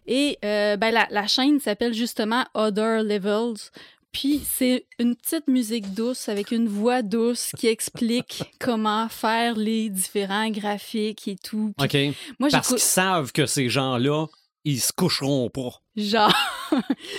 [0.07, 3.69] Et euh, ben, la, la chaîne s'appelle justement Other Levels.
[4.11, 9.89] Puis c'est une petite musique douce avec une voix douce qui explique comment faire les
[9.89, 11.73] différents graphiques et tout.
[11.77, 12.15] Puis OK.
[12.39, 14.27] moi, Parce qu'ils savent que ces gens-là
[14.63, 15.81] ils se coucheront pas.
[15.97, 16.33] Genre.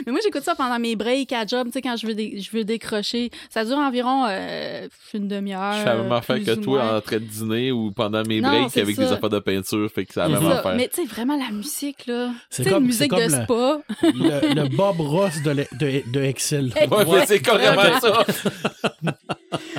[0.06, 2.40] Mais moi, j'écoute ça pendant mes breaks à job, tu sais, quand je veux, dé-
[2.40, 3.31] je veux décrocher.
[3.51, 5.74] Ça dure environ euh, une demi-heure.
[5.74, 8.48] Je fais la même affaire que toi en train de dîner ou pendant mes Non,
[8.48, 9.05] breaks avec ça.
[9.05, 9.90] des affaires de peinture.
[9.94, 10.74] Fait que c'est la C'est même Ça, affaire.
[10.77, 12.28] Mais tu sais, vraiment, la musique, là.
[12.28, 13.82] Tu C'est sais, comme- une c'est musique comme de le- spa.
[14.02, 16.73] Le, le Bob Ross de, l'e- de, de Excel.
[16.90, 18.24] Ouais, mais c'est carrément ça.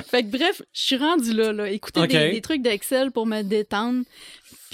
[0.06, 1.68] Fait que bref, je suis rendue là, là.
[1.68, 4.04] Écouter des trucs d'Excel pour me détendre.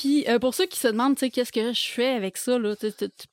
[0.01, 2.59] Puis euh, pour ceux qui se demandent, tu sais, qu'est-ce que je fais avec ça,
[2.59, 2.75] là,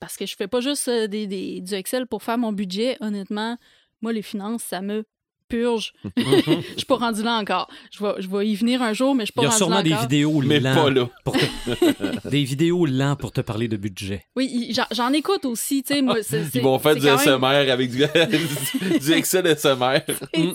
[0.00, 2.98] parce que je fais pas juste euh, des, des- du Excel pour faire mon budget,
[3.00, 3.56] honnêtement,
[4.02, 5.04] moi, les finances, ça me
[5.48, 5.92] purge.
[6.16, 7.68] Je suis pas rendue là encore.
[7.90, 9.56] Je vais, je vais y venir un jour, mais je suis Il y pas a
[9.56, 10.02] sûrement là des encore.
[10.02, 11.08] vidéos Mais lents pas là.
[11.24, 14.26] pour te- des vidéos lents pour te parler de budget.
[14.36, 16.16] Oui, j'en- écoute aussi, tu sais, moi.
[16.22, 17.98] c'est- c'est- Ils vont faire du même- SMR avec du,
[19.00, 20.00] du Excel SMR.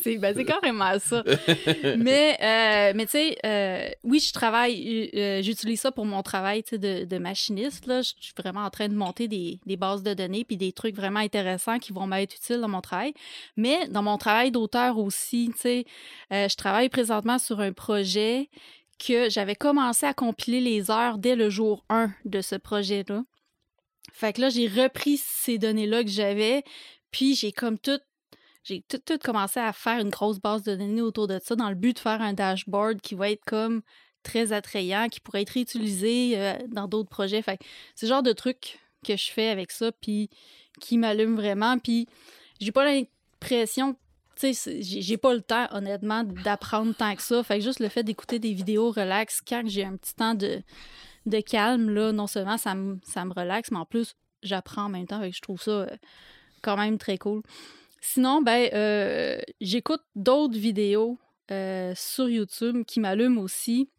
[0.04, 1.24] c'est ben, c'est carrément ça.
[1.98, 6.64] mais euh, mais tu sais, euh, oui, je travaille, euh, j'utilise ça pour mon travail
[6.64, 7.86] tu sais, de, de machiniste.
[7.88, 8.02] Là.
[8.02, 10.96] Je suis vraiment en train de monter des, des bases de données puis des trucs
[10.96, 13.14] vraiment intéressants qui vont m'être utiles dans mon travail.
[13.58, 15.86] Mais dans mon travail d'auteur aussi, tu sais,
[16.32, 18.50] euh, je travaille présentement sur un projet
[19.00, 23.24] que j'avais commencé à compiler les heures dès le jour 1 de ce projet-là.
[24.12, 26.64] Fait que là, j'ai repris ces données-là que j'avais,
[27.12, 28.00] puis j'ai comme tout
[28.64, 31.70] j'ai tout, tout commencé à faire une grosse base de données autour de ça dans
[31.70, 33.82] le but de faire un dashboard qui va être comme
[34.24, 37.42] très attrayant, qui pourrait être réutilisé euh, dans d'autres projets.
[37.42, 37.60] Fait
[37.94, 40.30] c'est le genre de truc que je fais avec ça, puis
[40.80, 41.78] qui m'allume vraiment.
[41.78, 42.08] Puis
[42.60, 43.98] j'ai pas l'impression,
[44.42, 47.44] j'ai pas le temps, honnêtement, d'apprendre tant que ça.
[47.44, 50.62] Fait que juste le fait d'écouter des vidéos relax quand j'ai un petit temps de,
[51.26, 55.08] de calme, là, non seulement ça me, ça relaxe, mais en plus, j'apprends en même
[55.08, 55.20] temps.
[55.22, 55.88] Fait que je trouve ça euh,
[56.62, 57.42] quand même très cool.
[58.02, 61.18] Sinon, ben, euh, j'écoute d'autres vidéos
[61.52, 63.90] euh, sur YouTube qui m'allument aussi.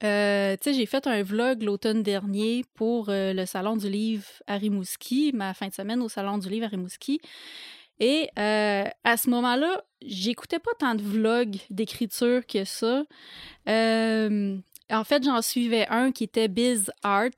[0.00, 5.32] Tu sais, j'ai fait un vlog l'automne dernier pour le Salon du Livre à Rimouski,
[5.34, 7.18] ma fin de semaine au Salon du Livre à Rimouski.
[8.00, 13.04] Et euh, à ce moment-là, j'écoutais pas tant de vlogs d'écriture que ça.
[13.68, 14.56] Euh,
[14.90, 17.30] en fait, j'en suivais un qui était Biz Art,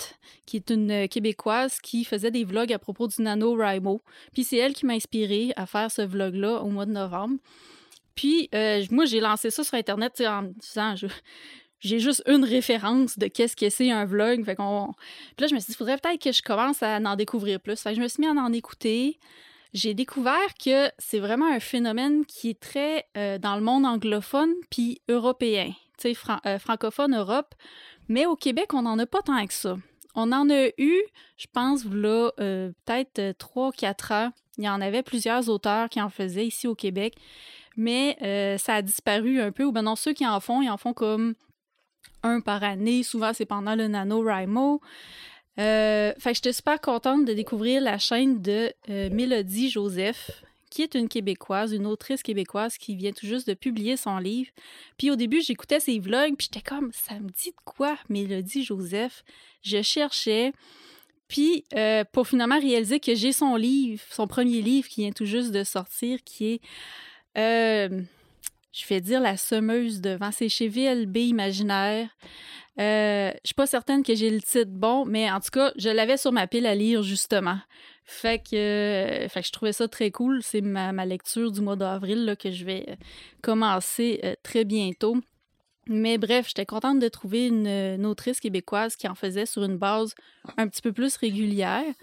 [0.47, 4.03] qui est une euh, Québécoise qui faisait des vlogs à propos du NaNoWriMo.
[4.35, 7.39] Puis c'est elle qui m'a inspiré à faire ce vlog-là au mois de novembre.
[8.15, 8.51] Puis
[8.91, 10.97] moi, j'ai lancé ça sur Internet en me disant,
[11.79, 14.43] j'ai juste une référence de qu'est-ce que c'est un vlog.
[14.45, 17.61] Puis là, je me suis dit, il faudrait peut-être que je commence à en découvrir
[17.61, 17.81] plus.
[17.81, 19.21] Fait je me suis mis à en écouter.
[19.75, 24.53] J'ai découvert que c'est vraiment un phénomène qui est très euh, dans le monde anglophone
[24.71, 27.55] puis européen, tu sais, euh, francophone Europe.
[28.09, 29.77] Mais au Québec, on n'en a pas tant que ça.
[30.15, 31.03] On en a eu,
[31.37, 34.33] je pense, là, euh, peut-être 3-4 ans.
[34.57, 37.15] Il y en avait plusieurs auteurs qui en faisaient ici au Québec.
[37.77, 38.17] Mais
[38.59, 39.63] ça a disparu un peu.
[39.63, 41.35] Ou ben non, ceux qui en font, ils en font comme
[42.25, 43.05] un par année.
[43.05, 44.81] Souvent, c'est pendant le NaNoWriMo.
[45.59, 50.83] Euh, fait que j'étais super contente de découvrir la chaîne de euh, Mélodie Joseph, qui
[50.83, 54.51] est une Québécoise, une autrice québécoise qui vient tout juste de publier son livre.
[54.99, 58.63] Puis au début, j'écoutais ses vlogs, puis j'étais comme, ça me dit de quoi, Mélodie
[58.63, 59.25] Joseph?
[59.63, 60.53] Je cherchais.
[61.27, 65.27] Puis euh, pour finalement réaliser que j'ai son livre, son premier livre qui vient tout
[65.27, 66.61] juste de sortir, qui
[67.35, 67.81] est,
[68.79, 70.31] je vais dire, La semeuse de vent.
[70.31, 72.09] Chez VLB Imaginaire.
[72.79, 75.89] Euh, je suis pas certaine que j'ai le titre bon, mais en tout cas, je
[75.89, 77.59] l'avais sur ma pile à lire justement.
[78.05, 80.43] Fait que, euh, fait que je trouvais ça très cool.
[80.43, 82.95] C'est ma, lecture du mois d'avril que je vais euh,
[83.43, 85.17] commencer très bientôt.
[85.89, 90.15] Mais bref, j'étais contente de trouver une, autrice québécoise qui en faisait sur une base
[90.57, 91.95] un petit peu plus régulière.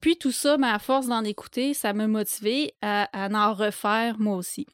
[0.00, 4.18] Puis tout ça, ben, à force d'en écouter, ça m'a motivé à, à en refaire
[4.18, 4.66] moi aussi.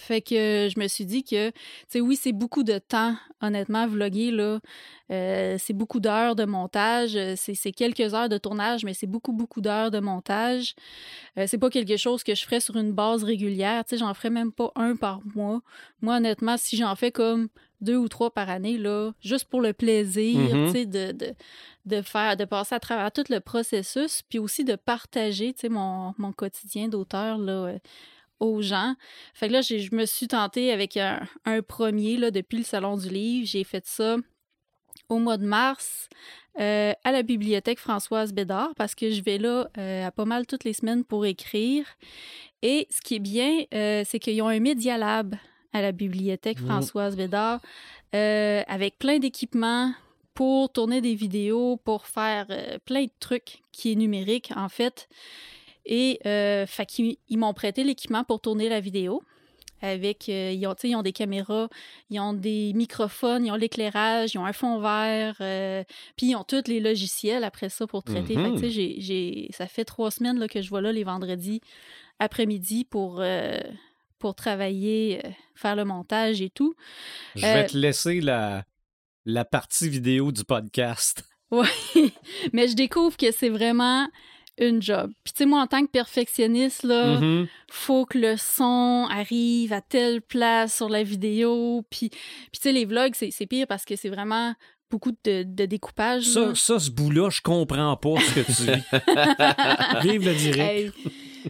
[0.00, 1.56] Fait que je me suis dit que, tu
[1.88, 4.60] sais, oui, c'est beaucoup de temps, honnêtement, vlogger, là.
[5.10, 7.16] Euh, c'est beaucoup d'heures de montage.
[7.16, 10.76] euh, C'est quelques heures de tournage, mais c'est beaucoup, beaucoup d'heures de montage.
[11.36, 13.84] Euh, c'est pas quelque chose que je ferais sur une base régulière.
[13.84, 15.62] Tu sais, j'en ferais même pas un par mois.
[16.00, 17.48] Moi, honnêtement, si j'en fais comme
[17.80, 20.66] deux ou trois par année, là, juste pour le plaisir, Mhm.
[20.66, 21.34] tu sais, de, de,
[21.86, 25.68] de faire, de passer à travers tout le processus, puis aussi de partager, tu sais,
[25.68, 27.78] mon, mon quotidien d'auteur, là, euh,
[28.40, 28.94] aux gens.
[29.34, 32.96] Fait que là, je me suis tentée avec un, un premier, là, depuis le Salon
[32.96, 33.46] du Livre.
[33.46, 34.16] J'ai fait ça
[35.08, 36.08] au mois de mars
[36.60, 40.46] euh, à la bibliothèque Françoise Bédard parce que je vais là euh, à pas mal
[40.46, 41.86] toutes les semaines pour écrire.
[42.62, 45.36] Et ce qui est bien, euh, c'est qu'ils ont un Media Lab
[45.72, 46.58] à la bibliothèque.
[46.58, 47.60] Françoise Bédard
[48.12, 49.92] avec plein d'équipements
[50.34, 52.46] pour tourner des vidéos, pour faire
[52.84, 55.08] plein de trucs qui est numérique en fait.
[55.88, 59.22] Et euh, fait qu'ils ils m'ont prêté l'équipement pour tourner la vidéo.
[59.80, 61.68] avec, euh, ils, ont, ils ont des caméras,
[62.10, 65.84] ils ont des microphones, ils ont l'éclairage, ils ont un fond vert, euh,
[66.16, 68.34] puis ils ont tous les logiciels après ça pour traiter.
[68.34, 70.90] Fait que, tu sais, j'ai- j'ai- ça fait trois semaines là, que je vois là
[70.90, 71.60] les vendredis
[72.18, 73.22] après-midi pour,
[74.18, 76.74] pour travailler, euh, faire le montage et tout.
[77.36, 78.64] Je vais Euh, te laisser la,
[79.26, 81.22] la partie vidéo du podcast.
[81.52, 81.68] Ouais.
[82.52, 84.08] Mais je découvre que c'est vraiment
[84.60, 85.10] une job.
[85.24, 87.46] Puis tu sais, moi, en tant que perfectionniste, là, Mhm.
[87.70, 91.84] faut que le son arrive à telle place sur la vidéo.
[91.90, 92.18] Puis, puis
[92.54, 94.54] tu sais, les vlogs, c'est pire parce que c'est vraiment
[94.90, 96.24] beaucoup de, de découpage.
[96.24, 96.54] Ça, là.
[96.54, 100.02] ça, ce bout-là, je comprends pas ce que tu vis.
[100.02, 100.58] Vive le direct.
[100.58, 100.92] Hey.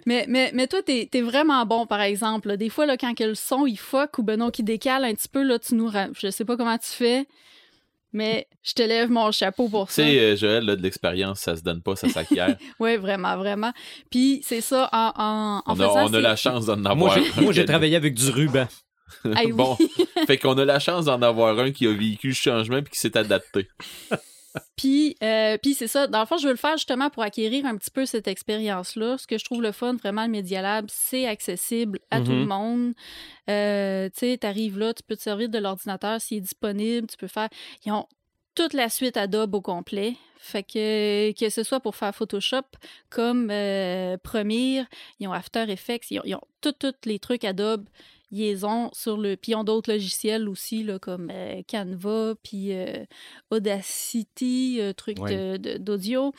[0.06, 2.48] Mais, mais, mais toi, t'es es vraiment bon, par exemple.
[2.48, 2.56] là.
[2.56, 5.14] Des fois, là, quand que le son, il fuck ou ben non, qui décale un
[5.14, 5.90] petit peu, là, tu nous...
[6.20, 7.26] Je sais pas comment tu fais,
[8.12, 10.02] mais je te lève mon chapeau pour Tu ça.
[10.02, 12.56] sais, euh, Joël, là, de l'expérience, ça se donne pas, ça s'acquiert.
[12.80, 13.72] Oui, vraiment, vraiment.
[14.10, 17.12] Puis c'est ça, en, en, en on a, faisant on a la chance d'en moi,
[17.14, 18.66] avoir moi, j'ai travaillé avec du ruban.
[19.24, 19.52] Ah oui.
[19.52, 19.76] bon,
[20.26, 22.98] fait qu'on a la chance d'en avoir un qui a vécu le changement puis qui
[22.98, 23.68] s'est adapté.
[24.77, 26.07] Puis, euh, puis c'est ça.
[26.07, 29.19] Dans le fond, je veux le faire justement pour acquérir un petit peu cette expérience-là.
[29.19, 32.39] Ce que je trouve le fun, vraiment, le Media Lab, c'est accessible à tout Mhm.
[32.41, 32.93] le monde.
[33.51, 37.07] Euh, tu sais, t'arrives là, tu peux te servir de l'ordinateur s'il est disponible.
[37.09, 37.49] Tu peux faire...
[37.85, 38.07] Ils ont
[38.55, 40.16] toute la suite Adobe au complet.
[40.41, 42.62] Fait que, que ce soit pour faire Photoshop
[43.11, 44.87] comme euh, Premiere,
[45.19, 47.89] ils ont After Effects, ils ont, ils ont tous les trucs Adobe.
[48.64, 49.36] Ont sur le.
[49.36, 53.05] Puis ils ont d'autres logiciels aussi, là, comme euh, Canva, puis euh,
[53.50, 55.18] Audacity, euh, truc
[55.80, 56.32] d'audio.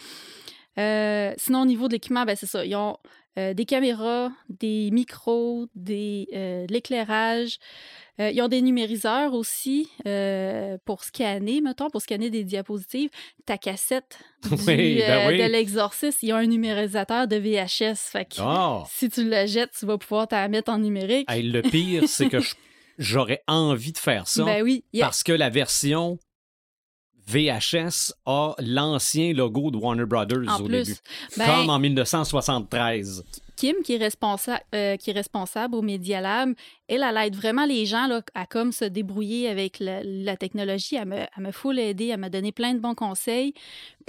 [0.78, 2.66] Euh, sinon, au niveau de l'équipement, ben, c'est ça.
[2.66, 2.98] Ils ont
[3.38, 7.58] euh, des caméras, des micros, des, euh, de l'éclairage.
[8.22, 9.90] Ils ont des numériseurs aussi
[10.84, 13.10] pour scanner, mettons, pour scanner des diapositives.
[13.46, 15.38] Ta cassette du, Oui, ben oui.
[15.38, 17.96] de l'exorciste, ils ont un numérisateur de VHS.
[18.12, 18.84] Fait que Ah!
[18.90, 21.32] si tu la jettes, tu vas pouvoir t'en mettre en numérique.
[21.32, 22.40] Hey, le pire, c'est que
[22.98, 26.20] j'aurais envie de faire ça ben oui, parce que la version
[27.30, 30.84] VHS a l'ancien logo de Warner Brothers en au plus.
[30.84, 30.98] début.
[31.38, 33.24] Ben, Comme en 1973.
[33.56, 36.54] Kim, qui est, responsa- euh, qui est responsable au Media Lab,
[36.88, 40.96] elle, elle aide vraiment les gens là, à comme se débrouiller avec la, la technologie.
[40.96, 43.54] Elle me, elle me full aider, elle m'a donné plein de bons conseils.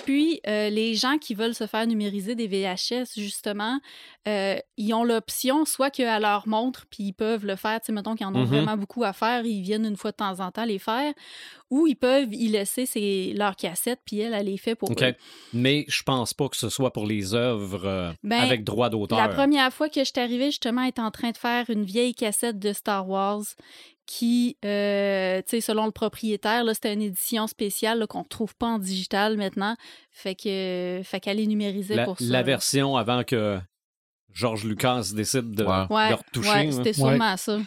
[0.05, 3.79] Puis, euh, les gens qui veulent se faire numériser des VHS, justement,
[4.29, 7.81] euh, ils ont l'option soit qu'elle leur montre, puis ils peuvent le faire.
[7.81, 8.47] Tu sais, mettons qu'ils en ont Mhm.
[8.47, 11.13] vraiment beaucoup à faire, ils viennent une fois de temps en temps les faire.
[11.71, 15.03] Ou ils peuvent y laisser ses, leurs cassettes, puis elle, elle les fait pour OK.
[15.03, 15.15] eux.
[15.53, 19.19] Mais je pense pas que ce soit pour les œuvres euh, Ben, avec droit d'auteur.
[19.19, 21.85] La première fois que je suis arrivée, justement, elle était en train de faire une
[21.85, 23.43] vieille cassette de Star Wars
[24.13, 28.57] qui, euh, tu sais, selon le propriétaire, là, c'était une édition spéciale qu'on ne trouve
[28.57, 29.77] pas en digital maintenant.
[30.11, 32.25] Fait que, fait qu'elle est numérisée la, pour ça.
[32.25, 33.61] la version avant que
[34.33, 36.09] George Lucas décide de, Ouais.
[36.11, 36.49] De retoucher.
[36.51, 36.73] ouais, hein.
[36.73, 36.93] c'était Ouais.
[37.13, 37.61] sûrement ça.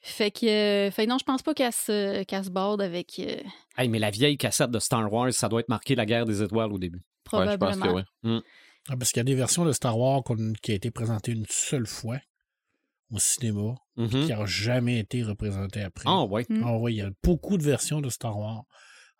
[0.00, 3.36] Fait que, euh, fait non, je pense pas qu'elle se, qu'elle se borde avec euh,
[3.76, 6.42] Hey, mais la vieille cassette de Star Wars, ça doit être marqué la guerre des
[6.42, 6.98] étoiles au début.
[6.98, 7.92] Ouais, je probablement.
[7.92, 8.40] pense que oui.
[8.88, 11.32] Ah, parce qu'il y a des versions de Star Wars qu'on- qui a été présentées
[11.32, 12.16] une seule fois
[13.14, 14.08] au cinéma, Mhm.
[14.08, 16.04] qui n'ont jamais été représentées après.
[16.06, 16.44] Ah, ouais.
[16.48, 16.62] Mm.
[16.64, 18.64] Ah oui, il y a beaucoup de versions de Star Wars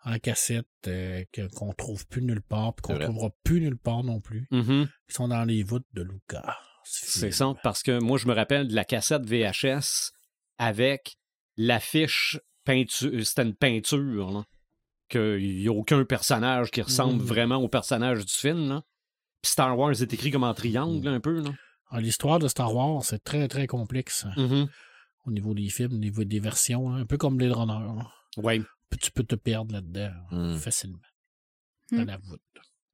[0.03, 4.03] en cassette euh, que- qu'on trouve plus nulle part, puis qu'on trouvera plus nulle part
[4.03, 4.47] non plus.
[4.51, 4.87] Mhm.
[5.09, 6.57] Ils sont dans les voûtes de Lucas.
[6.83, 10.11] C'est ça, parce que moi, je me rappelle de la cassette VHS
[10.59, 11.17] avec
[11.57, 13.25] l'affiche peinture.
[13.25, 14.43] C'était une peinture, là.
[15.09, 17.27] Qu'il n'y a aucun personnage qui ressemble Mhm.
[17.27, 18.83] vraiment au personnage du film, là.
[19.41, 21.51] Puis Star Wars est écrit comme en triangle, un peu, là.
[21.91, 24.67] Ah, L'histoire de Star Wars, c'est très, très complexe hein, Mhm.
[25.25, 28.01] au niveau des films, au niveau des versions, hein, un peu comme Blade Runner.
[28.37, 28.61] Ouais.
[28.89, 30.57] Puis Tu peux te perdre là-dedans Mm.
[30.57, 30.99] facilement.
[31.91, 31.97] Mm.
[31.97, 32.41] Dans la voûte.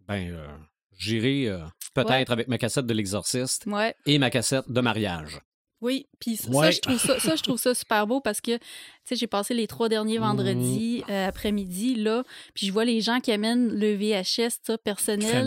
[0.08, 0.58] Ben, euh,
[0.98, 3.96] j'irai euh, peut-être avec ma cassette de l'exorciste Ouais.
[4.06, 5.40] et ma cassette de mariage.
[5.82, 6.72] Oui, puis ça, Ouais.
[6.72, 8.64] je trouve ça, ça, je trouve ça super beau parce que, tu
[9.04, 10.24] sais, j'ai passé les trois derniers Mhm.
[10.26, 15.46] vendredis euh, après-midi, là, puis je vois les gens qui amènent le VHS, ça, personnel,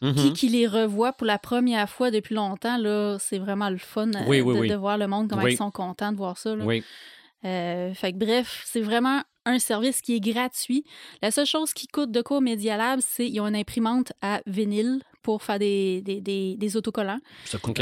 [0.00, 4.08] puis qui les revoient pour la première fois depuis longtemps, là, c'est vraiment le fun
[4.14, 4.68] euh, Oui, oui, de, oui.
[4.68, 6.64] de voir le monde, comment ils sont contents de voir ça, là.
[6.64, 6.82] Oui.
[7.44, 10.84] Euh, fait que bref, c'est vraiment un service qui est gratuit.
[11.22, 14.12] La seule chose qui coûte de quoi au Media Lab, c'est qu'ils ont une imprimante
[14.22, 17.18] à vinyle pour faire des, des, des, des autocollants.
[17.46, 17.80] Ça coûte.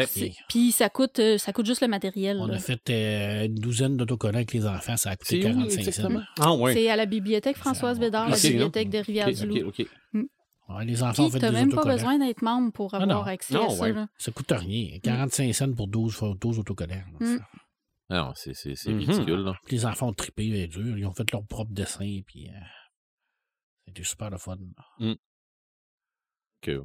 [0.48, 2.38] Puis ça coûte, euh, ça coûte juste le matériel.
[2.40, 2.54] On là.
[2.54, 5.92] a fait euh, une douzaine d'autocollants avec les enfants, ça a coûté C'est où 45
[5.92, 6.22] cents.
[6.40, 6.72] Ah, ouais.
[6.72, 9.68] C'est à la bibliothèque Françoise Bédard, la Ah, bibliothèque de Rivière-du-Loup.
[9.68, 9.86] ok, ok.
[10.70, 13.24] Ouais, les enfants ont Puis fait des même pas besoin d'être membre pour Ah, avoir
[13.26, 13.30] non.
[13.30, 13.88] accès Non, à ça.
[13.90, 14.06] là.
[14.16, 14.98] Ça coûte rien.
[15.02, 16.94] 45 cents pour 12, fois 12 autocollants.
[17.20, 17.26] là.
[17.26, 17.38] Mm.
[18.08, 18.98] Ah Non, c'est Mhm.
[19.00, 19.40] ridicule.
[19.40, 19.52] là.
[19.70, 20.96] Les enfants ont trippé, les dur.
[20.96, 22.52] Ils ont fait leur propre dessin, puis euh,
[23.86, 24.56] c'était super le fun.
[26.62, 26.84] Que-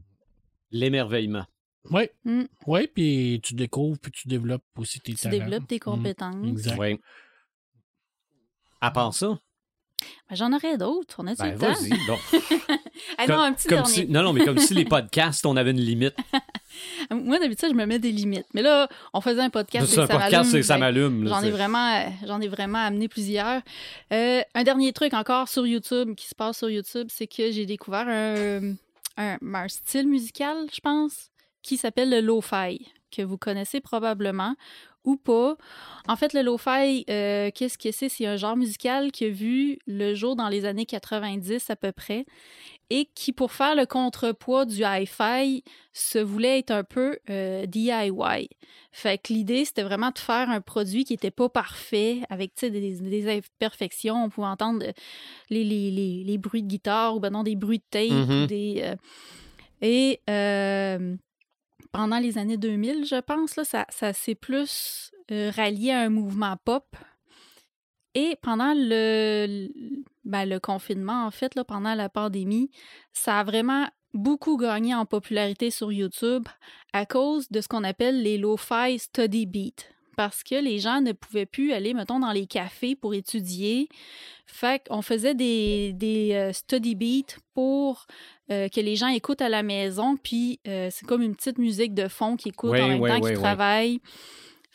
[0.71, 1.45] L'émerveillement.
[1.91, 2.03] Oui.
[2.25, 2.43] Mm.
[2.67, 5.37] Oui, puis tu découvres, puis tu développes aussi tes Tu talents.
[5.37, 6.47] développes tes Mm, compétences.
[6.47, 6.77] Exact.
[6.79, 6.99] Oui.
[8.81, 9.37] À part ça,
[10.29, 11.15] Ben, J'en aurais d'autres.
[11.19, 11.73] On a du ben temps?
[11.73, 11.89] vas-y.
[12.07, 12.19] donc.
[13.17, 13.93] Ah non, un petit comme dernier.
[13.93, 16.15] si- non, non, mais comme si les podcasts, on avait une limite.
[17.11, 18.45] Moi, d'habitude, je me mets des limites.
[18.53, 19.87] Mais là, on faisait un podcast.
[19.87, 21.27] C'est un ça podcast, c'est ça ben, m'allume.
[21.27, 23.61] J'en ai vraiment, euh, j'en ai vraiment amené plusieurs.
[24.13, 27.65] Euh, un dernier truc encore sur YouTube qui se passe sur YouTube, c'est que j'ai
[27.65, 28.75] découvert un,
[29.19, 31.31] un, style musical, je pense,
[31.61, 34.55] qui s'appelle le lo-fi, que vous connaissez probablement
[35.03, 35.55] ou pas.
[36.07, 38.09] En fait, le lo-fi, euh, qu'est-ce que c'est?
[38.09, 41.91] C'est un genre musical qui a vu le jour dans les années 90 à peu
[41.91, 42.25] près
[42.90, 45.64] et qui, pour faire le contrepoids du hi-fi,
[45.94, 48.49] se voulait être un peu euh, DIY.
[48.91, 52.70] Fait que l'idée, c'était vraiment de faire un produit qui n'était pas parfait, avec des,
[52.99, 54.24] des imperfections.
[54.24, 54.91] On pouvait entendre euh,
[55.49, 58.10] les, les, les, les bruits de guitare ou ben non, des bruits de tape.
[58.10, 58.48] Mhm.
[58.48, 58.95] des, euh,
[59.82, 61.16] et euh,
[61.91, 66.57] pendant les années 2000, je pense, là, ça, ça s'est plus rallié à un mouvement
[66.66, 66.86] pop.
[68.15, 69.69] Et pendant le,
[70.26, 72.72] ben, le confinement, en fait, là, pendant la pandémie,
[73.14, 76.48] ça a vraiment beaucoup gagné en popularité sur YouTube
[76.94, 79.84] à cause de ce qu'on appelle les lo-fi study beats.
[80.18, 83.88] Parce que les gens ne pouvaient plus aller, mettons, dans les cafés pour étudier.
[84.45, 88.06] Fait qu'on faisait des, des euh, study beats pour
[88.52, 90.18] euh, que les gens écoutent à la maison.
[90.18, 93.10] Puis euh, c'est comme une petite musique de fond qu'ils écoutent Oui, en même oui,
[93.10, 94.02] temps oui, qu'ils travaillent.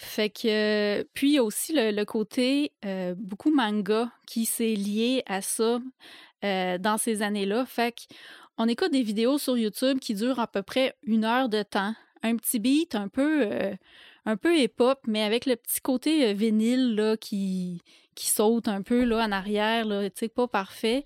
[0.04, 0.48] Fait que.
[1.00, 5.80] euh, puis aussi le, côté euh, beaucoup manga qui s'est lié à ça
[6.44, 7.64] euh, dans ces années-là.
[7.66, 8.14] Fait que
[8.58, 11.94] on écoute des vidéos sur YouTube qui durent à peu près une heure de temps.
[12.22, 13.50] Un petit beat un peu,
[14.24, 17.82] un peu hip-hop, mais avec le petit côté vinyle là, qui,
[18.16, 21.04] saute un peu là, en arrière, là, pas parfait.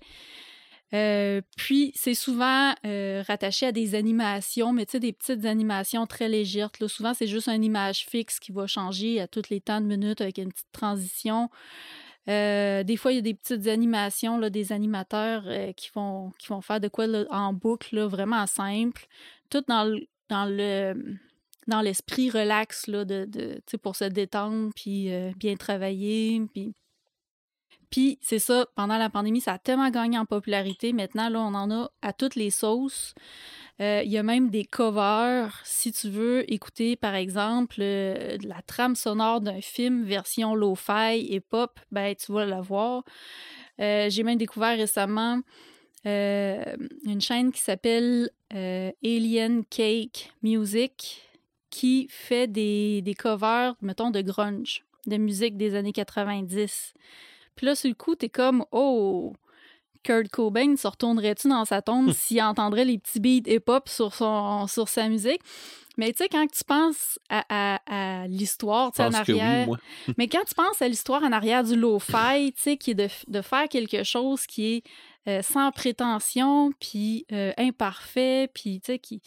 [0.93, 6.07] Euh, puis, c'est souvent euh, rattaché à des animations, mais tu sais, des petites animations
[6.07, 6.71] très légères.
[6.87, 10.21] Souvent, c'est juste une image fixe qui va changer à tous les temps de minutes
[10.21, 11.49] avec une petite transition.
[12.27, 15.43] Euh, des fois, il y a des petites animations, des animateurs
[15.75, 19.07] qui, vont, qui vont faire de quoi en boucle, vraiment simple.
[19.49, 21.17] Tout dans le, dans le
[21.67, 26.41] dans l'esprit relax là, de, pour se détendre, puis bien travailler.
[26.51, 26.73] Puis,
[27.89, 30.93] puis c'est ça, pendant la pandémie, ça a tellement gagné en popularité.
[30.93, 33.15] Maintenant, là, on en a à toutes les sauces.
[33.81, 35.59] Euh, Il y a même des covers.
[35.63, 41.39] Si tu veux écouter, par exemple, euh, la trame sonore d'un film version lo-fi et
[41.39, 43.03] pop, ben, tu vas la voir.
[43.79, 45.39] Euh, J'ai même découvert récemment
[46.05, 46.63] euh,
[47.05, 51.21] une chaîne qui s'appelle Alien Cake Music
[51.69, 56.93] qui fait des, des covers, mettons, de grunge, de musique des années 90.
[57.59, 59.33] Puis là, sur le coup, t'es comme, oh,
[60.03, 64.65] Kurt Cobain se retournerait-tu dans sa tombe s'il entendrait les petits beats hip-hop sur, son,
[64.67, 65.41] sur sa musique?
[65.97, 69.35] Mais tu sais, quand tu penses à, à- à l'histoire, tu sais, Je en oui,
[69.41, 69.77] arrière, moi.
[70.17, 73.09] mais quand tu penses à l'histoire en arrière du lo-fi, tu sais, qui est de,
[73.27, 74.83] de faire quelque chose qui est
[75.27, 79.21] euh, sans prétention, puis euh, imparfait, puis tu sais, qui,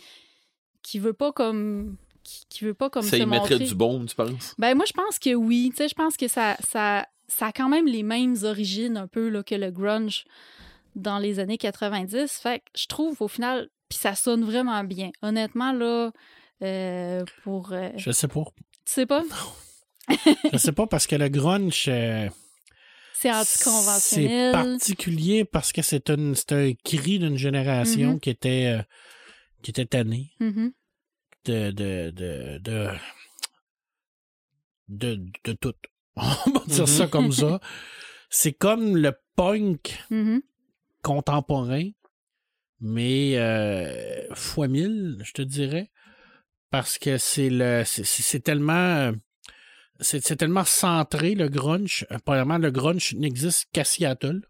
[0.82, 1.98] qui veut pas comme.
[2.24, 4.54] Qui, qui veut pas comme Ça se y mettrait du bon, tu penses?
[4.56, 5.68] Ben, moi, je pense que oui.
[5.70, 7.04] Tu sais, je pense que ça, ça,
[7.36, 10.24] ça a quand même les mêmes origines un peu là, que le grunge
[10.94, 12.30] dans les années 90.
[12.42, 15.10] Fait que je trouve au final, puis ça sonne vraiment bien.
[15.22, 16.10] Honnêtement, là,
[16.62, 17.72] euh, pour.
[17.72, 18.44] euh, Je sais pas.
[18.84, 19.22] tu sais pas?
[20.52, 22.28] Je sais pas parce que le grunge, euh,
[23.14, 24.52] C'est c'est anticonventionnel.
[24.52, 28.20] particulier parce que c'est un, c'est un cri d'une génération Mhm.
[28.20, 28.82] qui était euh,
[29.62, 30.72] qui était tannée Mhm.
[31.46, 32.88] de de de de
[34.88, 35.72] de, de tout.
[36.46, 37.60] On va dire ça comme ça.
[38.30, 40.42] C'est comme le punk Mhm.
[41.02, 41.88] contemporain,
[42.80, 45.90] mais euh, fois mille, je te dirais,
[46.70, 49.12] parce que c'est le, c'est- tellement,
[50.00, 52.06] c'est c'est tellement centré le grunge.
[52.10, 54.42] Euh, Premièrement, le grunge n'existe qu'à Seattle.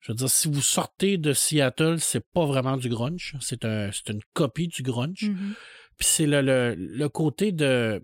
[0.00, 3.90] Je veux dire, si vous sortez de Seattle, c'est pas vraiment du grunge, c'est un,
[4.08, 5.30] une copie du grunge.
[5.30, 5.54] Mhm.
[5.96, 8.02] Puis c'est le, le, le côté de.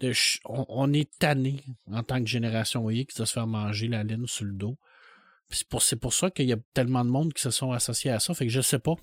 [0.00, 0.12] De
[0.44, 4.26] on, on est tanné en tant que génération X de se faire manger la laine
[4.26, 4.76] sur le dos.
[5.50, 8.10] C'est pour, c'est pour ça qu'il y a tellement de monde qui se sont associés
[8.10, 8.34] à ça.
[8.34, 8.94] Fait que je sais pas.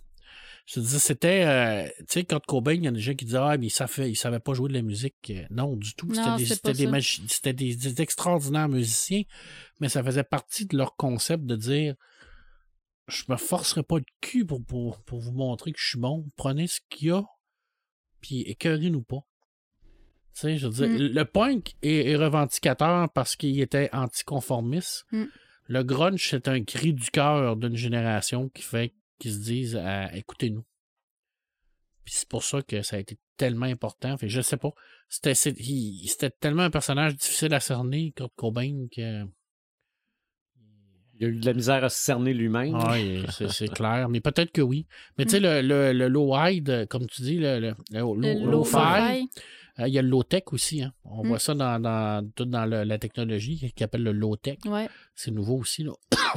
[0.67, 1.43] Je te c'était.
[1.45, 3.71] euh, tu sais, Kurt Cobain, il y a des gens qui disaient Ah, mais il
[3.71, 5.15] savait, il savait pas jouer de la musique.
[5.29, 6.07] Euh, Non, du tout.
[6.55, 6.85] C'était des,
[7.43, 9.23] des, des- des extraordinaires musiciens,
[9.79, 11.95] mais ça faisait partie de leur concept de dire
[13.07, 16.25] Je me forcerai pas le cul pour, pour, pour vous montrer que je suis bon.
[16.35, 17.23] Prenez ce qu'il y a,
[18.21, 19.19] puis écœurez-nous pas.
[20.37, 21.13] Sais, je veux dire, Mm.
[21.13, 25.05] le punk est, est revendicateur parce qu'il était anticonformiste.
[25.13, 25.23] Mm.
[25.67, 30.13] Le grunge, c'est un cri du cœur d'une génération qui fait qu'ils se disent ah,
[30.13, 30.65] écoutez-nous.
[32.03, 34.17] Puis c'est pour ça que ça a été tellement important.
[34.17, 34.71] Fait, je sais pas.
[35.07, 39.23] C'était, c'est- il- c'était tellement un personnage difficile à cerner, Kurt Cobain, que.
[41.17, 42.75] Il a eu de la misère à se cerner lui-même.
[42.75, 44.09] Ouais, c'est, c'est clair.
[44.09, 44.85] Mais peut-être que oui.
[45.17, 48.15] Mais tu sais, le, le, le low-wide, euh, comme tu dis, le, le, le low-
[48.15, 49.29] Le low-fi,
[49.79, 50.81] il y a le low-tech aussi.
[50.83, 50.93] Hein.
[51.03, 51.27] On Mm.
[51.27, 54.57] voit ça dans, dans, tout dans le- la technologie qui appelle le low-tech.
[54.65, 55.83] Ouais, C'est nouveau aussi.
[55.83, 55.91] Là.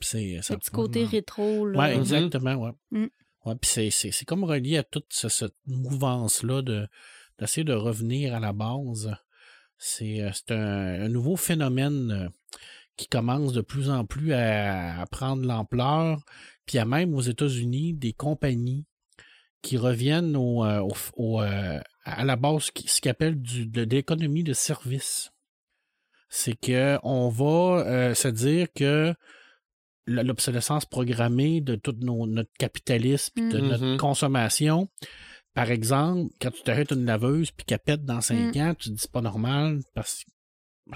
[0.00, 1.66] Puis c'est, ça le petit côté rétro.
[1.66, 1.78] Là.
[1.78, 2.70] Oui, exactement, ouais.
[2.90, 3.06] Mm.
[3.44, 6.88] Ouais, puis c'est, c'est, c'est comme relié à toute ce- cette mouvance-là de,
[7.38, 9.14] d'essayer de revenir à la base.
[9.76, 12.28] C'est, euh, c'est un, un nouveau phénomène euh,
[12.96, 16.22] qui commence de plus en plus à, à prendre l'ampleur.
[16.64, 18.86] Puis il y a même aux États-Unis des compagnies
[19.60, 23.96] qui reviennent au, au- au, euh, à la base ce qu'ils appellent du, de, de
[23.96, 25.30] l'économie de service.
[26.28, 29.14] C'est que on va euh, se dire que
[30.06, 33.68] l'obsolescence programmée de tout nos- notre capitalisme puis de Mhm.
[33.68, 34.88] notre consommation.
[35.54, 38.94] Par exemple, quand tu t'arrêtes une laveuse puis qu'elle pète dans cinq ans, tu te
[38.94, 40.30] dis c'est pas normal parce que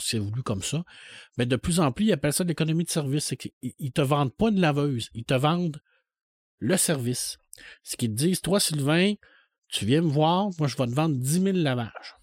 [0.01, 0.85] c'est voulu comme ça.
[1.39, 3.25] Mais de plus en plus, ils appellent ça l'économie de service.
[3.27, 5.81] C'est qu'ils ils te vendent pas une laveuse, ils te vendent
[6.59, 7.39] le service.
[7.83, 9.15] Ce qu'ils te disent, toi, Sylvain,
[9.69, 12.17] tu viens me voir, moi, je vais te vendre 10 000 lavages.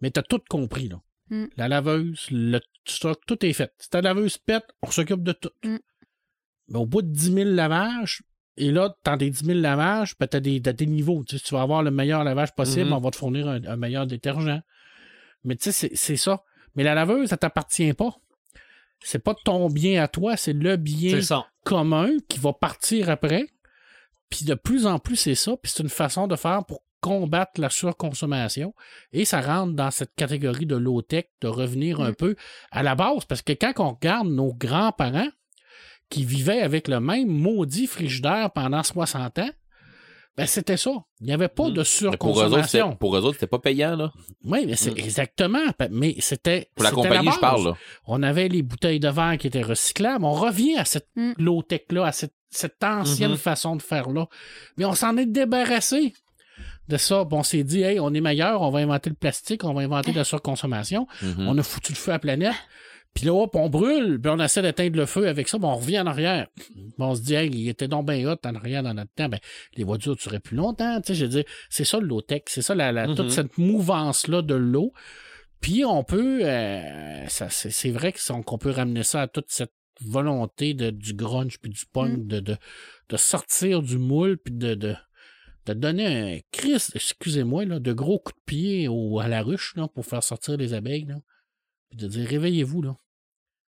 [0.00, 1.00] Mais tu as tout compris, là.
[1.30, 1.44] Mm.
[1.56, 3.72] La laveuse, le stock, tout est fait.
[3.78, 5.50] Si ta laveuse pète, on s'occupe de tout.
[5.62, 5.76] Mm.
[6.68, 8.22] Mais au bout de 10 000 lavages,
[8.56, 11.24] et là, dans tes 10 000 lavages, ben, tu as, des niveaux.
[11.24, 12.92] Tu, sais, tu vas avoir le meilleur lavage possible, Mhm.
[12.92, 14.60] on va te fournir un, un meilleur détergent.
[15.42, 16.42] Mais tu sais, c'est- ça.
[16.74, 18.14] Mais la laveuse, ça t'appartient pas.
[19.00, 21.16] C'est pas ton bien à toi, c'est le bien
[21.64, 23.48] commun qui va partir après.
[24.30, 25.56] Puis de plus en plus, c'est ça.
[25.62, 28.74] Puis c'est une façon de faire pour combattre la surconsommation.
[29.12, 32.16] Et ça rentre dans cette catégorie de low-tech, de revenir un Mm.
[32.16, 32.36] peu
[32.70, 33.24] à la base.
[33.26, 35.28] Parce que quand on regarde nos grands-parents
[36.08, 39.50] qui vivaient avec le même maudit frigidaire pendant 60 ans,
[40.36, 40.90] ben c'était ça.
[41.20, 41.72] Il n'y avait pas Mm.
[41.74, 41.80] de
[42.10, 42.96] Mais Pour eux, autres, c'était, surconsommation.
[42.96, 44.12] pour eux autres, c'était pas payant, là.
[44.44, 44.98] Oui, mais c'est Mm.
[44.98, 45.60] exactement.
[45.90, 46.70] Mais c'était.
[46.74, 47.34] Pour la compagnie, base.
[47.36, 47.74] je parle, là.
[48.06, 50.24] On avait les bouteilles de verre qui étaient recyclables.
[50.24, 51.32] On revient à cette Mm.
[51.38, 54.26] low-tech-là, à cette, cette ancienne façon de faire-là.
[54.76, 56.14] Mais on s'en est débarrassé
[56.88, 57.24] de ça.
[57.24, 59.82] Bon, on s'est dit, hey, on est meilleur, on va inventer le plastique, on va
[59.82, 61.06] inventer la surconsommation.
[61.22, 61.48] Mhm.
[61.48, 62.54] On a foutu le feu à la planète.
[63.14, 65.76] Puis là, hop, on brûle, puis on essaie d'éteindre le feu avec ça, puis on
[65.76, 66.48] revient en arrière.
[66.98, 69.28] On se dit, hey, il était donc bien hot en arrière dans notre temps.
[69.28, 69.38] Ben,
[69.76, 71.00] les voitures dureraient plus longtemps.
[71.00, 73.56] Tu sais, je veux dire, c'est ça le low-tech, c'est ça la, la- toute cette
[73.58, 74.92] mouvance-là de l'eau.
[75.60, 80.90] Puis on peut, euh, c'est, vrai qu'on peut ramener ça à toute cette volonté de,
[80.90, 82.56] du grunge puis du punk, de, de,
[83.08, 84.94] de sortir du moule puis de, de,
[85.66, 89.86] de donner un Christ, excusez-moi, de gros coups de pied au, à la ruche là,
[89.86, 91.06] pour faire sortir les abeilles.
[91.06, 91.14] Là.
[91.90, 92.96] Puis de dire réveillez-vous là.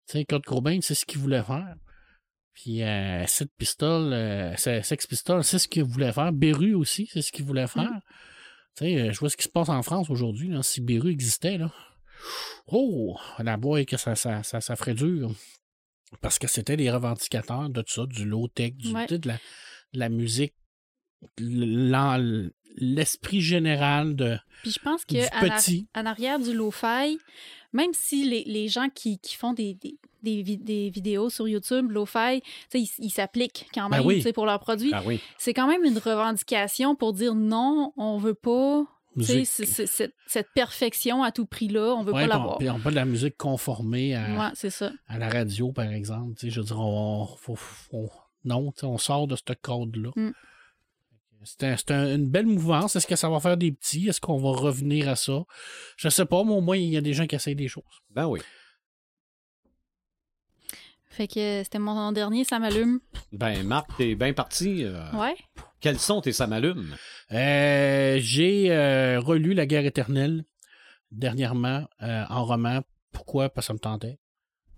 [0.07, 1.75] Tu sais, Kurt Cobain, c'est ce qu'il voulait faire.
[2.53, 6.31] Puis euh, Sex Pistols, euh, Sex Pistols, c'est ce qu'il voulait faire.
[6.31, 7.89] Beru aussi, c'est ce qu'il voulait faire.
[8.77, 10.49] Tu sais, euh, je vois ce qui se passe en France aujourd'hui.
[10.49, 10.61] là.
[10.61, 11.71] Si Beru existait, là.
[12.67, 15.31] Oh, la boîte que ça, ça, ça, ça ferait dur.
[16.21, 19.07] Parce que c'était les revendicateurs de tout ça, du low-tech, du, Ouais.
[19.07, 19.33] de, la,
[19.93, 20.53] de la musique,
[22.77, 25.87] l'esprit général de, Puis je pense que petit.
[25.95, 27.17] en arrière du lo-fi,
[27.73, 31.47] même si les, les gens qui, qui font des, des, des vi- des vidéos sur
[31.47, 32.41] YouTube, lo-fi,
[32.73, 34.23] ils s'appliquent quand Ben même oui.
[34.33, 34.91] pour leurs produits.
[34.93, 35.19] Ah oui.
[35.37, 38.85] C'est quand même une revendication pour dire non, on veut pas
[39.21, 42.57] cette, cette perfection à tout prix-là, on veut Ouais, pas on- l'avoir.
[42.57, 44.91] puis on pas de la musique conformée à, Ouais, c'est ça.
[45.07, 46.33] à la radio, par exemple.
[46.41, 48.09] Je veux dire, on, faut-
[48.45, 50.09] non, on sort de ce code-là.
[50.15, 50.31] Mm.
[51.45, 52.95] C'est un- c'est un- une belle mouvance.
[52.95, 54.07] Est-ce que ça va faire des petits?
[54.07, 55.43] Est-ce qu'on va revenir à ça?
[55.97, 57.83] Je sais pas, mais au moins, il y a des gens qui essayent des choses.
[58.09, 58.39] Ben oui.
[61.09, 62.99] Fait que c'était mon dernier, ça m'allume.
[63.31, 64.83] Ben, Marc, t'es bien parti.
[64.83, 65.35] euh, Ouais.
[65.79, 66.95] Quels sont tes ça m'allume?
[67.31, 70.43] Euh, J'ai euh, relu La guerre éternelle
[71.11, 72.81] dernièrement euh, en roman.
[73.11, 73.49] Pourquoi?
[73.49, 74.17] Parce que ça me tentait.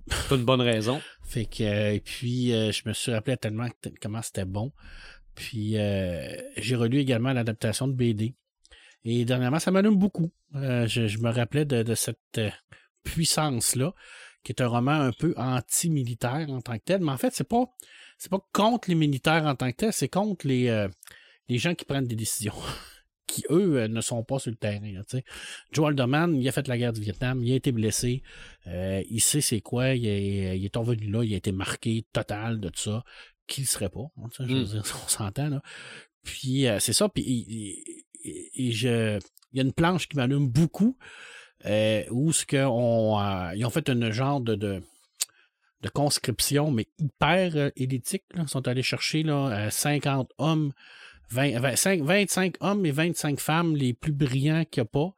[0.10, 1.02] C'est une bonne raison.
[1.24, 4.74] Fait que, euh, et puis, euh, je me suis rappelé tellement que- comment c'était bon.
[5.36, 8.36] Puis, euh, j'ai relu également l'adaptation de BD.
[9.04, 10.32] Et dernièrement, ça m'allume beaucoup.
[10.56, 12.50] Euh, je, me rappelais de, cette euh,
[13.04, 13.94] puissance-là,
[14.44, 17.02] qui est un roman un peu anti-militaire en tant que tel.
[17.02, 17.66] Mais en fait, c'est pas,
[18.18, 20.88] c'est pas contre les militaires en tant que tel, c'est contre les,
[21.50, 22.56] les gens qui prennent des décisions.
[23.28, 24.92] qui, eux, ne sont pas sur le terrain.
[24.92, 25.02] là.
[25.72, 28.22] Joe Alderman, il a fait la guerre du Vietnam, il a été blessé,
[28.68, 32.60] il sait c'est quoi, il est, il est revenu là, il a été marqué total
[32.60, 33.04] de tout ça,
[33.48, 34.08] qu'il ne serait pas.
[34.18, 34.66] hein, je veux Mm.
[34.66, 35.62] dire, on s'entend, là.
[36.24, 37.84] Puis euh, c'est ça, puis et-
[38.28, 39.20] et- et je,
[39.52, 40.98] il y a une planche qui m'allume beaucoup,
[41.66, 44.82] euh, où ce que on, euh, ils ont fait un genre de, de,
[45.82, 48.24] de conscription, mais hyper élitique.
[48.34, 48.44] Là.
[48.44, 50.74] Ils sont allés chercher là, euh, 50 hommes
[51.30, 55.14] 20 25, 25 hommes et 25 femmes les plus brillants qu'il n'y a pas.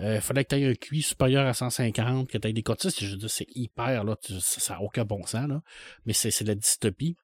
[0.00, 3.04] Il fallait que tu aies un QI supérieur à 150, que tu aies des cotistes.
[3.04, 5.60] Je veux dire, c'est hyper, là, tu- ça n'a aucun bon sens, là.
[6.06, 7.14] Mais c'est la dystopie.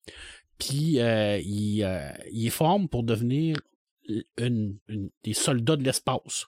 [0.59, 3.57] Puis, euh, ils, euh, forment pour devenir
[4.07, 6.47] des soldats de l'espace.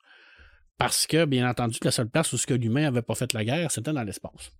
[0.78, 3.44] Parce que, bien entendu, la seule place où ce que l'humain n'avait pas fait la
[3.44, 4.50] guerre, c'était dans l'espace.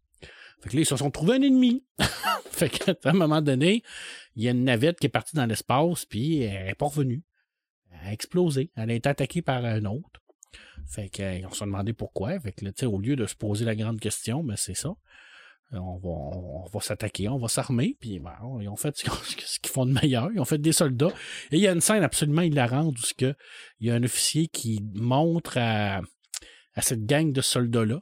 [0.60, 1.82] Fait que là, ils se sont trouvés un ennemi.
[2.50, 3.82] fait qu'à un moment donné,
[4.36, 7.22] il y a une navette qui est partie dans l'espace, puis elle n'est pas revenue.
[7.90, 8.70] Elle a explosé.
[8.76, 10.20] Elle a été attaquée par un autre.
[10.86, 12.38] Fait qu'on se demandé pourquoi.
[12.40, 14.94] Fait que là, au lieu de se poser la grande question, ben c'est ça.
[15.72, 19.04] On va, va s'attaquer, on va s'armer, puis ben, ils ont fait ce
[19.60, 20.30] qu'ils- font de meilleur.
[20.32, 21.12] Ils ont fait des soldats.
[21.52, 23.34] Et il y a une scène absolument hilarante où que
[23.78, 26.00] il y a un officier qui montre à,
[26.80, 28.00] cette gang de soldats-là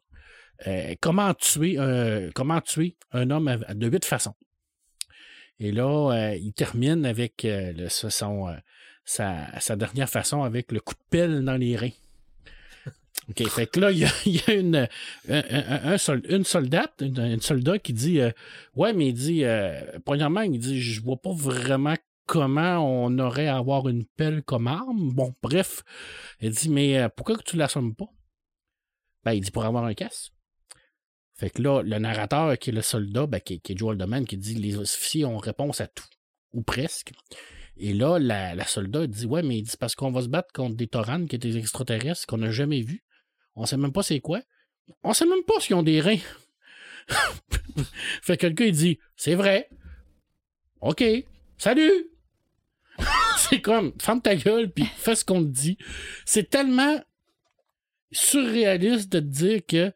[0.66, 4.34] euh, comment tuer euh, comment tuer un homme de huit façons.
[5.60, 8.56] Et là, euh, il termine avec euh, euh,
[9.04, 11.90] sa, sa dernière façon avec le coup de pelle dans les reins.
[13.28, 14.88] OK, fait que là, il y a, une,
[15.28, 18.30] un, un- un sol- une soldate, une, soldat qui dit euh,
[18.74, 21.94] Ouais, mais il dit euh, premièrement, il dit Je vois pas vraiment
[22.26, 25.12] comment on aurait à avoir une pelle comme arme.
[25.12, 25.82] Bon, bref.
[26.40, 28.08] Il dit Mais euh, pourquoi que tu l'assommes pas?
[29.24, 30.30] Ben, il dit pour avoir un casse.
[31.34, 34.54] Fait que là, le narrateur qui est le soldat, ben, qui, est Joel qui dit
[34.54, 36.04] les officiers ont réponse à tout.
[36.52, 37.12] Ou presque.
[37.76, 40.76] Et là, la, soldat dit Ouais, mais il dit parce qu'on va se battre contre
[40.76, 43.04] des Torans qui étaient des extraterrestres qu'on n'a jamais vus.
[43.58, 44.40] On sait même pas c'est quoi.
[45.02, 46.18] On sait même pas s'ils ont des reins.
[48.22, 49.68] fait que quelqu'un il dit C'est vrai.
[50.80, 51.04] OK.
[51.58, 52.10] Salut!
[53.36, 55.76] c'est comme ferme ta gueule puis fais ce qu'on te dit.
[56.24, 57.00] C'est tellement
[58.12, 59.92] surréaliste de te dire que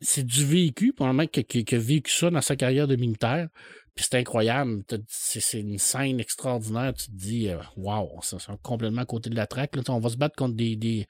[0.00, 3.48] c'est du vécu, pour un mec qui, a vécu ça dans sa carrière de militaire.
[3.94, 4.82] Puis c'est incroyable.
[5.08, 6.94] C'est une scène extraordinaire.
[6.94, 9.76] Tu te dis, euh, wow, c'est complètement à côté de la traque.
[9.76, 11.06] Là, on va se battre contre des,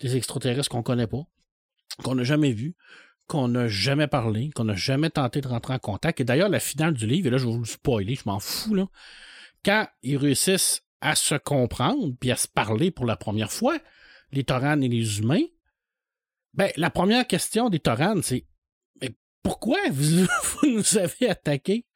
[0.00, 1.22] des extraterrestres qu'on connaît pas,
[2.02, 2.74] qu'on n'a jamais vus,
[3.26, 6.20] qu'on n'a jamais parlé, qu'on n'a jamais tenté de rentrer en contact.
[6.20, 8.40] Et d'ailleurs, la finale du livre, et là, je vais vous le spoiler, je m'en
[8.40, 8.88] fous, là.
[9.64, 13.78] Quand ils réussissent à se comprendre puis à se parler pour la première fois,
[14.32, 15.44] les Torans et les humains,
[16.54, 18.46] ben, la première question des Torans, c'est
[19.00, 19.10] Mais
[19.42, 21.86] pourquoi vous, vous nous avez attaqués?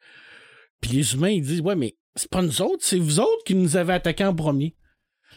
[0.80, 3.54] Puis les humains, ils disent Ouais, mais c'est pas nous autres, c'est vous autres qui
[3.54, 4.76] nous avez attaqués en premier.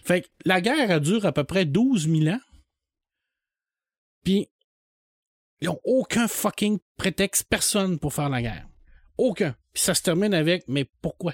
[0.03, 2.39] Fait que la guerre a duré à peu près 12 000 ans.
[4.27, 4.49] Puis
[5.61, 8.67] ils ont aucun fucking prétexte, personne pour faire la guerre.
[9.17, 9.55] Aucun.
[9.71, 11.33] Puis ça se termine avec Mais pourquoi?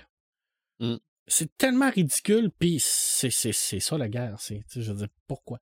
[0.79, 0.97] Mm.
[1.25, 4.39] C'est tellement ridicule, puis c'est, c'est, c'est ça la guerre.
[4.39, 5.57] C'est, je veux dire, pourquoi?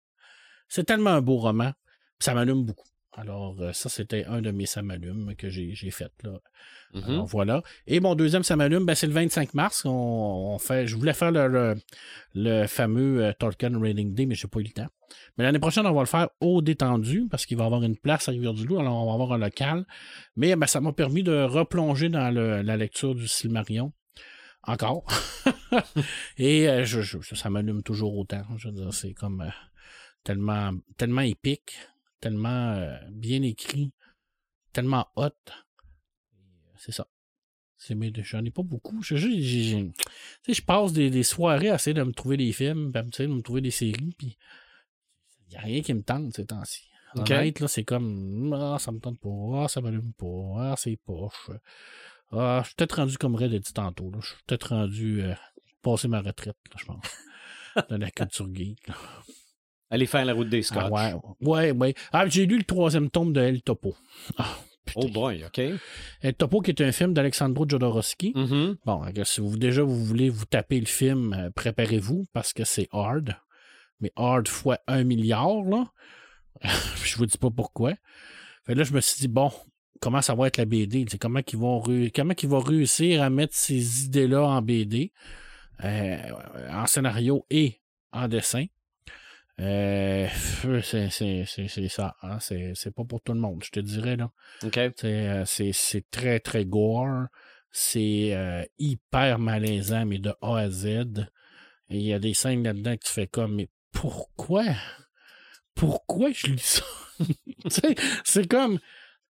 [0.67, 1.71] C'est tellement un beau roman,
[2.19, 2.89] puis ça m'allume beaucoup.
[3.13, 6.11] Alors, euh, ça, c'était un de mes ça m'allume que j'ai, fait.
[6.23, 6.39] Là.
[6.93, 7.03] Mhm.
[7.03, 7.61] Alors, voilà.
[7.85, 9.83] Et mon deuxième ça m'allume, ben, c'est le 25 mars.
[9.85, 11.75] On, on fait, je voulais faire le, le,
[12.35, 14.87] le fameux euh, Tolkien Rating Day, mais j'ai pas eu le temps.
[15.37, 17.97] Mais l'année prochaine, on va le faire au détendu parce qu'il va y avoir une
[17.97, 18.79] place à Rivière-du-Loup.
[18.79, 19.85] Alors, on va avoir un local.
[20.37, 23.91] Mais ben, ça m'a permis de replonger dans le- la lecture du Silmarion.
[24.63, 25.05] Encore.
[26.37, 28.43] Et euh, je, je- ça m'allume toujours autant.
[28.57, 29.49] Je veux dire, c'est comme euh,
[30.23, 31.73] tellement, tellement épique,
[32.21, 33.91] tellement euh, bien écrit,
[34.71, 35.29] tellement hot.
[36.77, 37.07] C'est ça.
[37.77, 39.01] C'est J'en ai pas beaucoup.
[39.01, 43.27] Je, je passe des, des soirées à essayer de me trouver des films, à de
[43.27, 44.37] me trouver des séries, puis
[45.47, 46.83] il n'y a rien qui me tente ces temps-ci.
[47.15, 47.31] Ok.
[47.31, 50.95] Honnête, là, c'est comme Ah, ça me tente pas, ah, ça m'allume pas, ah, c'est
[50.95, 51.49] poche.
[52.31, 54.11] Ah, je suis peut-être rendu comme Red a dit tantôt.
[54.11, 54.19] là.
[54.21, 55.33] Je suis peut-être rendu euh,
[55.81, 57.05] passer ma retraite, là, je pense.
[57.89, 58.79] de la culture geek.
[59.91, 59.95] Là.
[59.95, 60.83] Allez faire la route des Scotch.
[60.85, 61.93] Ah, ouais, ouais, ouais.
[62.11, 63.95] Ah, j'ai lu le troisième tome de El Topo.
[64.37, 65.01] Ah, putain.
[65.03, 65.61] Oh boy, OK.
[66.21, 68.33] El Topo, qui est un film d'Alexandro Jodorowsky.
[68.35, 68.77] Mhm.
[68.85, 72.87] Bon, si vous déjà vous voulez vous taper le film, euh, préparez-vous parce que c'est
[72.91, 73.35] hard.
[73.99, 75.85] Mais hard fois un milliard, là.
[77.03, 77.93] je vous dis pas pourquoi.
[78.65, 79.51] Fait là, je me suis dit, bon,
[80.01, 81.05] comment ça va être la BD?
[81.19, 81.81] Comment qu'ils vont
[82.13, 85.13] comment vont réussir à mettre ces idées-là en BD,
[85.83, 86.17] euh,
[86.71, 87.79] en scénario et
[88.11, 88.65] en dessin.
[89.59, 90.27] Euh,
[90.81, 92.15] c'est, c'est, c'est, c'est ça.
[92.23, 92.39] hein.
[92.39, 94.31] C'est, c'est pas pour tout le monde, je te dirais, là.
[94.63, 94.79] OK.
[94.95, 97.25] C'est, euh, c'est, c'est très, très gore.
[97.71, 100.85] C'est euh, hyper malaisant, mais de A à Z.
[101.89, 104.63] Et il y a des scènes là-dedans que tu fais comme, mais pourquoi?
[105.75, 106.83] Pourquoi je lis ça?
[107.63, 108.79] Tu sais, c'est comme,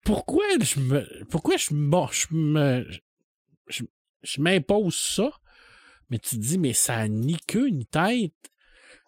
[0.04, 2.88] pourquoi je me, pourquoi je, bon, je me,
[3.68, 3.84] je,
[4.22, 5.30] je m'impose ça?
[6.08, 8.32] Mais tu te dis, mais ça a ni queue ni tête.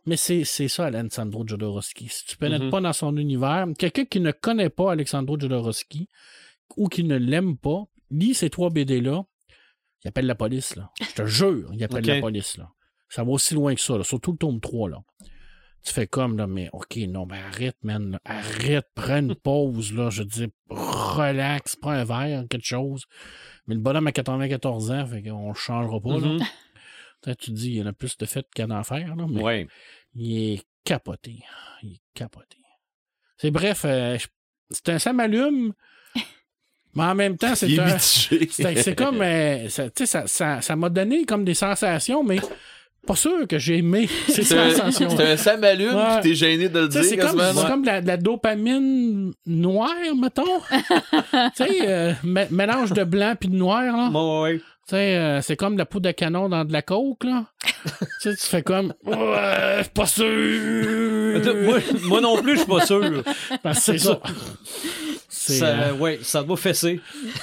[0.06, 2.08] Mais c'est, c'est ça, Alessandro Jodorowsky.
[2.08, 2.70] Si tu ne pénètres Mhm.
[2.70, 6.08] pas dans son univers, quelqu'un qui ne connaît pas Alessandro Jodorowsky
[6.76, 9.24] ou qui ne l'aime pas, lit ces trois BD-là,
[10.04, 10.90] il appelle la police, là.
[11.00, 12.70] Je te jure, il appelle la police, là.
[13.08, 14.88] Ça va aussi loin que ça, là, surtout le tome 3.
[14.90, 14.98] Là.
[15.84, 18.12] Tu fais comme, là, mais OK, non, mais arrête, man.
[18.12, 18.20] là.
[18.24, 20.10] Arrête, prends une pause, là.
[20.10, 23.06] Je dis, relax, prends un verre, quelque chose.
[23.66, 26.26] Mais le bonhomme a 94 ans, fait qu'on le changera pas, là.
[26.28, 26.40] Mhm.
[27.24, 29.42] Tu te dis, il y en a plus de fait qu'à en faire, là, mais
[29.42, 29.66] Ouais.
[30.16, 31.42] Il est capoté.
[31.82, 32.56] Il est capoté.
[33.38, 34.26] C'est bref, euh, je-
[34.70, 35.72] c'est un ça m'allume,
[36.94, 37.98] mais en même temps, c'est un.
[37.98, 39.20] C'est c'est comme.
[39.20, 42.38] euh, ça- tu sais, ça- ça ça m'a donné comme des sensations, mais
[43.06, 45.10] pas sûr que j'ai aimé ces C'est un, sensations.
[45.16, 46.20] c'est un Sam Allume, Ouais.
[46.22, 50.60] t'es gêné de le dire, C'est comme, c'est comme de la, dopamine noire, mettons.
[50.70, 50.76] tu
[51.54, 54.08] sais, euh, mé- mélange de blanc puis de noir, là.
[54.10, 54.60] Bon, ouais.
[54.88, 57.46] Tu sais, euh, c'est comme de la poudre de canon dans de la coke, là.
[57.64, 58.94] tu sais, tu fais comme.
[59.04, 60.24] Ouais, pas sûr.
[61.64, 63.22] moi, moi non plus, je suis pas sûr.
[63.64, 64.20] Parce que c'est ça.
[65.28, 67.00] C'est, Ça, euh, ouais, ça doit fesser.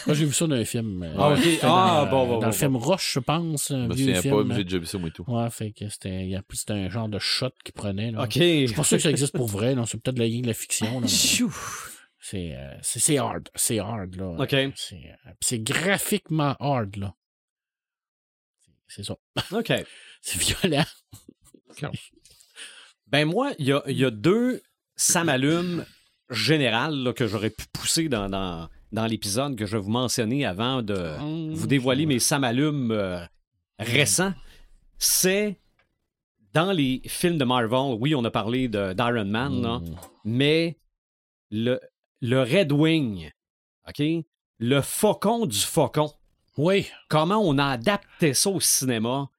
[0.08, 1.04] moi, j'ai vu ça dans un film.
[1.04, 3.72] euh, Ah, c'était Ah, dans, bon, bon, Dans bon, le film Roche, je pense.
[3.72, 4.36] Un Je me vieux souviens film.
[4.38, 5.26] pas, mais j'ai déjà vu ça, moi et tout.
[5.28, 8.12] Ouais, fait que c'était, il y a- c'était un genre de shot qu'il prenait.
[8.12, 8.24] Là.
[8.24, 8.34] OK.
[8.36, 9.76] Je suis pas sûr que ça existe pour vrai.
[9.76, 9.84] là.
[9.86, 11.00] C'est peut-être la, de la fiction.
[11.02, 13.50] là, c'est, euh, c'est, c'est hard.
[13.54, 14.16] C'est hard.
[14.16, 14.36] Là.
[14.40, 14.50] OK.
[14.50, 16.96] C'est, euh, puis c'est graphiquement hard.
[16.96, 17.14] Là.
[18.96, 19.16] C'est ça.
[19.52, 19.72] OK.
[20.22, 20.86] C'est violent.
[23.08, 24.62] Ben moi, il y a, il y a deux
[24.96, 25.86] ça m'allume
[26.30, 30.82] générales que j'aurais pu pousser dans, dans, dans l'épisode que je vais vous mentionner avant
[30.82, 31.18] de
[31.54, 33.20] vous dévoiler mes ça m'allume euh,
[33.80, 34.34] récents.
[34.98, 35.60] C'est
[36.54, 39.96] dans les films de Marvel, oui, on a parlé d'Iron Man, là, Mm.
[40.26, 40.78] mais
[41.50, 41.80] le,
[42.22, 43.32] le Red Wing,
[43.88, 44.04] OK?
[44.60, 46.12] Le faucon du faucon.
[46.58, 49.30] Oui, Comment on a adapté ça au cinéma,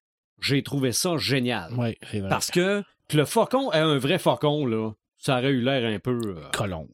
[0.40, 1.72] j'ai trouvé ça génial.
[1.78, 2.28] oui, c'est vrai.
[2.28, 5.98] Parce que, que le faucon est un vrai faucon, là, ça aurait eu l'air un
[5.98, 6.18] peu.
[6.24, 6.88] euh, Colon.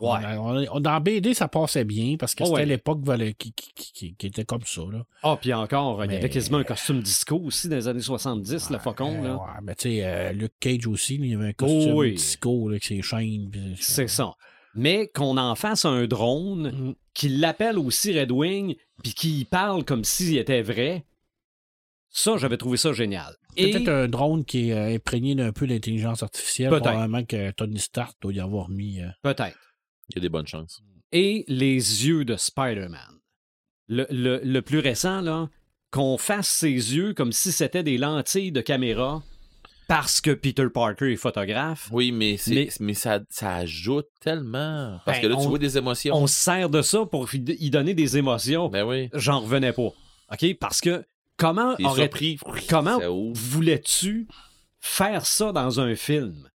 [0.00, 0.18] Ouais.
[0.36, 2.66] On- on- dans BD, ça passait bien parce que Oh, c'était ouais.
[2.66, 3.00] l'époque
[3.38, 4.82] qui, qui, qui- qui- qui était comme ça.
[4.90, 5.04] Là.
[5.22, 8.70] Ah, puis encore, il y avait quasiment un costume disco aussi dans les années 70,
[8.70, 9.22] le faucon.
[9.22, 9.34] Euh, Là.
[9.36, 12.14] ouais, mais tu sais, euh, Luke Cage aussi, il y avait un costume Oh, oui.
[12.14, 13.50] disco là, avec ses chaînes.
[13.78, 14.32] C'est ça.
[14.74, 16.94] Mais qu'on en fasse un drone, Mm.
[17.14, 21.04] qui l'appelle aussi Red Wing, puis qui parle comme s'il était vrai,
[22.10, 23.36] ça, j'avais trouvé ça génial.
[23.56, 26.70] Et Peut-être un drone qui est euh, imprégné d'un peu d'intelligence artificielle.
[26.70, 29.00] Probablement que Tony Stark doit y avoir mis.
[29.00, 29.58] euh, peut-être.
[30.10, 30.80] Il y a des bonnes chances.
[31.12, 33.20] Et les yeux de Spider-Man.
[33.88, 35.48] Le, le- le plus récent, là,
[35.90, 39.22] qu'on fasse ses yeux comme si c'était des lentilles de caméra
[39.88, 41.88] parce que Peter Parker est photographe.
[41.92, 44.98] Oui, mais, c'est, Mais- mais, ça, ça ajoute tellement.
[45.04, 46.14] Parce Ben, que là, tu on- vois des émotions.
[46.16, 48.68] On se sert de ça pour y donner des émotions.
[48.68, 49.08] Ben oui.
[49.14, 49.82] J'en revenais pas.
[50.32, 50.54] OK?
[50.58, 51.04] Parce que
[51.36, 52.38] comment aurait- surpris.
[52.68, 52.98] comment
[53.34, 54.26] voulais-tu
[54.80, 56.48] faire ça dans un film?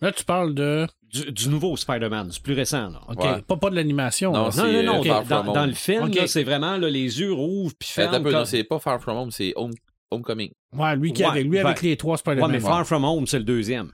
[0.00, 0.86] Là, tu parles de.
[1.02, 2.90] Du, du nouveau Spider-Man, du plus récent.
[2.90, 3.00] Là.
[3.08, 3.40] OK, Ouais.
[3.42, 4.32] pas, pas de l'animation.
[4.32, 5.00] Non, Non, non, non.
[5.00, 8.18] euh, dans- Far dans, le film, c'est vraiment là, les yeux rouvrent puis ferment.
[8.18, 9.70] non, c'est pas Far From Home, c'est Home,
[10.10, 10.50] Homecoming.
[10.72, 12.50] Ouais, lui, qui Ouais, avec, lui avec les trois Ouais, Spider-Man.
[12.52, 13.90] mais Far From Home, c'est le deuxième.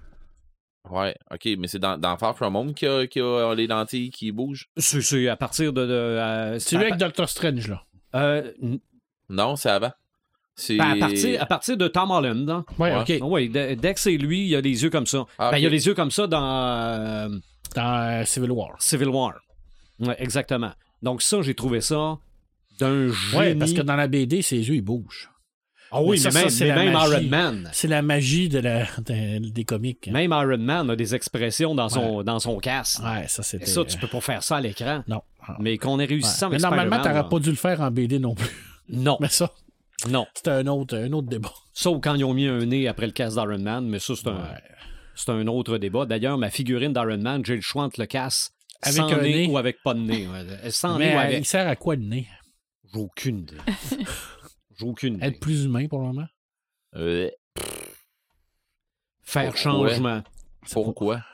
[0.90, 3.54] Ouais, ok, mais c'est dans, dans Far From Home qu'il y a, qu'il y a
[3.54, 4.68] les lentilles qui bougent?
[4.76, 5.86] C'est c'est à partir de.
[5.86, 7.82] de, euh, C'est lui avec Doctor Strange, là.
[8.16, 8.78] euh, n-
[9.30, 9.92] Non, c'est avant.
[10.56, 10.76] C'est.
[10.76, 12.50] ben, à, partir, à partir de Tom Holland.
[12.50, 12.64] hein.
[12.78, 13.20] Ouais, Ouais.
[13.20, 13.30] OK.
[13.30, 15.24] Oui, dès dès que c'est lui, il y a des yeux comme ça.
[15.38, 17.28] Ah, Ben, il y a les yeux comme ça dans euh,
[17.76, 18.74] Dans euh, Civil War.
[18.80, 19.34] Civil War.
[20.00, 20.72] Ouais, exactement.
[21.00, 22.18] Donc, ça, j'ai trouvé ça
[22.80, 23.38] d'un génie.
[23.38, 25.30] Ouais, parce que dans la BD, ses yeux, ils bougent.
[25.94, 27.12] Ah oui, Mais ça, mais même, ça, c'est mais la même magie.
[27.12, 27.70] Iron Man.
[27.72, 30.08] C'est la magie de la, de- des comiques.
[30.08, 33.02] Même Iron Man a des expressions dans son, dans son casque.
[33.04, 35.04] Ouais, ça, Et ça, tu peux pas faire ça à l'écran.
[35.06, 35.20] Non.
[35.58, 36.34] Mais qu'on ait réussi Ouais.
[36.34, 38.48] ça Mais normalement, t'aurais pas dû le faire en BD non plus.
[38.88, 39.50] Non, Mais ça,
[40.08, 40.26] non.
[40.34, 41.52] c'était un autre, un autre débat.
[41.74, 44.28] Sauf quand ils ont mis un nez après le casque d'Iron Man, mais ça, c'est
[44.28, 44.38] un,
[45.14, 46.06] c'est un autre débat.
[46.06, 48.52] D'ailleurs, ma figurine d'Iron Man, j'ai le choix entre le casque
[48.82, 49.52] Avec sans un nez, nez.
[49.52, 50.26] ou avec pas de nez.
[50.70, 51.38] Sans Mais nez ou euh, avec.
[51.40, 52.26] il sert à quoi le nez?
[52.94, 53.56] J'ai aucune idée.
[54.82, 55.26] J'ai aucune idée.
[55.26, 56.26] Être plus humain pour le moment?
[56.96, 57.30] Euh,
[59.22, 59.60] Faire Pourquoi?
[59.60, 60.22] changement.
[60.70, 61.24] pourquoi?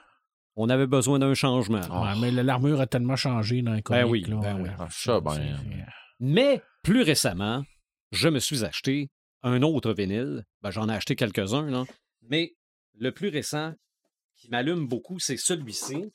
[0.57, 1.81] On avait besoin d'un changement.
[1.81, 4.03] Ouais, mais l'armure a tellement changé dans les comics.
[4.03, 4.69] Ben oui, là, ben oui.
[4.91, 5.85] Ça, ben, c'est-
[6.21, 7.65] Mais plus récemment,
[8.13, 9.09] je me suis acheté
[9.43, 10.45] un autre vinyle.
[10.63, 11.85] Ben, J'en ai acheté quelques-uns.
[12.23, 12.55] Mais
[12.99, 13.73] le plus récent
[14.37, 16.11] qui m'allume beaucoup, c'est celui-ci.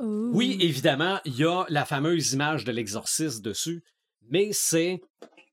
[0.00, 3.84] Oui, évidemment, il y a la fameuse image de l'exorciste dessus,
[4.30, 5.00] mais c'est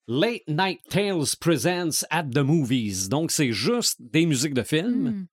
[0.08, 3.10] Late Night Tales Presents at the Movies.
[3.10, 5.10] Donc, c'est juste des musiques de films.
[5.10, 5.28] Hmm.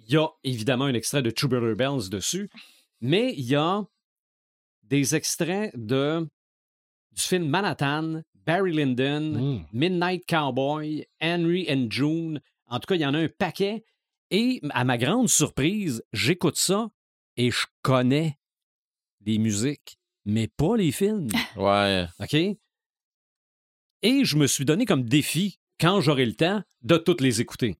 [0.00, 2.48] Il y a évidemment un extrait de Tubular Bells dessus,
[3.00, 3.84] mais il y a
[4.84, 6.26] des extraits de
[7.12, 9.66] du film Manhattan, Barry Lyndon, Mm.
[9.72, 12.40] Midnight Cowboy, Henry and June.
[12.66, 13.84] En tout cas, il y en a un paquet.
[14.30, 16.88] Et à ma grande surprise, j'écoute ça
[17.36, 18.38] et je connais
[19.26, 19.97] les musiques,
[20.28, 21.28] mais pas les films.
[21.56, 22.06] Ouais.
[22.20, 22.34] OK?
[24.02, 27.76] Et je me suis donné comme défi quand j'aurai le temps, de toutes les écouter.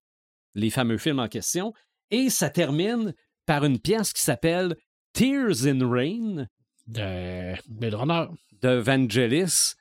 [0.54, 1.72] Les fameux films en question.
[2.10, 3.14] Et ça termine
[3.46, 4.76] par une pièce qui s'appelle
[5.12, 6.46] Tears in Rain
[6.86, 8.26] De Blade Runner.
[8.62, 9.74] de Vangelis.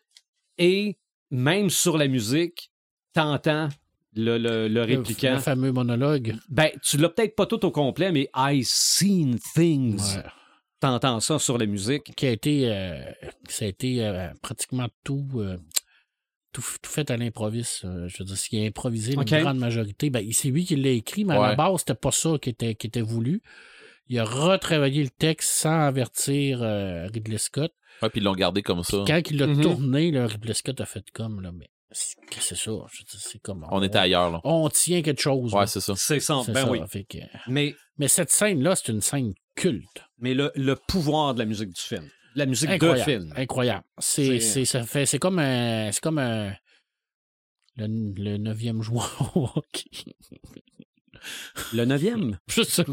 [0.57, 0.97] Et
[1.31, 2.71] même sur la musique,
[3.13, 3.69] t'entends
[4.15, 5.33] le, le, le Le, répliquant.
[5.35, 6.35] le fameux monologue.
[6.49, 10.15] Ben, tu l'as peut-être pas tout au complet, mais I seen things.
[10.17, 10.23] Ouais.
[10.79, 12.13] T'entends ça sur la musique.
[12.15, 12.71] Qui a été.
[12.71, 13.01] euh,
[13.49, 15.27] ça a été euh, pratiquement tout.
[15.35, 15.57] euh,
[16.53, 17.85] tout, tout fait à l'improviste.
[17.85, 20.89] euh, je veux dire, s'il a improvisé la grande majorité, ben, c'est lui qui l'a
[20.89, 23.41] écrit, mais à la base, c'était pas ça qui était, qui était voulu.
[24.07, 27.73] Il a retravaillé le texte sans avertir euh, Ridley Scott.
[28.01, 29.03] Ouais, puis ils l'ont gardé comme ça.
[29.05, 29.61] Quand il l'a Mhm.
[29.61, 32.71] tourné, là, Ridley Scott a fait comme, là, mais c'est- qu'est-ce que c'est ça?
[33.19, 33.67] C'est comme.
[33.69, 34.39] On était ailleurs, là.
[34.45, 35.53] On tient quelque chose.
[35.53, 35.95] Ouais, c'est ça.
[35.97, 36.79] C'est Ben ça, oui.
[37.09, 37.17] que-
[37.47, 40.03] Mais, Mais cette scène-là, c'est une scène culte.
[40.19, 42.07] mais le, le pouvoir de la musique du film.
[42.35, 43.03] La musique de Incroyable.
[43.11, 43.33] film.
[43.35, 43.83] Incroyable.
[43.97, 46.53] C'est, C'est- c'est, ça fait, c'est comme un, c'est comme un,
[47.77, 49.61] le, le neuvième joueur.
[51.73, 52.37] Le neuvième?
[52.47, 52.85] Je sais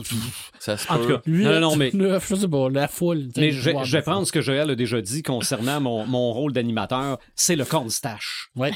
[0.58, 3.28] Ça se En tout cas, non, non, non, mais, Neuf, je sais pas, la foule.
[3.36, 6.32] mais je, vais- je vais prendre ce que Joël a déjà dit concernant mon, mon
[6.32, 7.18] rôle d'animateur.
[7.36, 8.48] C'est le cornstache.
[8.56, 8.70] Oui,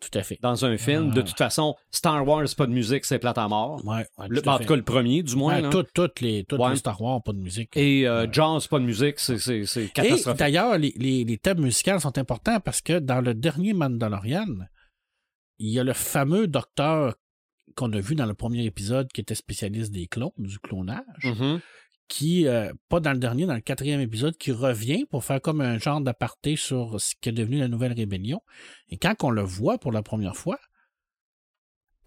[0.00, 0.38] tout à fait.
[0.42, 1.24] Dans un film, de Ah.
[1.24, 3.84] toute façon, Star Wars, pas de musique, c'est plate à mort.
[3.84, 5.62] Ouais, ouais, Le- tout en tout cas, le premier, du moins.
[5.62, 6.70] Ouais, toutes, les, toutes Ouais.
[6.70, 7.76] les Star Wars, pas de musique.
[7.76, 9.36] Et euh, Jaws, pas de musique, c'est,
[9.92, 10.38] catastrophique.
[10.38, 14.46] d'ailleurs, les, les, les thèmes musicaux sont importants parce que dans le dernier Mandalorian,
[15.58, 17.14] il y a le fameux docteur
[17.76, 21.00] qu'on a vu dans le premier épisode qui était spécialiste des clones, du clonage.
[21.24, 21.60] Mhm.
[22.08, 25.60] Qui, euh, pas dans le dernier, dans le quatrième épisode, qui revient pour faire comme
[25.60, 28.40] un genre d'aparté sur ce qui est devenu la nouvelle rébellion.
[28.88, 30.58] Et quand on le voit pour la première fois,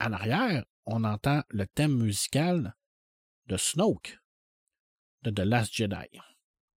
[0.01, 2.76] en arrière, on entend le thème musical
[3.47, 4.17] de Snoke,
[5.23, 6.19] de The Last Jedi.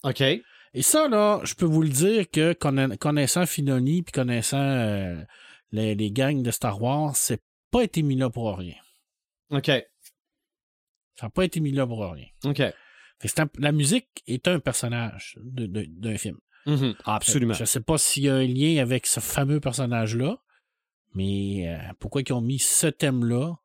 [0.03, 0.21] OK.
[0.23, 5.23] Et ça, là, je peux vous le dire que conna- connaissant Filoni puis connaissant euh,
[5.73, 8.77] les, les gangs de Star Wars, c'est pas été mis là pour rien.
[9.51, 9.67] OK.
[9.67, 12.27] Ça n'a pas été mis là pour rien.
[12.45, 12.63] OK.
[13.39, 16.39] Un- la musique est un personnage d'un film.
[16.67, 16.95] Mhm.
[17.05, 17.55] Absolument.
[17.55, 20.39] Je ne sais pas s'il y a un lien avec ce fameux personnage-là,
[21.15, 23.57] mais euh, pourquoi ils ont mis ce thème-là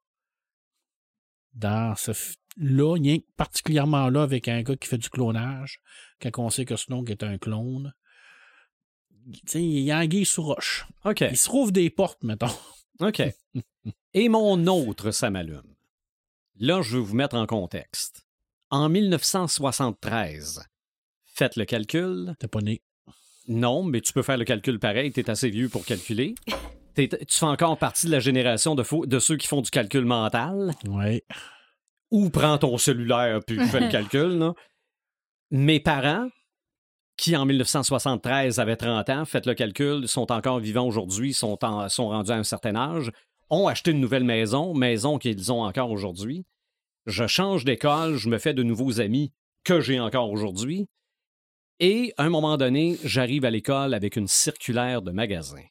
[1.54, 2.12] dans ce
[2.58, 2.98] là,
[3.38, 5.82] particulièrement là avec un gars qui fait du clonage,
[6.22, 7.94] quand on sait que Snoke est un clone?
[9.34, 10.86] Tu sais, il y a un sous roche.
[11.04, 11.22] OK.
[11.22, 12.54] Il se trouve des portes, mettons.
[13.00, 13.22] OK.
[14.14, 15.76] Et mon autre, ça m'allume.
[16.58, 18.25] Là, je veux vous mettre en contexte.
[18.76, 20.62] En 1973,
[21.34, 22.36] faites le calcul.
[22.40, 22.82] T'es pas né.
[23.48, 25.14] Non, mais tu peux faire le calcul pareil.
[25.14, 26.36] Tu es assez vieux pour calculer.
[26.94, 29.70] T'es- tu fais encore partie de la génération de, faux- de ceux qui font du
[29.70, 30.74] calcul mental.
[30.90, 31.24] Ouais.
[32.12, 34.38] Ou prends ton cellulaire puis fais le calcul.
[34.40, 34.54] là.
[35.52, 36.28] Mes parents,
[37.18, 41.88] qui en 1973 avaient 30 ans, faites le calcul, sont encore vivants aujourd'hui, sont, en-
[41.88, 43.10] sont rendus à un certain âge,
[43.50, 46.44] ont acheté une nouvelle maison, maison qu'ils ont encore aujourd'hui.
[47.06, 49.32] Je change d'école, je me fais de nouveaux amis
[49.64, 50.88] que j'ai encore aujourd'hui.
[51.80, 55.64] Et à un moment donné, j'arrive à l'école avec une circulaire de magasin.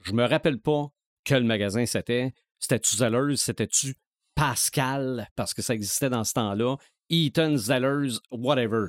[0.00, 0.88] Je me rappelle pas
[1.22, 2.34] quel magasin c'était.
[2.58, 3.36] C'était-tu Zellers?
[3.36, 3.94] C'était-tu
[4.34, 5.28] Pascal?
[5.36, 6.76] Parce que ça existait dans ce temps-là.
[7.08, 8.86] Eaton, Zellers, whatever.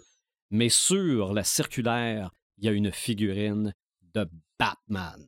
[0.49, 3.73] Mais sur la circulaire, il y a une figurine
[4.13, 5.27] de Batman.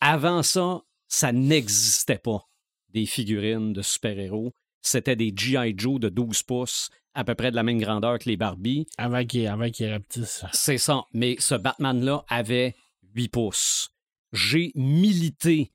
[0.00, 2.48] Avant ça, ça n'existait pas,
[2.90, 4.52] des figurines de super-héros.
[4.84, 5.74] C'était des G.I.
[5.76, 8.86] Joe de 12 pouces, à peu près de la même grandeur que les Barbie.
[8.98, 10.44] Avant qu'il avant qu'il rapetisse.
[10.52, 11.04] C'est ça.
[11.14, 12.76] Mais ce Batman-là avait
[13.14, 13.90] 8 pouces.
[14.32, 15.72] J'ai milité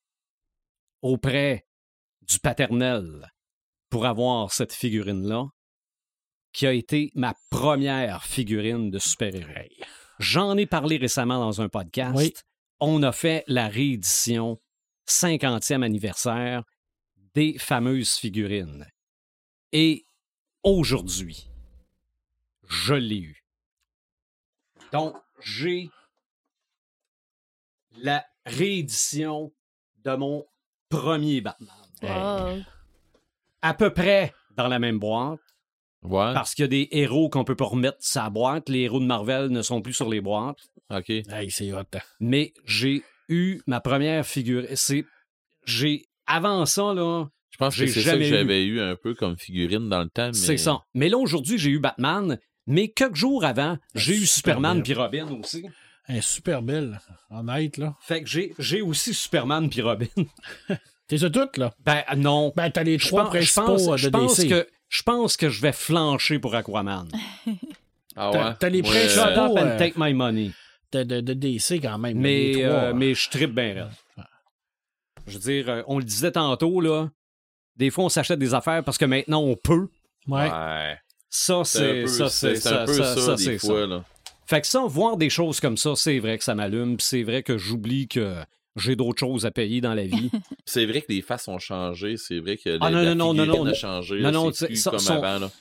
[1.02, 1.66] auprès
[2.22, 3.32] du paternel
[3.90, 5.48] pour avoir cette figurine-là,
[6.54, 9.70] qui a été ma première figurine de super-héros.
[10.20, 12.16] J'en ai parlé récemment dans un podcast.
[12.16, 12.34] Oui.
[12.80, 14.60] On a fait la réédition
[15.08, 16.64] 50e anniversaire
[17.34, 18.86] des fameuses figurines.
[19.72, 20.06] Et
[20.64, 21.48] aujourd'hui,
[22.68, 23.44] je l'ai eu.
[24.92, 25.90] Donc, j'ai
[27.98, 29.52] la réédition
[30.04, 30.46] de mon
[30.90, 32.66] premier Batman.
[33.62, 35.40] À peu près dans la même boîte,
[36.02, 36.34] Ouais.
[36.34, 38.70] parce qu'il y a des héros qu'on peut pas remettre sa boîte.
[38.70, 40.58] Les héros de Marvel ne sont plus sur les boîtes.
[40.90, 41.10] OK.
[41.10, 41.80] Hey, c'est hot.
[41.94, 42.00] hein.
[42.22, 44.66] Mais j'ai eu ma première figure.
[44.76, 45.04] C'est.
[45.66, 46.06] J'ai.
[46.26, 47.26] Avant ça, là,
[47.60, 48.30] pense que J'ai c'est ça que jamais eu.
[48.32, 50.28] j'avais eu un peu comme figurine dans le temps.
[50.28, 50.34] Mais...
[50.34, 50.82] c'est ça.
[50.94, 52.40] Mais là, aujourd'hui, j'ai eu Batman.
[52.66, 55.66] Mais quelques jours avant, j'ai eu super Superman puis Robin aussi.
[56.08, 57.00] Hey, super belle.
[57.30, 57.96] Honnête, là.
[58.02, 60.08] Fait que j'ai, j'ai aussi Superman puis Robin.
[61.08, 61.74] T'es ça toutes, là.
[61.86, 62.52] Ben non.
[62.56, 64.50] Ben, t'as les Je trois pense, je principaux pense- euh, je de pense DC.
[64.50, 67.08] que je pense que je vais flancher pour Aquaman.
[68.16, 68.56] Ah T'as- ouais?
[68.60, 70.52] t'as les Ouais, principaux, Shut up euh, and take my money.
[70.92, 72.18] de, de, de DC, quand même.
[72.20, 73.90] Mais, les trois, euh, mais je tripe bien.
[75.28, 77.10] Je veux dire, euh, on le disait tantôt, là.
[77.80, 79.88] Des fois, on s'achète des affaires parce que maintenant, on peut.
[80.28, 80.50] Ouais.
[81.30, 83.88] Ça, C'est ça, c'est ça, ça, ça, ça, des c'est fois, ça.
[83.88, 84.04] là.
[84.46, 86.98] Fait que ça, voir des choses comme ça, c'est vrai que ça m'allume.
[86.98, 88.36] puis C'est vrai que j'oublie que
[88.76, 90.30] j'ai d'autres choses à payer dans la vie.
[90.66, 93.34] C'est vrai que les faces ont changé, c'est vrai que Ah, la, non, la non,
[93.34, 93.72] non, figurine non, non.
[93.72, 94.20] a changé.
[94.22, 95.40] Non, non, c'est tu sais, plus ça- comme sont- avant.
[95.40, 95.52] Là.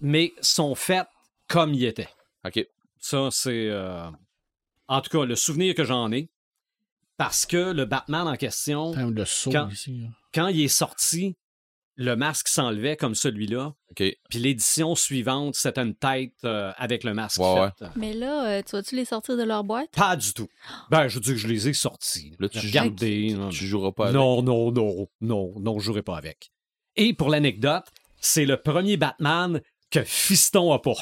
[0.00, 1.08] Mais sont faites
[1.48, 2.08] comme ils étaient.
[2.46, 2.64] OK.
[3.00, 3.68] Ça, c'est.
[3.70, 4.08] euh,
[4.88, 6.28] En tout cas, le souvenir que j'en ai.
[7.16, 10.02] Parce que le Batman en question, Le saut Quand- ici.
[10.02, 10.08] là.
[10.32, 11.36] quand il est sorti,
[11.96, 13.72] le masque s'enlevait comme celui-là.
[13.90, 14.02] OK.
[14.28, 17.86] Puis l'édition suivante, c'était une tête euh, avec le masque Ouais, fait.
[17.96, 19.90] Mais là, euh, tu vas-tu les sortir de leur boîte?
[19.96, 20.48] Pas du tout.
[20.90, 22.34] Ben, je veux dire que je les ai sortis.
[22.40, 23.34] Là, tu- Regardez.
[23.34, 24.16] non, Tu joueras pas avec.
[24.16, 26.50] non, non, non, non, non, je jouerai pas avec.
[26.96, 27.84] Et pour l'anecdote,
[28.20, 29.60] c'est le premier Batman
[29.90, 30.94] que Fiston a pas.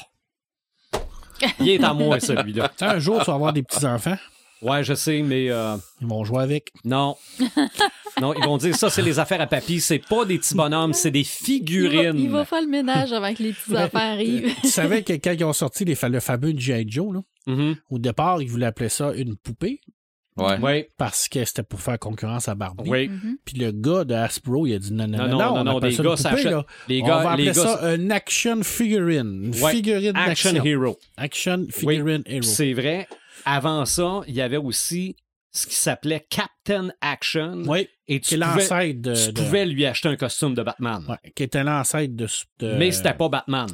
[1.59, 2.69] Il est à moi, celui-là.
[2.69, 4.17] Tu sais, un jour, tu vas avoir des petits-enfants.
[4.63, 6.73] Ouais, je sais, mais euh, Ils vont jouer avec.
[6.85, 7.17] non.
[8.21, 9.81] Non, ils vont dire ça, c'est les affaires à papy.
[9.81, 12.19] C'est pas des petits bonhommes, c'est des Il va, figurines.
[12.19, 14.55] il va faire le ménage avant que les petites affaires arrivent.
[14.61, 16.85] tu savais que quand ils ont sorti les, le fameux G.I.
[16.87, 17.77] Joe, là, Mhm.
[17.91, 19.81] au départ, ils voulaient appeler ça une poupée
[20.37, 20.57] Ouais.
[20.63, 22.89] Oui, parce que c'était pour faire concurrence à Barbie.
[22.89, 23.09] oui.
[23.09, 23.37] Mhm.
[23.47, 25.71] Puis le gars de Hasbro, il a dit non, non, Non, non, non, non, non,
[25.71, 26.67] on non, des ça gars une poupée, là.
[26.89, 29.43] Les on gars, va les appeler gars, ça un action figurine.
[29.55, 30.65] Une Ouais, figurine Action d'action.
[30.65, 30.99] Hero.
[31.17, 32.43] Action figurine hero.
[32.43, 33.09] C'est vrai.
[33.45, 35.17] Avant ça, il y avait aussi
[35.51, 37.63] ce qui s'appelait Captain Action.
[37.67, 41.05] Oui, Et tu pouvais, de, tu de- pouvais lui acheter un costume de Batman.
[41.09, 42.27] ouais, qui était l'ancêtre de,
[42.61, 43.69] de- Mais c'était pas Batman.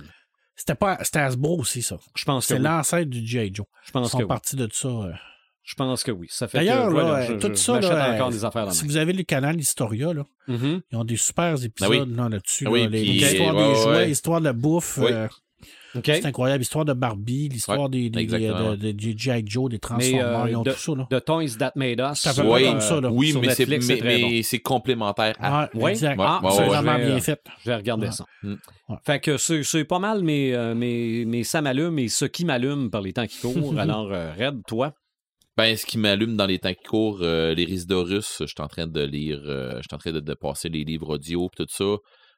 [0.56, 1.98] C'était pas c'était Hasbro aussi ça.
[2.16, 2.64] Je pense que C'est oui.
[2.64, 3.54] l'ancêtre du G.I.
[3.54, 3.66] Joe.
[3.84, 4.28] Je Ils pense sont que oui.
[4.28, 4.88] partis de ça.
[4.88, 5.12] euh.
[5.62, 6.26] Je pense que oui.
[6.30, 8.96] Ça fait D'ailleurs, euh, tout je- ça, là, encore euh, des affaires dans Si vous
[8.96, 10.24] avez le canal Historia, là.
[10.48, 10.80] Mhm.
[10.90, 12.14] ils ont des super épisodes Ah oui.
[12.16, 12.64] là, là-dessus.
[12.66, 14.96] Ah oui, là, les, ouais, des jouets, l'histoire de la bouffe.
[14.98, 15.12] Oui.
[15.12, 15.28] euh,
[16.04, 16.60] C'est incroyable.
[16.60, 19.42] L'histoire de Barbie, l'histoire Ouais, des, des, des, exactement, de- de- des G.I.
[19.46, 20.40] Joe, des Transformers.
[20.44, 20.92] euh, ils ont de- tout ça.
[20.94, 21.06] Là.
[21.10, 22.18] The Toys That Made Us.
[22.18, 23.10] Ça Oui, comme ça, là.
[23.10, 23.66] oui sur mais c'est
[24.04, 24.28] mais, bon.
[24.30, 25.34] mais complémentaire
[25.92, 26.16] exact.
[26.20, 27.40] Ah, Ouais, c'est ouais, vraiment vais, bien euh, fait.
[27.64, 28.12] Je vais regarder Ouais.
[28.12, 28.24] ça.
[28.42, 28.54] Mm.
[28.88, 28.96] Ouais.
[29.04, 32.90] Fait que c'est c'est pas mal euh, mes, mes ça m'allume et ce qui m'allume
[32.90, 33.78] par les temps qui courent.
[33.78, 34.92] Alors, euh, Red, toi?
[35.56, 38.68] Ben, ce qui m'allume dans les temps qui courent, euh, les Risdorus, je suis en
[38.68, 41.56] train de lire, euh, je suis en train de, de passer les livres audio et
[41.56, 41.96] tout ça.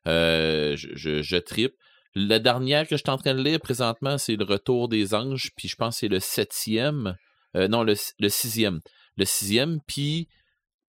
[0.09, 1.74] Euh, je, je, je trippe.
[2.15, 5.51] La dernière que je suis en train de lire présentement, c'est Le Retour des Anges,
[5.57, 7.16] puis je pense que c'est le septième.
[7.57, 7.95] Euh, non, le,
[8.28, 8.81] sixième.
[9.16, 10.28] Le sixième, puis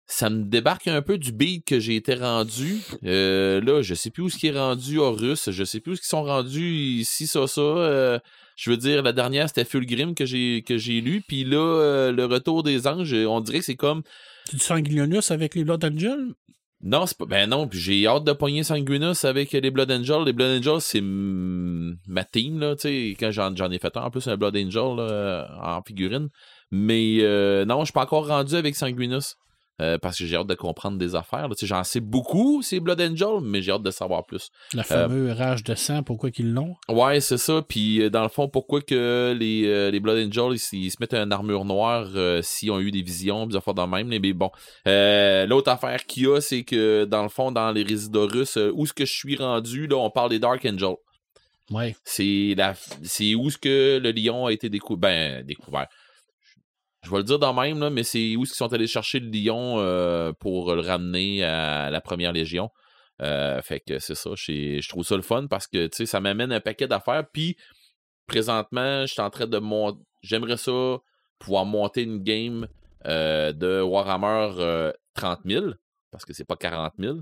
[0.07, 2.81] ça me débarque un peu du beat que j'ai été rendu.
[3.05, 5.97] Euh, là, je sais plus où ce qui est rendu Horus, je sais plus où
[5.97, 7.61] ce qu'ils sont rendus ici, ça, ça.
[7.61, 8.19] Euh,
[8.57, 12.87] je veux dire, la dernière, c'était Fulgrim que j'ai lu, puis là, le Retour des
[12.87, 14.03] Anges, on dirait que c'est comme
[14.49, 16.35] Tu du avec les Blood Angels?
[16.83, 17.27] Non, c'est pas.
[17.27, 20.25] Ben non, puis j'ai hâte de pogner Sanguinus avec les Blood Angels.
[20.25, 24.03] Les Blood Angels, c'est ma team, là, tu sais, quand j'en, j'en ai fait un,
[24.03, 26.29] en plus, un Blood Angel là, en figurine.
[26.71, 29.37] Mais euh, non, je suis pas encore rendu avec Sanguinus.
[29.81, 31.49] Euh, parce que j'ai hâte de comprendre des affaires.
[31.63, 34.51] J'en sais beaucoup, ces Blood Angels, mais j'ai hâte de savoir plus.
[34.75, 36.77] Le fameux rage de sang, pourquoi qu'ils l'ont?
[36.89, 37.63] Ouais, c'est ça.
[37.67, 40.99] Puis euh, dans le fond, pourquoi que les, euh, les Blood Angels, ils, ils se
[41.01, 44.09] mettent une armure noire euh, s'ils ont eu des visions, des affaires de même.
[44.09, 44.51] Mais bon,
[44.87, 48.71] Euh, l'autre affaire qu'il y a, c'est que dans le fond, dans les Résidorus, euh,
[48.75, 50.97] où est-ce que je suis rendu, là, on parle des Dark Angels.
[51.71, 51.95] Ouais.
[52.05, 54.69] C'est la, c'est où est-ce que le lion a été.
[54.69, 55.87] Ben, découvert.
[57.03, 59.79] Je vais le dire dans même, mais c'est où qu'ils sont allés chercher le lion
[59.79, 62.71] euh, pour le ramener à la première légion.
[63.23, 66.61] Euh, fait que c'est ça, je trouve ça le fun parce que ça m'amène un
[66.61, 67.25] paquet d'affaires.
[67.33, 67.57] Puis
[68.27, 69.99] présentement, je suis de monter.
[70.23, 70.99] J'aimerais ça
[71.39, 72.69] pouvoir monter une game
[73.07, 75.67] euh, de Warhammer euh, 30 000
[76.11, 77.19] parce que c'est pas 40 000.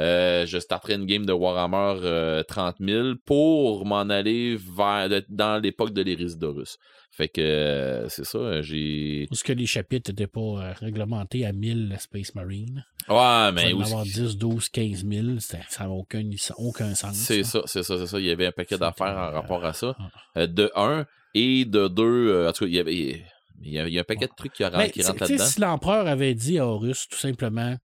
[0.00, 5.62] Euh, je starterai une game de Warhammer euh, 30 000 pour m'en aller vers dans
[5.62, 6.78] l'époque de l'Erisdorus.
[7.12, 9.26] Fait que euh, c'est ça, j'ai.
[9.28, 12.84] Parce que les chapitres n'étaient pas euh, réglementés à 1000 Space Marine.
[13.08, 16.22] Ouais, Mais en avoir 10, 12, 15 000, c'était- ça n'a aucun,
[16.56, 17.16] aucun sens.
[17.16, 17.62] C'est ça.
[17.66, 18.18] c'est ça, c'est ça.
[18.20, 19.94] Il y avait un paquet d'affaires en rapport à ça.
[19.98, 20.08] ah.
[20.38, 21.04] Euh, de un
[21.34, 22.28] et de deux.
[22.28, 23.22] euh, en tout cas, il y avait.
[23.62, 25.44] Il y a, il y a un paquet de trucs qui, rentrent- qui rentrent là-dedans.
[25.44, 27.76] si l'empereur avait dit à Horus, tout simplement,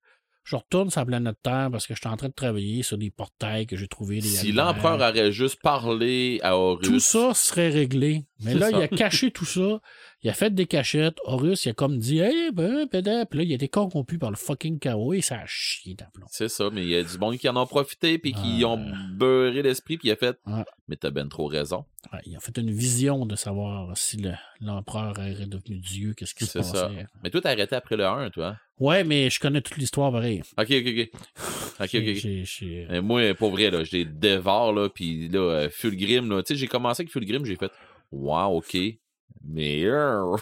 [0.49, 2.97] je retourne sur la planète Terre parce que je suis en train de travailler sur
[2.97, 4.21] des portails que j'ai trouvés.
[4.21, 6.87] des Si l'empereur aurait juste parlé à Horus.
[6.87, 8.23] Tout ça serait réglé.
[8.39, 8.77] Mais là, ça.
[8.77, 9.81] il a caché tout ça.
[10.23, 11.17] Il a fait des cachettes.
[11.25, 14.29] Horus, il a comme dit, hey, ben, ben, puis là, il a été corrompu par
[14.29, 16.25] le fucking chaos et ça a chié d'aplomb.
[16.31, 18.79] C'est ça, mais il y a du monde qui en ont profité puis qui ont
[19.15, 20.39] beurré l'esprit puis il a fait.
[20.87, 21.83] Mais t'as ben trop raison.
[22.13, 26.33] Ouais, il a fait une vision de savoir si le- l'empereur est devenu Dieu, qu'est-ce
[26.33, 26.83] qui se ça.
[26.87, 27.05] passait.
[27.21, 28.57] Mais toi, t'as arrêté après le 1, toi.
[28.79, 30.41] Ouais, mais je connais toute l'histoire pareil.
[30.57, 31.09] Ok, ok, ok.
[31.79, 35.69] Ok, ok, J'ai- Mais moi, pour vrai, là, je les dévore, là, puis là, euh,
[35.69, 37.71] Fulgrim, là, tu sais, j'ai commencé avec Fulgrim, j'ai fait,
[38.11, 38.77] wow, ok,
[39.49, 39.83] Mais.
[39.85, 40.35] euh,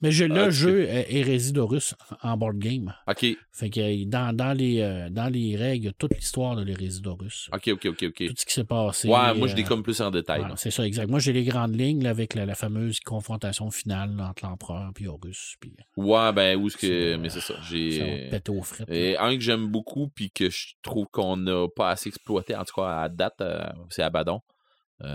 [0.00, 2.92] Mais j'ai Ah, le tu- jeu euh, Hérésie d'Horus en board game.
[3.08, 7.00] ok, Fait que euh, dans, dans, les, euh, dans les règles, toute l'histoire de l'Hérésie
[7.00, 7.48] d'Horus.
[7.52, 8.26] ok, ok, ok, ok.
[8.28, 9.08] Tout ce qui s'est passé.
[9.08, 10.44] Ouais, moi je euh, décomme plus en détail.
[10.56, 11.08] C'est ça, exact.
[11.08, 15.06] Moi, j'ai les grandes lignes là, avec la, la fameuse confrontation finale entre l'empereur et
[15.06, 15.54] Horus.
[15.60, 17.16] Puis Ouais, ben, où est-ce que.
[17.16, 17.54] Mais c'est ça.
[17.68, 18.30] J'ai.
[18.48, 18.88] aux frites.
[18.90, 22.64] Et un que j'aime beaucoup, puis que je trouve qu'on n'a pas assez exploité, en
[22.64, 24.40] tout cas à date, euh, c'est Abaddon.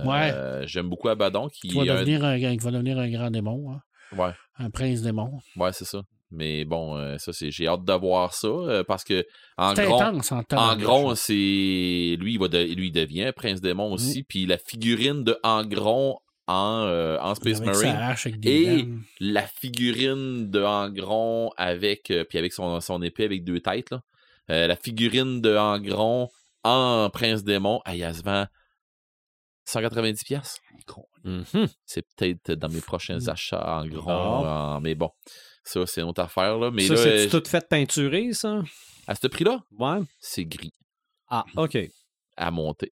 [0.06, 0.32] Ouais.
[0.34, 1.68] euh, j'aime beaucoup Abaddon qui.
[1.70, 3.82] Qui va, un- devenir un, qui va devenir un grand démon, hein,
[4.18, 5.32] Ouais, un prince démon.
[5.56, 6.02] ouais, c'est ça.
[6.32, 7.50] Mais bon, euh, ça, c'est.
[7.50, 9.26] J'ai hâte de voir ça euh, parce que
[9.58, 9.98] en C'est gros.
[10.60, 10.76] en
[11.16, 15.38] c'est lui, il va de- lui il devient prince démon aussi, puis la figurine de
[15.44, 16.18] Angron
[16.48, 17.96] en, euh, en Space avec Marine,
[18.44, 18.88] Et-
[19.20, 24.02] la figurine de Angron avec puis avec son, son épée avec deux têtes là.
[24.48, 26.30] La figurine de Angron
[26.64, 28.46] en prince démon, ah, se vend
[29.70, 30.58] 190 pièces.
[31.24, 31.44] Mhm.
[31.86, 33.30] C'est peut-être dans mes prochains Mm.
[33.30, 35.10] achats en en- mais bon,
[35.64, 36.72] ça c'est une autre affaire là.
[36.72, 38.62] Mais ça, c'est tout fait peinturé, ça?
[39.08, 40.00] à ce prix-là, Ouais.
[40.20, 40.74] c'est gris.
[41.30, 41.78] Ah, OK.
[42.38, 42.94] à monter.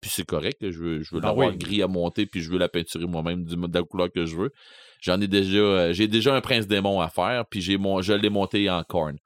[0.00, 1.56] Puis c'est correct, je veux, je veux Ah l'avoir oui.
[1.58, 4.36] gris à monter, puis je veux la peinturer moi-même du- de la couleur que je
[4.36, 4.52] veux.
[5.00, 8.12] J'en ai déjà, euh, j'ai déjà un prince démon à faire, puis j'ai mon, je
[8.12, 9.16] l'ai monté en corne.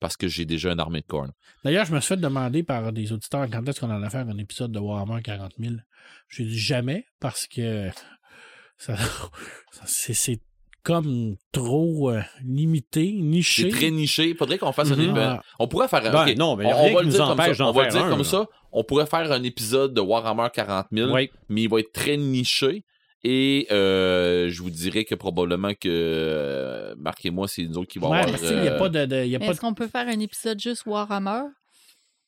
[0.00, 1.32] Parce que j'ai déjà une armée de corne.
[1.64, 4.38] D'ailleurs, je me suis fait demander par des auditeurs quand est-ce qu'on allait faire un
[4.38, 5.74] épisode de Warhammer 40 000.
[6.28, 7.88] J'ai dit jamais parce que
[8.78, 10.40] ça, ça- c'est, c'est
[10.82, 13.62] comme trop euh, limité, niché.
[13.70, 14.34] C'est très niché.
[14.34, 15.02] Faudrait qu'on fasse un Mhm.
[15.10, 15.38] épisode.
[15.58, 16.12] On pourrait faire un.
[16.26, 17.66] Ben, non, mais y a on, rien on va qui le nous dire comme ça.
[17.68, 18.24] On va faire dire un, comme là.
[18.24, 18.46] ça.
[18.72, 21.30] On pourrait faire un épisode de Warhammer 40 000, Oui.
[21.48, 22.84] mais il va être très niché.
[23.28, 27.88] Et euh, je vous dirais que probablement que euh, Marc et moi, c'est nous autres
[27.88, 28.38] qui vont Ouais, avoir.
[28.40, 29.04] euh, pas de.
[29.04, 31.42] de- il y a Mais pas Est-ce qu'on peut faire un épisode juste Warhammer?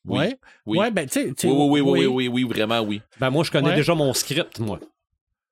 [0.04, 0.36] oui, ouais.
[0.66, 0.78] oui.
[0.78, 3.00] Ouais, ben, Oui, oui, oui, oui, oui, oui, vraiment, oui.
[3.20, 3.76] Ben, moi, je connais Ouais.
[3.76, 4.80] déjà mon script, moi.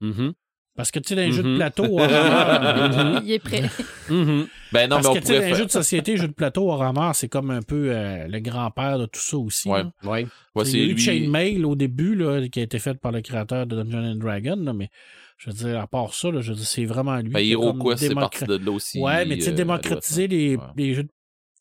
[0.01, 0.33] Mhm.
[0.75, 1.57] Parce que, tu sais, dans les jeux de Mhm.
[1.59, 3.21] plateau, Warhammer.
[3.25, 3.63] Il est prêt.
[4.11, 4.49] Mhm.
[4.73, 7.13] Ben non, parce mais que, tu sais, les jeux de société, jeux de plateau, Warhammer,
[7.15, 9.69] c'est comme un peu euh, le grand-père de tout ça aussi.
[9.69, 9.85] Ouais.
[9.85, 9.93] là.
[10.03, 10.27] Ouais.
[10.57, 11.01] Ouais, il c'est y a eu lui.
[11.01, 14.61] Chainmail au début, là, qui a été fait par le créateur de Dungeons and Dragons,
[14.65, 14.91] là, mais
[15.37, 17.31] je veux dire, à part ça, là, je veux dire, c'est vraiment lui.
[17.31, 19.01] Ben, qui a Hero comme Quest, c'est démocra- parti de là aussi.
[19.01, 20.63] Ouais, mais tu sais, euh, démocratiser les, ouais.
[20.77, 21.13] les jeux de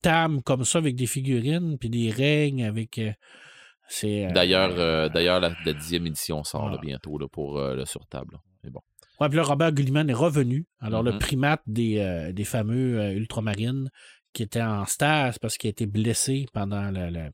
[0.02, 2.98] table comme ça avec des figurines, puis des règnes avec.
[3.00, 3.12] euh,
[3.88, 4.26] c'est.
[4.28, 6.82] euh, D'ailleurs, d'ailleurs, la, la dixième édition sort là, Ah.
[6.86, 8.38] bientôt là, pour le sur-table.
[8.64, 8.82] Mais bon.
[9.20, 10.66] Ouais, puis là, Robert Gulliman est revenu.
[10.80, 11.20] Alors, le Mhm.
[11.20, 13.90] primate des, des fameux ultramarines
[14.34, 17.30] qui était en stage parce qu'il a été blessé pendant la, la,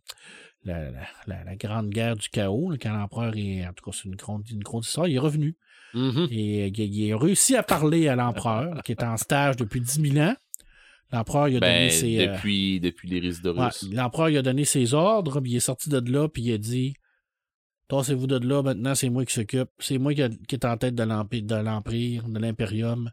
[0.63, 3.65] la, grande guerre du chaos, là, quand l'empereur est.
[3.65, 5.07] En tout cas, c'est une grande, une grosse histoire.
[5.07, 5.55] Il est revenu.
[5.93, 6.27] Mhm.
[6.31, 10.11] Et euh, il, a réussi à parler à l'empereur, qui est en stage depuis 10
[10.13, 10.35] 000 ans.
[11.11, 12.19] L'empereur, il a donné Ben, ses.
[12.27, 15.55] euh, depuis, depuis les risques de ouais, l'empereur, il a donné ses ordres, puis il
[15.57, 16.93] est sorti de là, puis il a dit
[17.89, 19.67] Tassez-vous de là, maintenant, c'est moi qui s'occupe.
[19.79, 23.11] C'est moi qui, a- qui est en tête de l'empire, de l'empire, de l'impérium.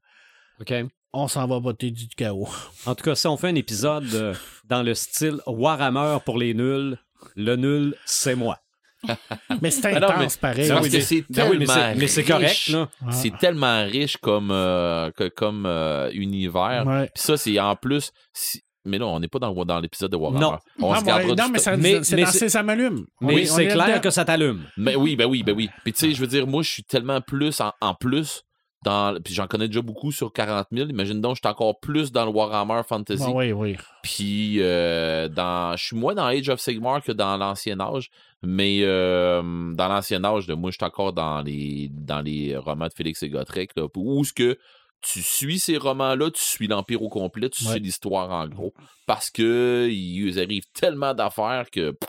[0.61, 0.73] OK.
[1.13, 2.49] On s'en va voter du chaos.
[2.87, 4.35] En tout cas, si on fait un épisode euh,
[4.67, 6.97] dans le style Warhammer pour les nuls,
[7.35, 8.59] le nul, c'est moi.
[9.63, 10.69] Mais c'est Ah non, intense, mais pareil.
[10.69, 12.29] Parce que c'est oui, mais tellement c'est- mais c'est riche.
[12.31, 12.89] correct, là.
[13.07, 13.13] Ah.
[13.13, 16.85] C'est tellement riche comme, euh, que- comme euh, univers.
[16.87, 17.11] Ouais.
[17.15, 18.11] Puis ça, c'est en plus.
[18.33, 20.41] si- Mais là, on n'est pas dans, dans l'épisode de Warhammer.
[20.41, 20.59] Non.
[20.81, 22.49] On Ah, se ouais, gardera non, du mais ça, Mais- c'est mais dans c'est- c'est-
[22.49, 23.05] ça m'allume.
[23.21, 24.65] Mais Oui, c'est est clair que ça t'allume.
[24.79, 25.69] Mais oui, ben oui, ben oui.
[25.85, 28.43] Puis tu sais, je veux dire, moi, je suis tellement plus en, en plus
[28.85, 29.21] dans.
[29.23, 30.89] Puis j'en connais déjà beaucoup sur 40 000.
[30.89, 33.23] Imagine donc, je suis encore plus dans le Warhammer Fantasy.
[33.27, 33.77] Ah, oui, oui.
[34.03, 38.11] Puis euh, dans, je suis moins dans Age of Sigmar que dans l'ancien âge,
[38.43, 39.43] mais euh,
[39.75, 43.23] dans l'ancien âge, là, moi, je suis encore dans les dans les romans de Félix
[43.23, 44.59] et Gotrek, là, où est-ce que
[45.01, 47.71] tu suis ces romans-là, tu suis l'Empire au complet, tu Ouais.
[47.73, 48.75] suis l'histoire en gros,
[49.07, 52.09] parce que ils arrivent tellement d'affaires que pff,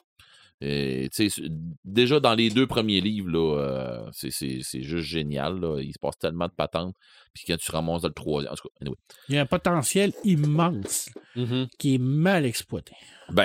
[0.62, 1.28] sais,
[1.86, 5.60] déjà dans les deux premiers livres, là, euh, c'est, c'est- c'est juste génial.
[5.60, 5.80] Là.
[5.82, 6.96] Il se passe tellement de patentes.
[7.34, 8.52] Puis quand tu ramasses dans le troisième.
[8.52, 8.96] En tout cas, anyway.
[9.30, 11.68] Il y a un potentiel immense Mhm.
[11.78, 12.94] qui est mal exploité.
[13.32, 13.44] Ben.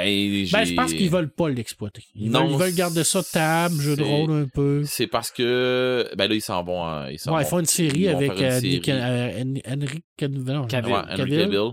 [0.51, 2.03] Ben, je pense qu'ils veulent pas l'exploiter.
[2.15, 4.82] Ils, Non, veulent, ils veulent garder ça table, jeu de rôle un peu.
[4.86, 6.09] C'est parce que.
[6.16, 6.82] Ben là, ils s'en vont.
[6.85, 11.73] hein, ils s'en Ouais, ils font une série avec euh, euh, Hen- Henry Cavill.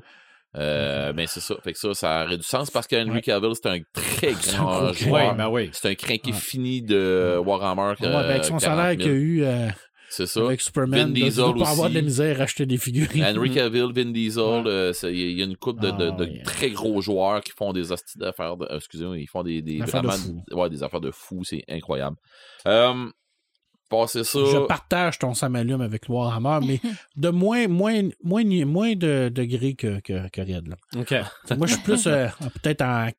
[0.58, 1.56] Euh, ben c'est ça.
[1.64, 3.22] Fait que ça, ça aurait du sens parce que Henry Ouais.
[3.22, 5.36] Cavill, c'est un très un grand gros joueur.
[5.36, 5.70] Ben oui.
[5.72, 6.38] C'est un crinqué Ouais.
[6.38, 7.94] fini de Warhammer.
[8.02, 9.70] Ouais, ben, avec son salaire qu'il a eu euh,
[10.10, 10.42] C'est ça.
[10.42, 13.24] avec Superman, Vin Diesel avoir de la misère à acheter des figurines.
[13.24, 16.70] Henry Cavill, Vin Diesel, euh, il y a une couple de, de- Ah, de très
[16.70, 18.58] gros joueurs qui font des hosties d'affaires.
[18.58, 21.46] De, excusez-moi, ils font des, des Des affaires de vraiment ouais, des affaires de fous,
[21.46, 22.18] c'est incroyable.
[23.92, 24.40] Passer ça.
[24.52, 26.80] Je partage ton Samalume avec Warhammer, mais
[27.16, 30.68] de moins, moins, moins, moins de degrés que, que, que Red.
[30.68, 30.76] Là.
[31.00, 31.14] OK.
[31.58, 32.28] Moi, je suis plus euh,
[32.64, 33.10] peut-être en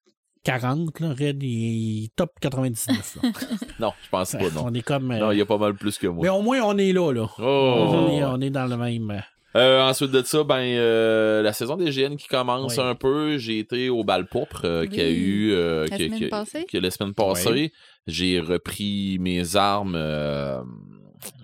[0.45, 3.19] 40, là, Red, il est top 99.
[3.23, 3.31] Là.
[3.79, 4.65] Non, je pense pas, non.
[4.67, 5.11] On est comme.
[5.13, 6.23] euh, Non, il y a pas mal plus que moi.
[6.25, 7.27] Mais au moins, on est là, là.
[7.39, 7.43] Oh!
[7.43, 9.23] On, est, on est dans le même.
[9.55, 12.85] Euh, Euh, ensuite de ça, ben euh, la saison des GN qui commence Oui.
[12.85, 13.37] un peu.
[13.39, 15.13] J'ai été au bal pourpre euh, qu'il y a Oui.
[15.15, 16.67] eu euh, La que- semaine passée?
[16.73, 17.73] la semaine passée.
[18.07, 19.95] J'ai repris mes armes.
[19.97, 20.63] euh,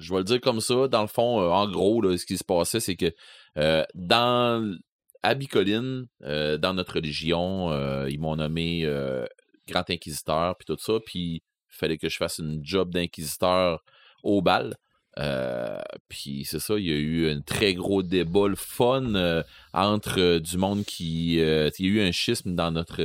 [0.00, 0.88] je vais le dire comme ça.
[0.88, 3.12] Dans le fond, euh, en gros, là, ce qui se passait, c'est que
[3.58, 4.76] euh, dans
[5.22, 9.26] à Bicoline, euh, dans notre religion, euh, ils m'ont nommé euh,
[9.68, 10.94] grand inquisiteur puis tout ça.
[11.04, 13.84] Puis il fallait que je fasse une job d'inquisiteur
[14.22, 14.76] au bal.
[15.18, 19.42] Euh, puis c'est ça, il y a eu un très gros débat, le fun euh,
[19.72, 21.34] entre euh, du monde qui.
[21.34, 23.02] il y a eu un schisme dans notre,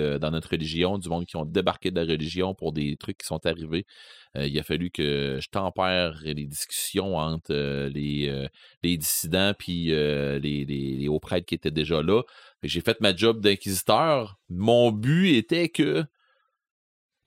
[0.49, 3.85] religion, du monde qui ont débarqué de la religion pour des trucs qui sont arrivés.
[4.35, 8.49] Il a fallu que je tempère les discussions entre les,
[8.83, 12.23] dissidents puis les, les, les hauts prêtres qui étaient déjà là.
[12.63, 14.39] J'ai fait ma job d'inquisiteur.
[14.49, 16.03] Mon but était que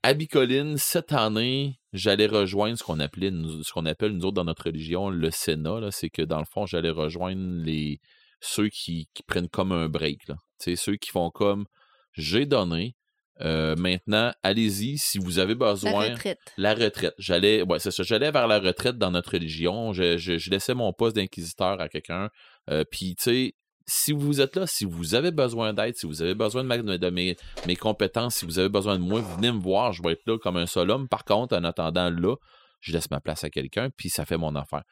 [0.03, 4.35] à Bicoline, cette année, j'allais rejoindre ce qu'on appelait nous- ce qu'on appelle nous autres
[4.35, 5.89] dans notre religion le Sénat.
[5.91, 7.99] C'est que dans le fond, j'allais rejoindre les
[8.39, 10.27] ceux qui, qui prennent comme un break.
[10.27, 10.35] Là.
[10.59, 11.65] Ceux qui font comme
[12.13, 12.95] j'ai donné.
[13.41, 16.09] euh, maintenant, allez-y si vous avez La besoin.
[16.09, 16.39] retraite.
[16.57, 17.13] La retraite.
[17.19, 18.01] J'allais, ouais, c'est ça.
[18.01, 19.93] J'allais vers la retraite dans notre religion.
[19.93, 22.29] Je, je- je laissais mon poste d'inquisiteur à quelqu'un.
[22.71, 23.53] Euh, Puis, tu sais,
[23.87, 27.75] si vous êtes là, si vous avez besoin d'aide, si vous avez besoin de, mes,
[27.77, 29.93] compétences, si vous avez besoin de moi, venez me voir.
[29.93, 31.07] Je vais être là comme un seul homme.
[31.07, 32.35] Par contre, en attendant là,
[32.81, 34.83] je laisse ma place à quelqu'un, puis ça fait mon affaire.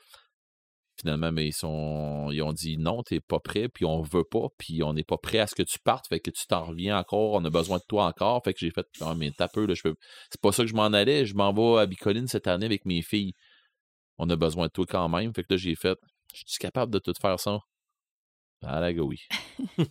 [0.97, 4.93] Finalement, mais ils ont dit non, t'es pas prêt, puis on veut pas, puis on
[4.93, 7.43] n'est pas prêt à ce que tu partes, fait que tu t'en reviens encore, on
[7.43, 8.41] a besoin de toi encore.
[8.45, 9.95] Fait que j'ai fait Ah, mais t'as peu, là, je peux.
[10.31, 11.25] C'est pas ça que je m'en allais.
[11.25, 13.33] Je m'en vais à Bicoline cette année avec mes filles.
[14.17, 15.33] On a besoin de toi quand même.
[15.33, 15.97] Fait que là, j'ai fait.
[16.33, 17.59] Je suis capable de tout faire ça.
[18.63, 19.19] Ah la oui.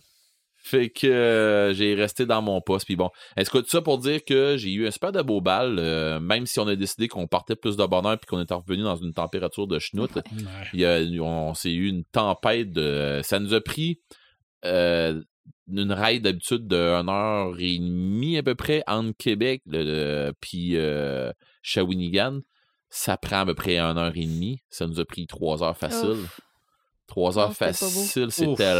[0.57, 2.85] fait que euh, j'ai resté dans mon poste.
[2.87, 5.39] Puis bon, est-ce que tout ça pour dire que j'ai eu un super de beau
[5.39, 8.53] bal, euh, même si on a décidé qu'on partait plus de bonheur puis qu'on était
[8.55, 10.13] revenu dans une température de schnout.
[10.15, 10.23] ouais.
[10.73, 13.21] Il y a, on s'est eu une tempête de.
[13.23, 13.99] Ça nous a pris
[14.65, 15.21] euh,
[15.67, 20.33] une ride d'habitude de 1 heure et demie à peu près entre Québec le, le-
[20.41, 21.31] puis euh,
[21.61, 22.39] Shawinigan.
[22.89, 24.61] Ça prend à peu près 1 heure et demie.
[24.69, 26.09] Ça nous a pris 3 heures facile.
[26.11, 26.39] Ouf.
[27.07, 28.01] 3 heures Non, c'était pas beau.
[28.01, 28.73] facile, c'était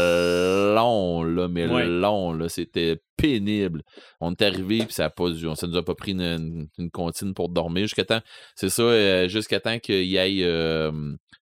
[0.74, 1.86] long, là, mais Ouais.
[1.86, 3.82] long, là, c'était pénible.
[4.20, 6.68] On est arrivé, puis ça, a pas, dû- ça nous a pas pris une, une,
[6.78, 8.20] une comptine pour dormir jusqu'à temps.
[8.56, 10.90] C'est ça, euh, jusqu'à temps qu'il y ait euh,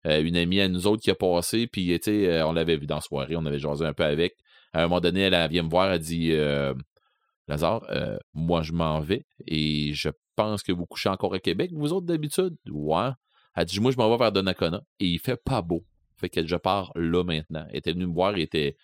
[0.05, 2.85] une amie à nous autres qui a passé, puis tu sais, euh, on l'avait vu
[2.85, 4.35] dans la soirée, on avait jasé un peu avec.
[4.73, 6.73] À un moment donné, elle, elle vient me voir, elle dit euh,
[7.47, 11.71] Lazare, euh, moi je m'en vais et je pense que vous couchez encore à Québec,
[11.73, 12.55] vous autres d'habitude?
[12.69, 13.09] Ouais.
[13.55, 15.83] Elle dit Moi je m'en vais vers Donnacona et il fait pas beau.
[16.17, 17.65] Fait que je pars là maintenant.
[17.69, 18.75] Elle était venue me voir, il était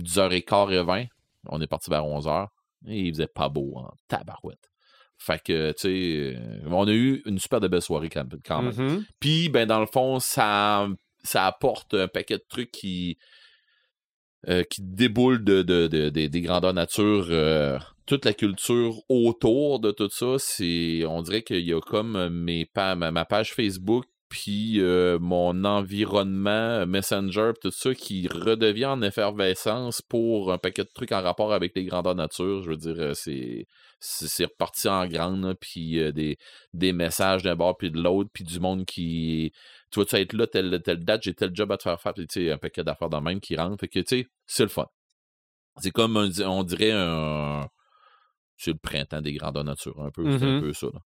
[0.00, 1.04] 10h15 et 20.
[1.46, 2.48] On est parti vers 11h.
[2.86, 4.70] Et il faisait pas beau en tabarouette.
[5.16, 8.26] Fait que, tu sais, euh, on a eu une super de belle soirée quand,
[8.62, 8.74] même.
[8.76, 9.04] Mhm.
[9.20, 10.86] Puis, ben, dans le fond, ça,
[11.22, 13.16] ça apporte un paquet de trucs qui,
[14.48, 17.26] euh, qui déboulent de, de- de- de- des grandeurs nature.
[17.30, 22.28] euh, toute la culture autour de tout ça, c'est, on dirait qu'il y a comme
[22.28, 24.04] mes pa- ma, ma page Facebook,
[24.34, 30.82] puis euh, mon environnement euh, Messenger, tout ça qui redevient en effervescence pour un paquet
[30.82, 32.60] de trucs en rapport avec les grandeurs nature.
[32.64, 33.68] Je veux dire, euh, c'est
[34.00, 36.36] c'est reparti en grande, puis des,
[36.72, 39.52] des messages d'un bord puis de l'autre, puis du monde qui.
[39.92, 42.26] Tu vas-tu être là, telle, telle date, j'ai tel job à te faire faire, puis
[42.26, 43.78] tu sais, un paquet d'affaires dans le même qui rentre.
[43.78, 44.88] Fait que, tu sais, c'est le fun.
[45.80, 47.68] C'est comme, on dirait un.
[48.56, 50.24] C'est le printemps des grandeurs nature, un peu.
[50.38, 50.60] C'est un Mhm.
[50.60, 50.86] peu ça.
[50.92, 51.00] là.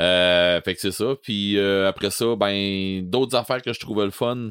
[0.00, 1.14] Euh, fait que c'est ça.
[1.22, 4.50] Puis euh, après ça, ben, d'autres affaires que je trouvais le fun.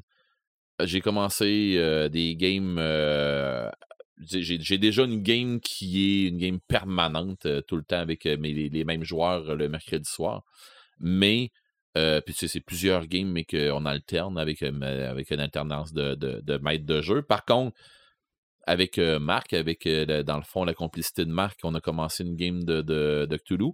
[0.84, 2.78] J'ai commencé euh, des games.
[4.20, 8.70] j'ai déjà une game qui est une game permanente tout le temps avec mes- les,
[8.70, 10.44] les mêmes joueurs le mercredi soir.
[11.00, 11.52] Mais,
[11.94, 16.42] puis tu sais, c'est plusieurs games, mais qu'on alterne avec, avec une alternance de, de,
[16.44, 17.22] de maître de jeu.
[17.22, 17.76] Par contre,
[18.68, 22.24] avec euh, Marc, avec euh, dans le fond la complicité de Marc, on a commencé
[22.24, 23.72] une game de, de, de Cthulhu.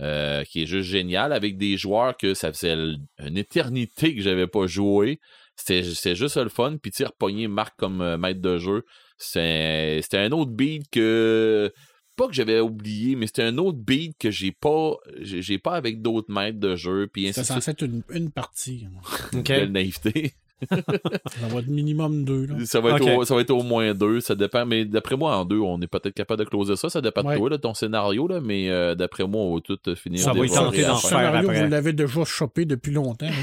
[0.00, 2.74] euh, qui est juste génial avec des joueurs que ça faisait
[3.18, 5.20] une éternité que j'avais pas joué.
[5.56, 6.76] C'était juste le fun.
[6.82, 8.84] Puis, tu repogner Marc comme maître de jeu,
[9.18, 11.72] c'était un autre beat que.
[12.16, 16.02] Pas que j'avais oublié, mais c'était un autre beat que j'ai pas j'ai pas avec
[16.02, 17.06] d'autres maîtres de jeu.
[17.12, 17.44] Puis suite.
[17.44, 18.86] censé être une, une partie.
[19.32, 19.42] hein.
[19.44, 20.34] Quelle naïveté.
[20.70, 22.46] Ça va être minimum deux.
[22.46, 22.54] Là.
[22.64, 24.20] Ça va, être au, ça va être au moins deux.
[24.20, 24.64] Ça dépend.
[24.66, 26.88] Mais d'après moi, en deux, on est peut-être capable de closer ça.
[26.90, 27.34] Ça dépend Ouais.
[27.34, 28.26] de toi, de ton scénario.
[28.28, 30.20] Là, mais euh, d'après moi, on va tout euh, finir.
[30.20, 31.64] Ça va y dévorer tenter d'en faire scénario, après.
[31.64, 33.28] vous l'avez déjà chopé depuis longtemps.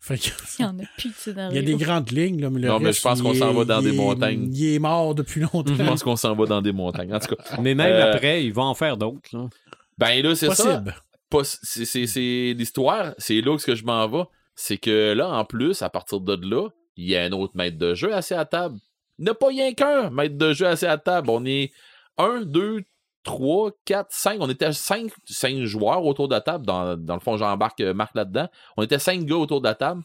[0.00, 0.28] Fait que-
[0.58, 1.52] Il n'y en a plus de scénario.
[1.52, 3.52] il y a des grandes lignes, là, mais le Non, mais je pense qu'on s'en
[3.52, 4.50] va dans des est- montagnes.
[4.54, 5.74] Il est mort depuis longtemps.
[5.74, 7.14] Je pense qu'on s'en va dans des montagnes.
[7.14, 9.28] En tout cas, Mais même Euh, après, ils vont en faire d'autres.
[9.32, 9.48] là.
[9.98, 10.82] ben là, c'est ça.
[11.44, 14.24] C'est l'histoire, c'est là que je m'en vais.
[14.62, 17.78] C'est que là, en plus, à partir de là, il y a un autre maître
[17.78, 18.76] de jeu assis à table.
[19.18, 21.30] Il n'y a pas rien qu'un maître de jeu assis à table.
[21.30, 21.72] On est
[22.18, 22.82] un, deux,
[23.24, 24.36] trois, quatre, cinq.
[24.40, 26.66] On était cinq, cinq joueurs autour de la table.
[26.66, 28.48] Dans, dans le fond, j'embarque euh, Marc là-dedans.
[28.76, 30.02] On était cinq gars autour de la table.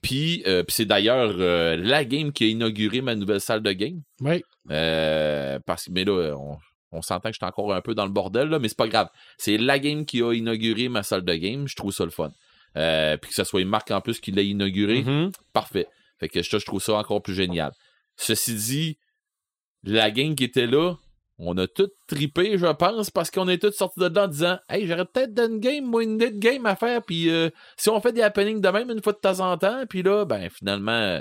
[0.00, 3.72] Puis, euh, puis c'est d'ailleurs euh, la game qui a inauguré ma nouvelle salle de
[3.72, 4.00] game.
[4.22, 4.42] Oui.
[4.70, 6.56] Euh, parce que, mais là, on,
[6.90, 9.10] on s'entend que j'étais encore un peu dans le bordel, là, mais c'est pas grave.
[9.36, 11.68] C'est la game qui a inauguré ma salle de game.
[11.68, 12.30] Je trouve ça le fun.
[12.76, 15.32] Euh, puis que ce soit Marc en plus qui l'a inauguré, Mhm.
[15.52, 15.86] parfait.
[16.18, 17.72] Fait que ça, je trouve ça encore plus génial.
[18.16, 18.98] Ceci dit,
[19.82, 20.94] la game qui était là,
[21.38, 24.58] on a tout tripé, je pense, parce qu'on est tous sortis de là en disant
[24.68, 27.48] Hey, j'aurais peut-être une game, moi, une autre game à faire, puis euh,
[27.78, 30.26] si on fait des happenings de même une fois de temps en temps, puis là,
[30.26, 31.20] ben finalement, euh,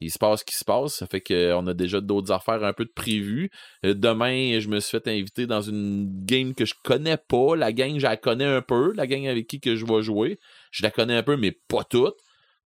[0.00, 0.94] il se passe ce qui se passe.
[0.94, 3.50] Ça fait qu'on a déjà d'autres affaires un peu de prévues.
[3.84, 7.54] Euh, demain, je me suis fait inviter dans une game que je connais pas.
[7.54, 8.92] La gang, je la connais un peu.
[8.94, 10.38] La gang avec qui que je vais jouer.
[10.70, 12.14] Je la connais un peu, mais pas toute.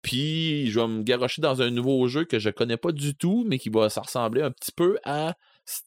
[0.02, 3.44] Puis, je vais me garocher dans un nouveau jeu que je connais pas du tout,
[3.48, 5.36] mais qui va ça ressembler un petit peu à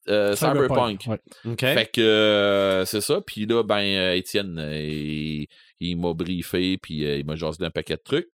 [0.08, 1.06] euh, Cyberpunk.
[1.06, 1.56] ouais.
[1.56, 3.20] Fait que euh, c'est ça.
[3.20, 5.46] Puis là, ben, euh, Étienne, il,
[5.78, 8.28] il m'a briefé, puis il m'a jasé d'un paquet de trucs.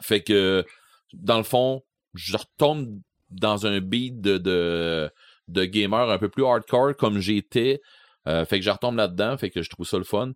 [0.00, 0.64] Fait que,
[1.12, 1.82] dans le fond,
[2.14, 3.00] je retombe
[3.30, 5.10] dans un beat de, de,
[5.48, 7.80] de gamer un peu plus hardcore comme j'étais.
[8.28, 10.32] Euh, fait que je retombe là-dedans, fait que je trouve ça le fun.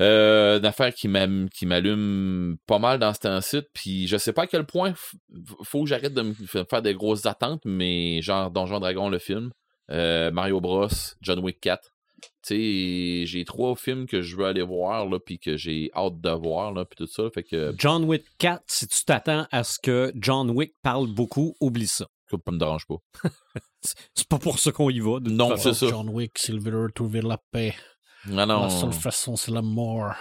[0.00, 4.32] Euh, une affaire qui m'am- qui m'allume pas mal dans ce temps-ci, puis je sais
[4.32, 5.12] pas à quel point f-
[5.64, 9.18] faut que j'arrête de me f- faire des grosses attentes, mais genre Donjon Dragon le
[9.18, 9.50] film,
[9.90, 10.88] euh, Mario Bros,
[11.20, 11.90] John Wick 4.
[12.44, 16.20] Tu sais, j'ai trois films que je veux aller voir, là, puis que j'ai hâte
[16.20, 19.62] de voir, là, puis tout ça, fait que John Wick 4, si tu t'attends à
[19.62, 22.06] ce que John Wick parle beaucoup, oublie ça.
[22.30, 22.96] ça me dérange pas.
[24.14, 25.18] C'est pas pour ça qu'on y va.
[25.22, 25.88] Non, c'est ça.
[25.88, 27.74] John Wick, Silver, trouver la paix.
[28.30, 30.12] Ah non, La seule façon, c'est la mort.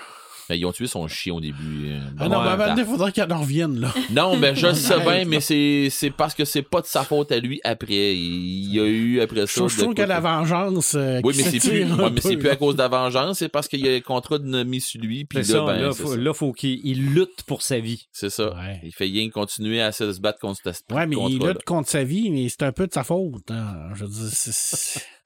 [0.50, 1.92] Mais ils ont tué son chien au début.
[1.92, 3.94] euh, Ah non, bon, mais maintenant, il faudrait qu'elle en revienne, là.
[4.10, 7.04] Non, ben je le sais bien, mais c'est c'est parce que c'est pas de sa
[7.06, 8.14] faute à lui après.
[8.16, 9.66] Il y a eu après ça.
[9.68, 10.96] je trouve que la vengeance.
[10.96, 13.38] euh, Oui, qui mais c'est plus, ouais, mais c'est plus à cause de la vengeance,
[13.38, 15.24] c'est parce qu'il y a un contrat de mis sur lui.
[15.24, 18.08] Puis là, ça, ben, là, faut, là, faut qu'il il lutte pour sa vie.
[18.12, 18.54] C'est ça.
[18.56, 18.82] Ouais.
[18.84, 22.04] Il fait rien continuer à se battre contre ce Ouais, mais il lutte contre sa
[22.04, 23.50] vie, mais c'est un peu de sa faute.
[23.52, 23.90] hein.
[23.94, 24.30] Je veux dire,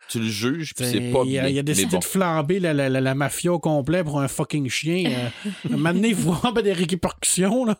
[0.10, 1.44] Tu le juges, puis c'est- c'est pas il, bien.
[1.46, 2.00] a, il a décidé bon.
[2.00, 5.30] de flamber la, la, la, la mafia au complet pour un fucking chien.
[5.66, 7.78] Euh, maintenant, il faut avoir des répercussions, là.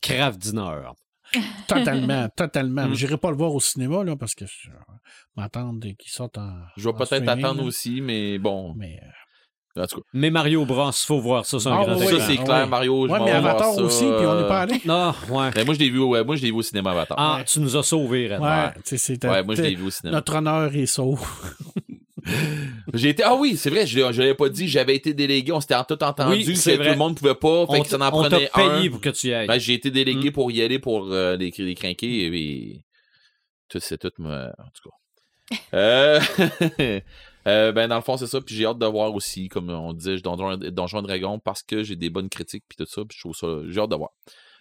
[0.00, 0.88] Crave Dinner.
[1.66, 2.88] Totalement, totalement.
[2.88, 2.94] Mm.
[2.94, 4.70] J'irai pas le voir au cinéma, là, parce que je
[5.36, 6.52] m'attendre qu'il sorte en.
[6.76, 7.66] Je vais peut-être attendre là.
[7.66, 8.74] aussi, mais bon.
[8.76, 9.06] Mais, euh,
[9.78, 12.20] En tout cas, Mais Mario Bros, faut voir ça, c'est un Ah, grand oui, ça,
[12.26, 12.66] c'est clair, ouais.
[12.66, 13.06] Mario.
[13.06, 13.82] je ouais, mais vais voir Avatar ça.
[13.82, 14.80] aussi, puis on n'est pas allé.
[14.88, 15.50] Ah, ouais.
[15.54, 17.16] Ben, moi, je l'ai vu, ouais, moi, je l'ai vu au cinéma Avatar.
[17.20, 18.40] Ah, tu nous as sauvés, Red.
[18.40, 20.16] Ouais, c'était- Ouais, moi, je l'ai vu au cinéma.
[20.16, 21.54] Notre honneur est sauf.
[22.94, 23.22] J'ai été.
[23.22, 25.84] Ah oui, c'est vrai, je je l'avais pas dit, j'avais été délégué, on s'était en
[25.84, 26.90] tout entendu Oui, que c'est tout vrai.
[26.90, 28.78] le monde pouvait pas, fait On que ça en on t'a prenait un.
[28.78, 29.46] payé pour que tu y ailles.
[29.46, 30.32] Ben, j'ai été délégué Mm.
[30.32, 32.82] pour y aller pour euh, les, les crinquer et puis
[33.68, 35.56] tout c'est tout me- en tout cas.
[35.74, 36.20] Euh,
[37.46, 39.92] euh, ben dans le fond c'est ça puis j'ai hâte de voir aussi comme on
[39.92, 43.20] disait Donjon, Donjon Dragon parce que j'ai des bonnes critiques puis tout ça puis je
[43.20, 44.10] trouve ça j'ai hâte de voir.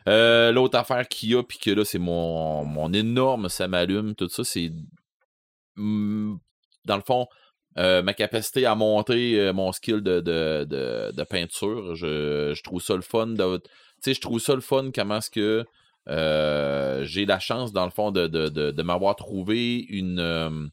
[0.07, 4.13] Euh, l'autre affaire qu'il y a puis que là c'est mon mon énorme ça m'allume
[4.13, 4.71] tout ça c'est
[5.77, 6.35] mm,
[6.85, 7.27] dans le fond
[7.77, 13.01] euh, ma capacité à monter mon skill de, de, peinture, je, je trouve ça le
[13.01, 13.33] fun.
[13.35, 13.43] Tu
[13.99, 15.65] sais, je trouve ça le fun comment est-ce que
[17.05, 20.71] j'ai la chance, dans le fond, de, m'avoir trouvé une.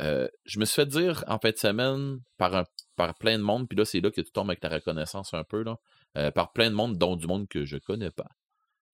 [0.00, 2.64] Euh, je me suis fait dire en fin de semaine par, un,
[2.96, 5.44] par plein de monde, puis là, c'est là que tu tombes avec la reconnaissance un
[5.44, 5.76] peu, là,
[6.16, 8.28] euh, par plein de monde, dont du monde que je connais pas,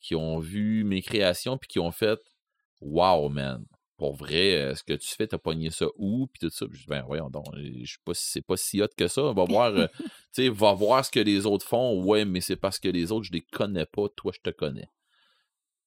[0.00, 2.18] qui ont vu mes créations, puis qui ont fait
[2.80, 3.64] Wow, man!
[4.00, 6.26] Pour vrai, euh, ce que tu fais, t'as pogné ça où?
[6.26, 6.66] Puis tout ça.
[6.66, 9.08] Puis je dis, ben voyons donc, je sais pas si c'est pas si hot que
[9.08, 9.22] ça.
[9.24, 9.86] On va voir, euh,
[10.32, 12.02] tu sais, va voir ce que les autres font.
[12.02, 14.08] Ouais, mais c'est parce que les autres, je les connais pas.
[14.16, 14.88] Toi, je te connais.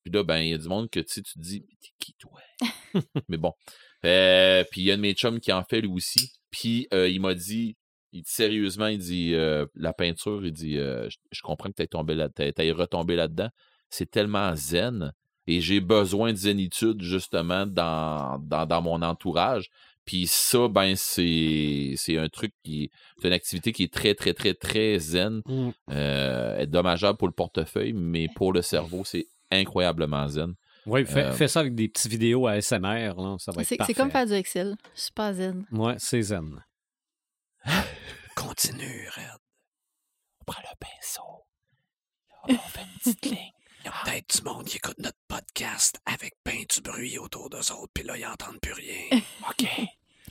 [0.04, 1.74] Puis là, ben, il y a du monde que tu sais, tu te dis, mais
[1.82, 2.40] t'es qui, toi?
[3.30, 3.54] mais bon.
[4.06, 6.32] Euh, puis il y a un de mes chums qui en fait lui aussi.
[6.52, 7.76] Puis euh, il m'a dit,
[8.12, 11.76] il dit sérieusement, il dit, euh, la peinture, il dit, euh, je, je comprends que
[11.76, 13.50] t'es tombé là, t'es t'es retombé là-dedans.
[13.90, 15.14] C'est tellement zen.
[15.46, 19.70] Et j'ai besoin de zénitude, justement, dans, dans, dans mon entourage.
[20.06, 24.34] Puis ça, ben, c'est c'est un truc qui c'est une activité qui est très, très,
[24.34, 25.42] très, très zen.
[25.46, 25.70] Mm.
[25.92, 30.56] Euh, est dommageable pour le portefeuille, mais pour le cerveau, c'est incroyablement zen.
[30.86, 33.68] Oui, fais, Euh, fais ça avec des petites vidéos à SMR, là, ça va être
[33.68, 33.94] C'est parfait.
[33.94, 34.76] c'est comme faire du Excel.
[34.94, 35.66] Super zen.
[35.72, 36.64] Ouais, c'est zen.
[38.36, 39.40] Continue, Red.
[40.42, 41.46] On prend le pinceau.
[42.50, 43.52] On fait une petite ligne.
[43.82, 47.50] Il y a peut-être du monde qui écoute notre podcast avec plein du bruit autour
[47.50, 49.20] d'eux autres, puis là, ils n'entendent plus rien.
[49.50, 49.68] OK.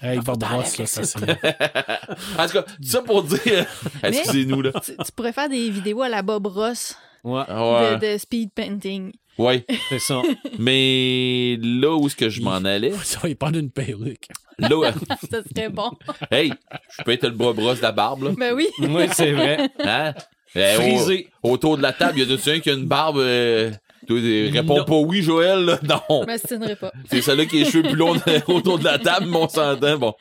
[0.01, 1.21] Hey, Bob Ross, là, ça c'est.
[1.21, 3.67] en tout cas, ça pour dire.
[4.03, 4.73] Excusez-nous, là.
[4.83, 7.99] Tu, tu pourrais faire des vidéos à la Bob Ross Ouais, Ouais.
[7.99, 9.13] de, de speed painting.
[9.39, 9.65] Ouais.
[9.89, 10.21] c'est ça.
[10.59, 12.93] Mais là où est-ce que je m'en allais?
[13.05, 14.27] Ça va y prendre une perruque.
[14.59, 14.85] Là, où-
[15.31, 15.91] ça serait bon.
[16.31, 16.53] hey,
[16.99, 18.31] je peux être le bras brosse de la barbe, là.
[18.37, 18.69] Ben oui.
[18.81, 19.69] oui, c'est vrai.
[19.83, 20.13] Hein?
[20.55, 21.29] Eh, au- Frisé.
[21.43, 23.17] autour de la table, il y a un qui a une barbe.
[23.19, 23.71] euh,
[24.07, 24.19] toi,
[24.53, 25.65] réponds pas oui, Joël.
[25.65, 25.79] là?
[25.83, 26.27] Non.
[26.29, 26.93] Je pas.
[27.11, 29.49] C'est celle-là qui a les cheveux plus longs de- autour de la table, mais on
[29.49, 29.97] s'entend.
[29.97, 30.13] Bon.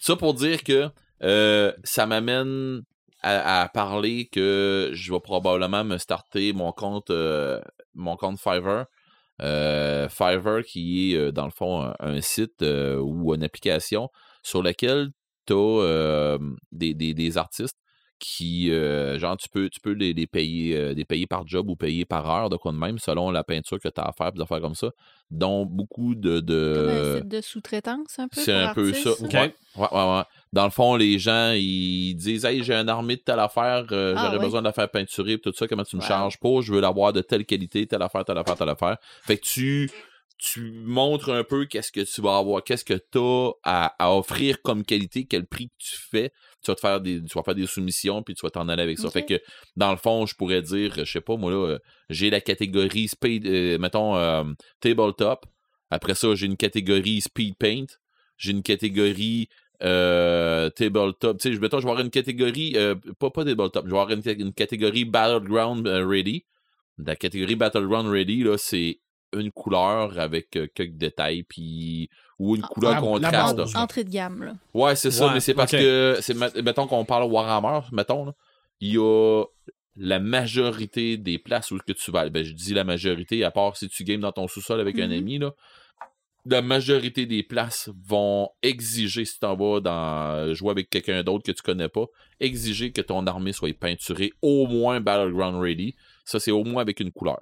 [0.00, 0.88] Ça pour dire que
[1.24, 2.82] euh, ça m'amène
[3.22, 7.60] à, à parler que je vais probablement me starter mon compte euh,
[7.94, 8.86] mon compte Fiverr.
[9.40, 14.10] Euh, Fiverr qui est euh, dans le fond un, site euh, ou une application
[14.42, 15.10] sur laquelle
[15.46, 16.38] tu as
[16.70, 17.76] des, des, des artistes
[18.22, 21.68] qui euh, genre tu peux tu peux les, les payer euh, les payer par job
[21.68, 24.12] ou payer par heure de quoi de même selon la peinture que tu as à
[24.12, 24.90] faire des affaires comme ça
[25.30, 28.40] dont beaucoup de, de Comme un site de sous-traitance, un peu.
[28.40, 29.10] C'est un peu ça.
[29.22, 30.22] Ouais, ouais, ouais.
[30.52, 34.12] Dans le fond, les gens, ils disent Hey, j'ai une armée de telle affaire, euh,
[34.14, 34.44] Ah, j'aurais oui.
[34.44, 36.60] besoin de la faire peinturer, tout ça, comment tu me charges pour?
[36.60, 38.98] Je veux l'avoir de telle qualité, telle affaire, telle affaire, telle affaire.
[39.24, 39.90] Fait que tu,
[40.36, 44.14] tu montres un peu qu'est-ce que tu vas avoir, qu'est-ce que tu as à, à
[44.14, 46.30] offrir comme qualité, quel prix que tu fais.
[46.62, 48.82] Tu vas te faire des, tu vas faire des soumissions, puis tu vas t'en aller
[48.82, 49.08] avec ça.
[49.10, 49.40] Fait que,
[49.76, 51.78] dans le fond, je pourrais dire, je sais pas, moi, là, euh,
[52.08, 54.44] j'ai la catégorie speed, euh, mettons, euh,
[54.80, 55.44] tabletop.
[55.90, 57.86] Après ça, j'ai une catégorie speed paint.
[58.38, 59.48] J'ai une catégorie
[59.82, 61.38] euh, tabletop.
[61.38, 62.76] Tu sais, je- mettons, je vais avoir une catégorie,
[63.18, 66.44] pas, pas tabletop, je vais avoir une, une catégorie battleground ready.
[66.98, 69.00] La catégorie battleground ready, là, c'est
[69.36, 73.76] une couleur avec euh, quelques détails, puis ou une Ah, couleur contraste.
[73.76, 74.54] Entrée de gamme, là.
[74.74, 78.24] Ouais, c'est ça, Ouais, mais c'est parce que, c'est, met- mettons qu'on parle Warhammer, mettons,
[78.26, 78.32] là,
[78.80, 79.44] il y a
[79.96, 82.28] la majorité des places où que tu vas.
[82.30, 85.06] Ben, je dis la majorité, à part si tu games dans ton sous-sol avec un
[85.08, 85.12] Mhm.
[85.18, 85.52] ami, là.
[86.44, 91.52] La majorité des places vont exiger, si t'en vas dans, jouer avec quelqu'un d'autre que
[91.52, 92.06] tu connais pas,
[92.40, 95.94] exiger que ton armée soit peinturée au moins Battleground Ready.
[96.24, 97.40] Ça, c'est au moins avec une couleur.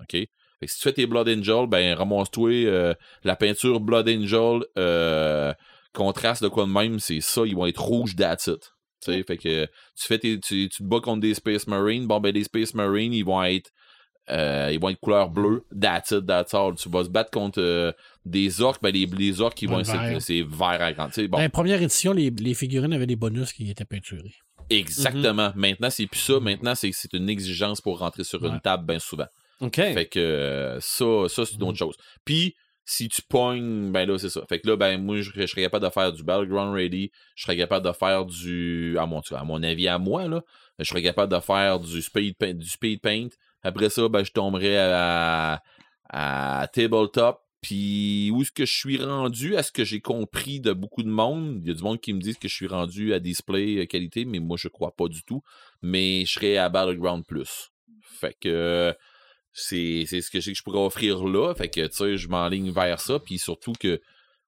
[0.00, 0.16] OK?
[0.60, 2.94] Fait que si tu fais tes Blood Angel, ben, ramasse-toi euh,
[3.24, 5.52] la peinture Blood Angel, euh,
[5.92, 8.60] contraste de quoi de même, c'est ça, ils vont être rouges, that's it.
[9.04, 12.06] Tu sais, fait que tu fais tes, tu, tu te bats contre des Space Marines,
[12.06, 13.70] bon ben les Space Marines, ils vont être
[14.30, 16.74] euh, ils vont être couleur bleue, that's it, that's all.
[16.74, 17.92] Tu vas se battre contre euh,
[18.24, 20.22] des orques, ben les, les orques ils vont vert.
[20.22, 21.08] c'est vert à grand.
[21.08, 23.84] Tu sais, bon, Dans la première édition, les, les figurines avaient des bonus qui étaient
[23.84, 24.34] peinturés.
[24.70, 25.52] exactement.
[25.54, 26.40] Maintenant, c'est plus ça.
[26.40, 29.26] Maintenant, c'est c'est une exigence pour rentrer sur une table bien souvent.
[29.60, 29.76] OK.
[29.76, 31.96] Fait que euh, ça, ça c'est une autre chose.
[32.24, 32.54] Puis,
[32.84, 34.42] si tu pognes, ben là, c'est ça.
[34.48, 37.10] Fait que là, ben moi, je, je serais capable de faire du Battleground Ready.
[37.34, 38.96] Je serais capable de faire du.
[38.98, 40.42] À mon, à mon avis, à moi, là.
[40.78, 42.54] Je serais capable de faire du speed paint.
[42.54, 43.28] Du speed paint.
[43.62, 45.62] Après ça, ben, je tomberais à,
[46.10, 47.40] à tabletop.
[47.64, 49.56] Puis où est-ce que je suis rendu?
[49.56, 51.60] À ce que j'ai compris de beaucoup de monde?
[51.62, 53.86] Il y a du monde qui me disent que je suis rendu à display euh,
[53.86, 55.42] qualité, mais moi je crois pas du tout.
[55.80, 57.70] Mais je serais à Battleground Plus.
[58.02, 58.94] Fait que
[59.54, 61.54] c'est ce que j'ai que je pourrais offrir là.
[61.54, 63.18] Fait que tu sais, je m'enligne vers ça.
[63.18, 64.00] Puis surtout que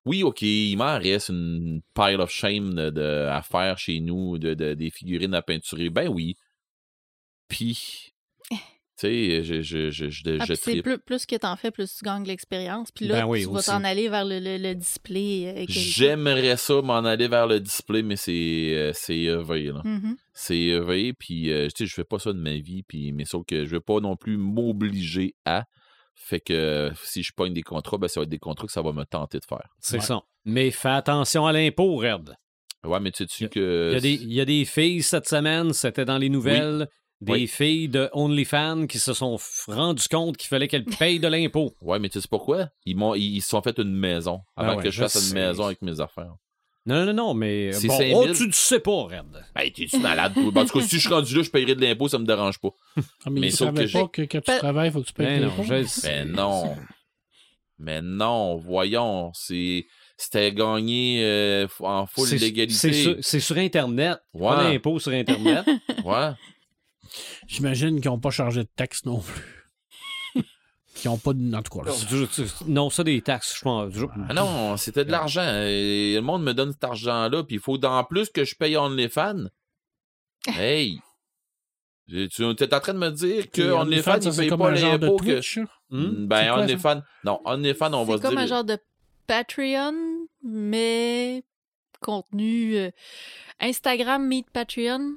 [0.05, 4.39] oui, ok, il m'en reste une pile of shame de, de- à faire chez nous,
[4.39, 5.91] de, de- des figurines à peinturer.
[5.91, 6.37] Ben oui.
[7.49, 8.13] Puis
[8.99, 12.05] tu sais, je, je, je, je, Ah, je plus, plus que t'en fais, plus tu
[12.05, 12.91] gagnes l'expérience.
[12.91, 15.55] Puis là, Ben oui, tu vas t'en aller vers le, le, le display.
[15.57, 15.65] euh.
[15.69, 18.33] J'aimerais ça m'en aller vers le display, mais c'est
[18.75, 19.83] euh, c'est EV, là.
[19.85, 20.17] Mhm.
[20.33, 23.25] C'est EV, puis euh, tu sais, je fais pas ça de ma vie, puis mais
[23.25, 25.65] sauf que je vais pas non plus m'obliger à.
[26.15, 28.73] Fait que euh, si je pogne des contrats, ben ça va être des contrats que
[28.73, 29.69] ça va me tenter de faire.
[29.81, 30.03] C'est Ouais.
[30.03, 30.21] ça.
[30.47, 32.35] Mais fais attention à l'impôt, Red.
[32.85, 33.91] Ouais, mais tu sais Il que.
[33.91, 36.89] Il y, a des, il y a des filles cette semaine, c'était dans les nouvelles,
[37.23, 37.47] des Oui.
[37.47, 39.39] filles de OnlyFans qui se sont
[39.69, 41.73] rendues compte qu'il fallait qu'elles payent de l'impôt.
[41.81, 42.69] Ouais, mais tu sais pourquoi?
[42.85, 45.03] Ils m'ont ils ils se sont fait une maison avant Ah ouais, que je je
[45.03, 46.35] fasse une maison avec mes affaires.
[46.85, 48.35] Non, non, non, mais C'est bon, 5 oh, 000.
[48.37, 49.45] tu ne sais pas, Red.
[49.57, 50.51] Ben, t'es-tu malade, toi?
[50.53, 52.25] Ben, en tout cas, si je suis rendu là, je paierai de l'impôt, ça me
[52.27, 52.69] dérange pas.
[53.25, 55.01] Ah, mais, Mais ils sauf savaient que pas que quand tu Ben- travailles, il faut
[55.01, 55.63] que tu payes Ben non, impôts.
[55.65, 56.09] je le sais.
[56.25, 56.77] Ben non.
[57.79, 59.87] Mais non, voyons, c'est
[60.17, 62.73] c'était gagné euh, en full légalité.
[62.75, 64.19] C'est sur, c'est sur Internet.
[64.33, 64.49] Ouais.
[64.49, 65.67] Pas d'impôt sur Internet.
[66.05, 66.31] Ouais.
[67.47, 69.43] J'imagine qu'ils n'ont pas chargé de taxes non plus.
[70.95, 71.55] Qu'ils n'ont pas de.
[71.55, 72.27] En tout cas, là, Du-
[72.73, 73.93] non, ça, des taxes, je pense.
[74.31, 75.43] Ah non, c'était de l'argent.
[75.63, 78.77] Et le monde me donne cet argent-là, puis il faut d'en plus que je paye
[78.77, 79.45] OnlyFans.
[80.49, 81.01] Hey!
[82.09, 84.59] Tu es en train de me dire que OnlyFans, OnlyFans, ça, il c'est paye comme
[84.61, 85.39] pas l'impôt que.
[85.91, 86.15] Hmm?
[86.21, 86.53] C'est Ben?
[86.53, 87.03] OnlyFans.
[87.25, 88.41] Non, OnlyFans, on va C'est se comme dire.
[88.41, 88.79] un genre de
[89.27, 89.95] Patreon,
[90.45, 91.43] mais
[92.01, 92.91] contenu euh,
[93.61, 95.17] Instagram meet Patreon.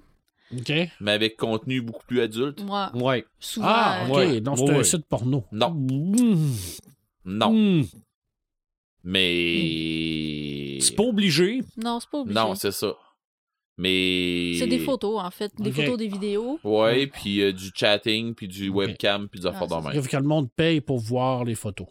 [0.58, 0.72] OK.
[1.00, 2.64] mais avec contenu beaucoup plus adulte.
[2.64, 3.26] Moi, Ouais.
[3.40, 3.68] souvent.
[3.70, 4.16] Ah, euh, OK.
[4.18, 4.42] Ouais.
[4.42, 5.44] Donc, c'est Ouais, un site porno.
[5.52, 6.54] Non, Mm.
[7.26, 7.54] non.
[7.54, 7.86] Mm.
[9.04, 10.78] Mais.
[10.82, 11.62] C'est pas obligé.
[11.78, 12.40] Non, c'est pas obligé.
[12.40, 12.94] Non, c'est ça.
[13.78, 14.56] Mais.
[14.60, 15.52] C'est des photos, en fait.
[15.60, 16.60] Des photos, des vidéos.
[16.64, 20.08] Ouais, puis euh, du chatting, puis du webcam, puis des affaires Ah, de c'est même.
[20.08, 21.88] Que le monde paye pour voir les photos.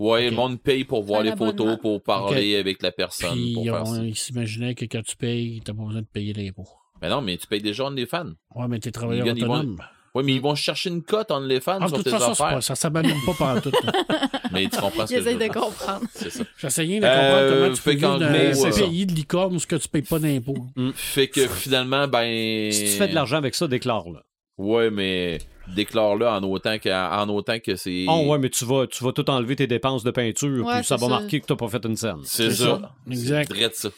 [0.00, 3.32] Ouais, le monde paye pour voir les photos, pour parler avec la personne.
[3.34, 4.04] Puis, pour faire on, ça.
[4.04, 6.66] il s'imaginait que quand tu payes, t'as pas besoin de payer l'impôt.
[7.02, 8.32] Mais non, mais tu payes déjà OnlyFans.
[8.54, 9.78] Ouais, mais t'es travailleur Ils ils vont- autonome.
[10.14, 12.54] Ouais, mais ils vont chercher une cote OnlyFans Ah, sur toute tes façon, affaires.
[12.56, 13.70] pas, ça s'abandonne pas pendant tout.
[14.52, 16.06] Mais tu comprends ce Ils que je essayent veux de comprendre.
[16.14, 16.44] C'est ça.
[16.56, 18.80] J'essayais de Euh, comprendre comment tu fait peux vivre d'un c'est ça.
[18.84, 20.66] pays de licorne où ce que tu payes pas d'impôts.
[20.94, 22.72] Fait que finalement, ben.
[22.72, 24.20] Si tu fais de l'argent avec ça, déclare-le.
[24.56, 25.38] Ouais, mais
[25.76, 28.06] déclare-le en autant que, en autant que c'est.
[28.08, 30.84] Oh, ouais, mais tu vas, tu vas tout enlever tes dépenses de peinture, Ouais, puis
[30.86, 31.08] ça va ça.
[31.20, 32.20] marquer que t'as pas fait une scène.
[32.24, 32.80] C'est ça.
[32.80, 32.94] ça.
[33.08, 33.52] Exact.
[33.54, 33.88] C'est ça.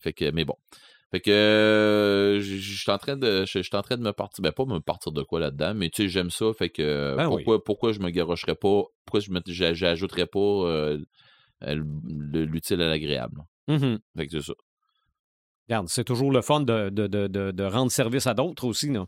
[0.00, 0.56] Fait que, mais bon.
[1.12, 4.50] Fait que euh, je suis en train de je en train de me partir ben
[4.52, 7.34] pas me partir de quoi là-dedans mais tu sais j'aime ça fait que Ben oui.
[7.44, 10.98] pourquoi pourquoi je me garocherais pas pourquoi je me j'ajouterais pas euh,
[11.62, 13.98] euh, le- l'utile à l'agréable Mhm.
[14.16, 14.54] fait que c'est ça
[15.68, 19.06] Regarde, c'est toujours le fun de, de, de, de rendre service à d'autres aussi, non?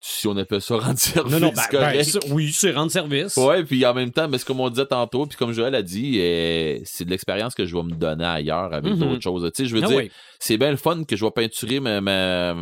[0.00, 2.18] Si on appelle ça rendre service Non, non, ben, ben, correct.
[2.30, 3.36] oui, c'est rendre service.
[3.36, 5.82] Ouais, puis en même temps, mais c'est comme on disait tantôt, puis comme Joël a
[5.82, 8.98] dit, euh, c'est de l'expérience que je vais me donner ailleurs avec Mhm.
[9.00, 9.50] d'autres choses.
[9.54, 10.10] Tu sais, je veux Ah dire, oui.
[10.38, 12.54] c'est bien le fun que je vais peinturer ma, ma-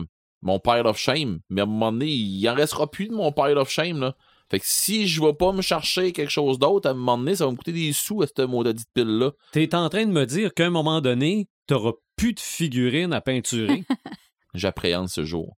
[0.42, 3.32] mon pile of shame, mais à un moment donné, il en restera plus de mon
[3.32, 4.14] pile of shame, là.
[4.48, 7.34] Fait que si je vais pas me chercher quelque chose d'autre, à un moment donné,
[7.34, 9.32] ça va me coûter des sous à cette maudite pile-là.
[9.50, 13.20] T'es en train de me dire qu'à un moment donné, t'auras plus de figurines à
[13.20, 13.82] peinturer.
[14.54, 15.56] J'appréhende ce jour.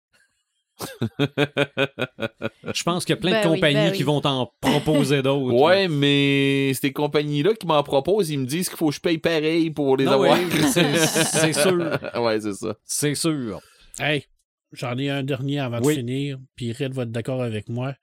[2.73, 3.97] Je pense qu'il y a plein Ben de oui, compagnies ben oui.
[3.97, 5.53] qui vont t'en proposer d'autres.
[5.53, 9.17] Ouais, mais ces compagnies-là qui m'en proposent, ils me disent qu'il faut que je paye
[9.17, 10.37] pareil pour les Non, avoir.
[10.71, 11.99] c'est sûr.
[12.21, 12.75] ouais, c'est ça.
[12.85, 13.61] C'est sûr.
[13.99, 14.25] Hey,
[14.73, 15.95] j'en ai un dernier avant Oui.
[15.95, 17.93] de finir, puis Red va être d'accord avec moi.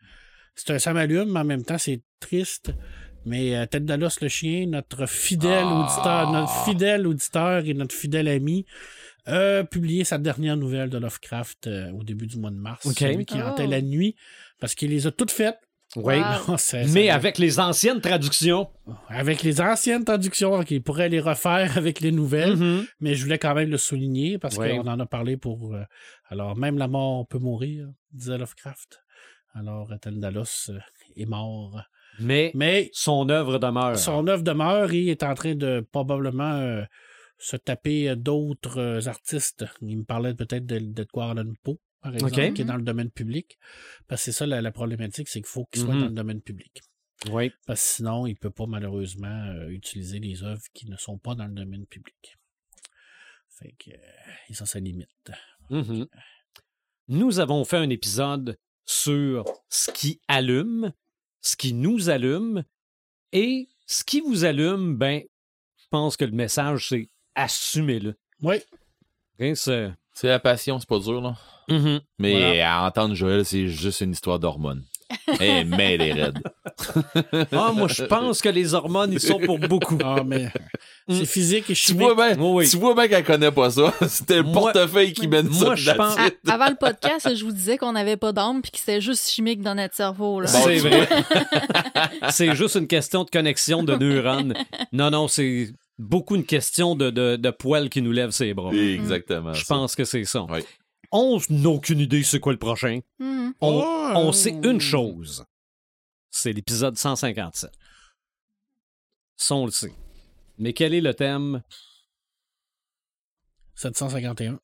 [0.55, 2.73] C'est un ça m'allume, mais en même temps, c'est triste.
[3.27, 5.81] Mais euh, Tête d'Alos le chien, notre fidèle Ah.
[5.81, 8.67] auditeur, notre fidèle auditeur et notre fidèle ami,
[9.27, 12.87] a publié sa dernière nouvelle de Lovecraft euh, au début du mois de mars.
[12.93, 13.47] Celui qui Oh.
[13.47, 14.17] hantait la nuit,
[14.61, 15.59] parce qu'il les a toutes faites.
[15.97, 16.15] Oui.
[16.49, 16.57] Wow.
[16.93, 18.69] Mais avec les anciennes traductions.
[19.09, 22.57] avec les anciennes traductions, qu'il pourrait les refaire avec les nouvelles.
[22.57, 22.87] Mhm.
[23.01, 24.71] Mais je voulais quand même le souligner parce Oui.
[24.71, 25.75] qu'on en a parlé pour.
[25.75, 25.85] euh,
[26.29, 29.03] alors, même la mort peut mourir, disait Lovecraft.
[29.55, 30.79] Alors, Tendalos euh,
[31.17, 31.81] est mort.
[32.19, 33.97] Mais Mais son œuvre demeure.
[33.99, 36.83] son œuvre demeure et est en train de probablement euh,
[37.45, 39.67] se taper euh, d'autres euh, artistes.
[39.83, 43.11] Il me parlait peut-être de, de Allan Poe, par exemple, qui est dans le domaine
[43.11, 43.59] public.
[44.09, 46.01] Parce que c'est ça la, la problématique, c'est qu'il faut qu'il soit Mhm.
[46.01, 46.83] dans le domaine public.
[47.31, 47.51] Oui.
[47.67, 51.19] Parce que sinon, il ne peut pas malheureusement euh, utiliser les œuvres qui ne sont
[51.19, 52.37] pas dans le domaine public.
[53.59, 55.31] Fait que euh, ça limite.
[55.71, 56.07] Mhm.
[57.09, 60.93] Nous avons fait un épisode sur ce qui allume,
[61.43, 62.65] ce qui nous allume,
[63.33, 65.23] et ce qui vous allume, ben,
[65.77, 68.15] je pense que le message, c'est assumez-le.
[68.43, 68.57] Oui,
[69.55, 71.35] c'est- C'est la passion, c'est pas dur, là.
[71.69, 72.01] Mhm.
[72.21, 72.79] Mais Voilà.
[72.83, 74.85] à entendre Joël, c'est juste une histoire d'hormones.
[75.41, 76.39] Eh, mais les raides.
[77.53, 79.99] Ah, moi, je pense que les hormones, ils sont pour beaucoup.
[80.05, 80.51] ah, mais
[81.09, 82.03] c'est physique et Tu chimique.
[82.03, 82.69] vois bien, Oui, oui.
[82.71, 83.93] tu vois bien qu'elle connaît pas ça.
[84.09, 85.65] C'était le portefeuille qui mène ça.
[85.65, 86.17] moi, je that's pense-.
[86.19, 89.29] À- avant le podcast, je vous disais qu'on n'avait pas d'âme puis que c'était juste
[89.29, 90.41] chimique dans notre cerveau.
[90.41, 90.51] Là.
[90.53, 91.09] Bon, c'est vrai.
[92.31, 94.55] c'est juste une question de connexion de neurones.
[94.93, 98.73] Non, non, c'est beaucoup une question de, de, de poils qui nous lèvent ses bras.
[98.73, 99.53] Exactement.
[99.53, 100.45] Je pense que c'est ça.
[100.49, 100.61] Oui.
[101.13, 103.01] On n'a aucune idée c'est quoi le prochain.
[103.19, 103.55] Mhm.
[103.61, 104.13] On, Oh!
[104.17, 105.45] on sait une chose.
[106.31, 107.71] C'est l'épisode 157.
[109.37, 109.93] Ça, on le sait.
[110.59, 111.63] Mais quel est le thème?
[113.77, 114.59] 751.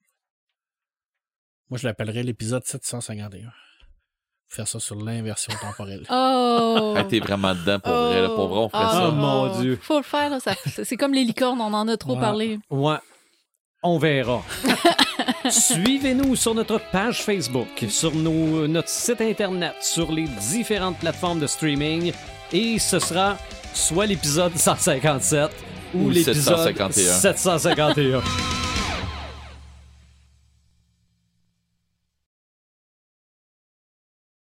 [1.68, 3.52] Moi, je l'appellerais l'épisode 751.
[4.52, 6.02] Faire ça sur l'inversion temporelle.
[6.10, 6.94] Oh!
[6.96, 8.20] Ah, t'es vraiment dedans pour vrai.
[8.22, 9.10] Là, pour vrai, on ferait Ah, ça.
[9.10, 9.78] mon Dieu.
[9.80, 10.54] Faut le faire, là, ça-
[10.84, 12.20] c'est comme les licornes, on en a trop Ouais.
[12.20, 12.58] parlé.
[12.70, 12.96] Ouais.
[13.82, 14.42] On verra.
[15.50, 21.46] Suivez-nous sur notre page Facebook, sur nos- notre site internet, sur les différentes plateformes de
[21.46, 22.12] streaming.
[22.52, 23.36] Et ce sera
[23.72, 25.50] soit l'épisode 157
[25.94, 27.12] ou, Ou l'épisode 751.
[27.12, 28.22] 751.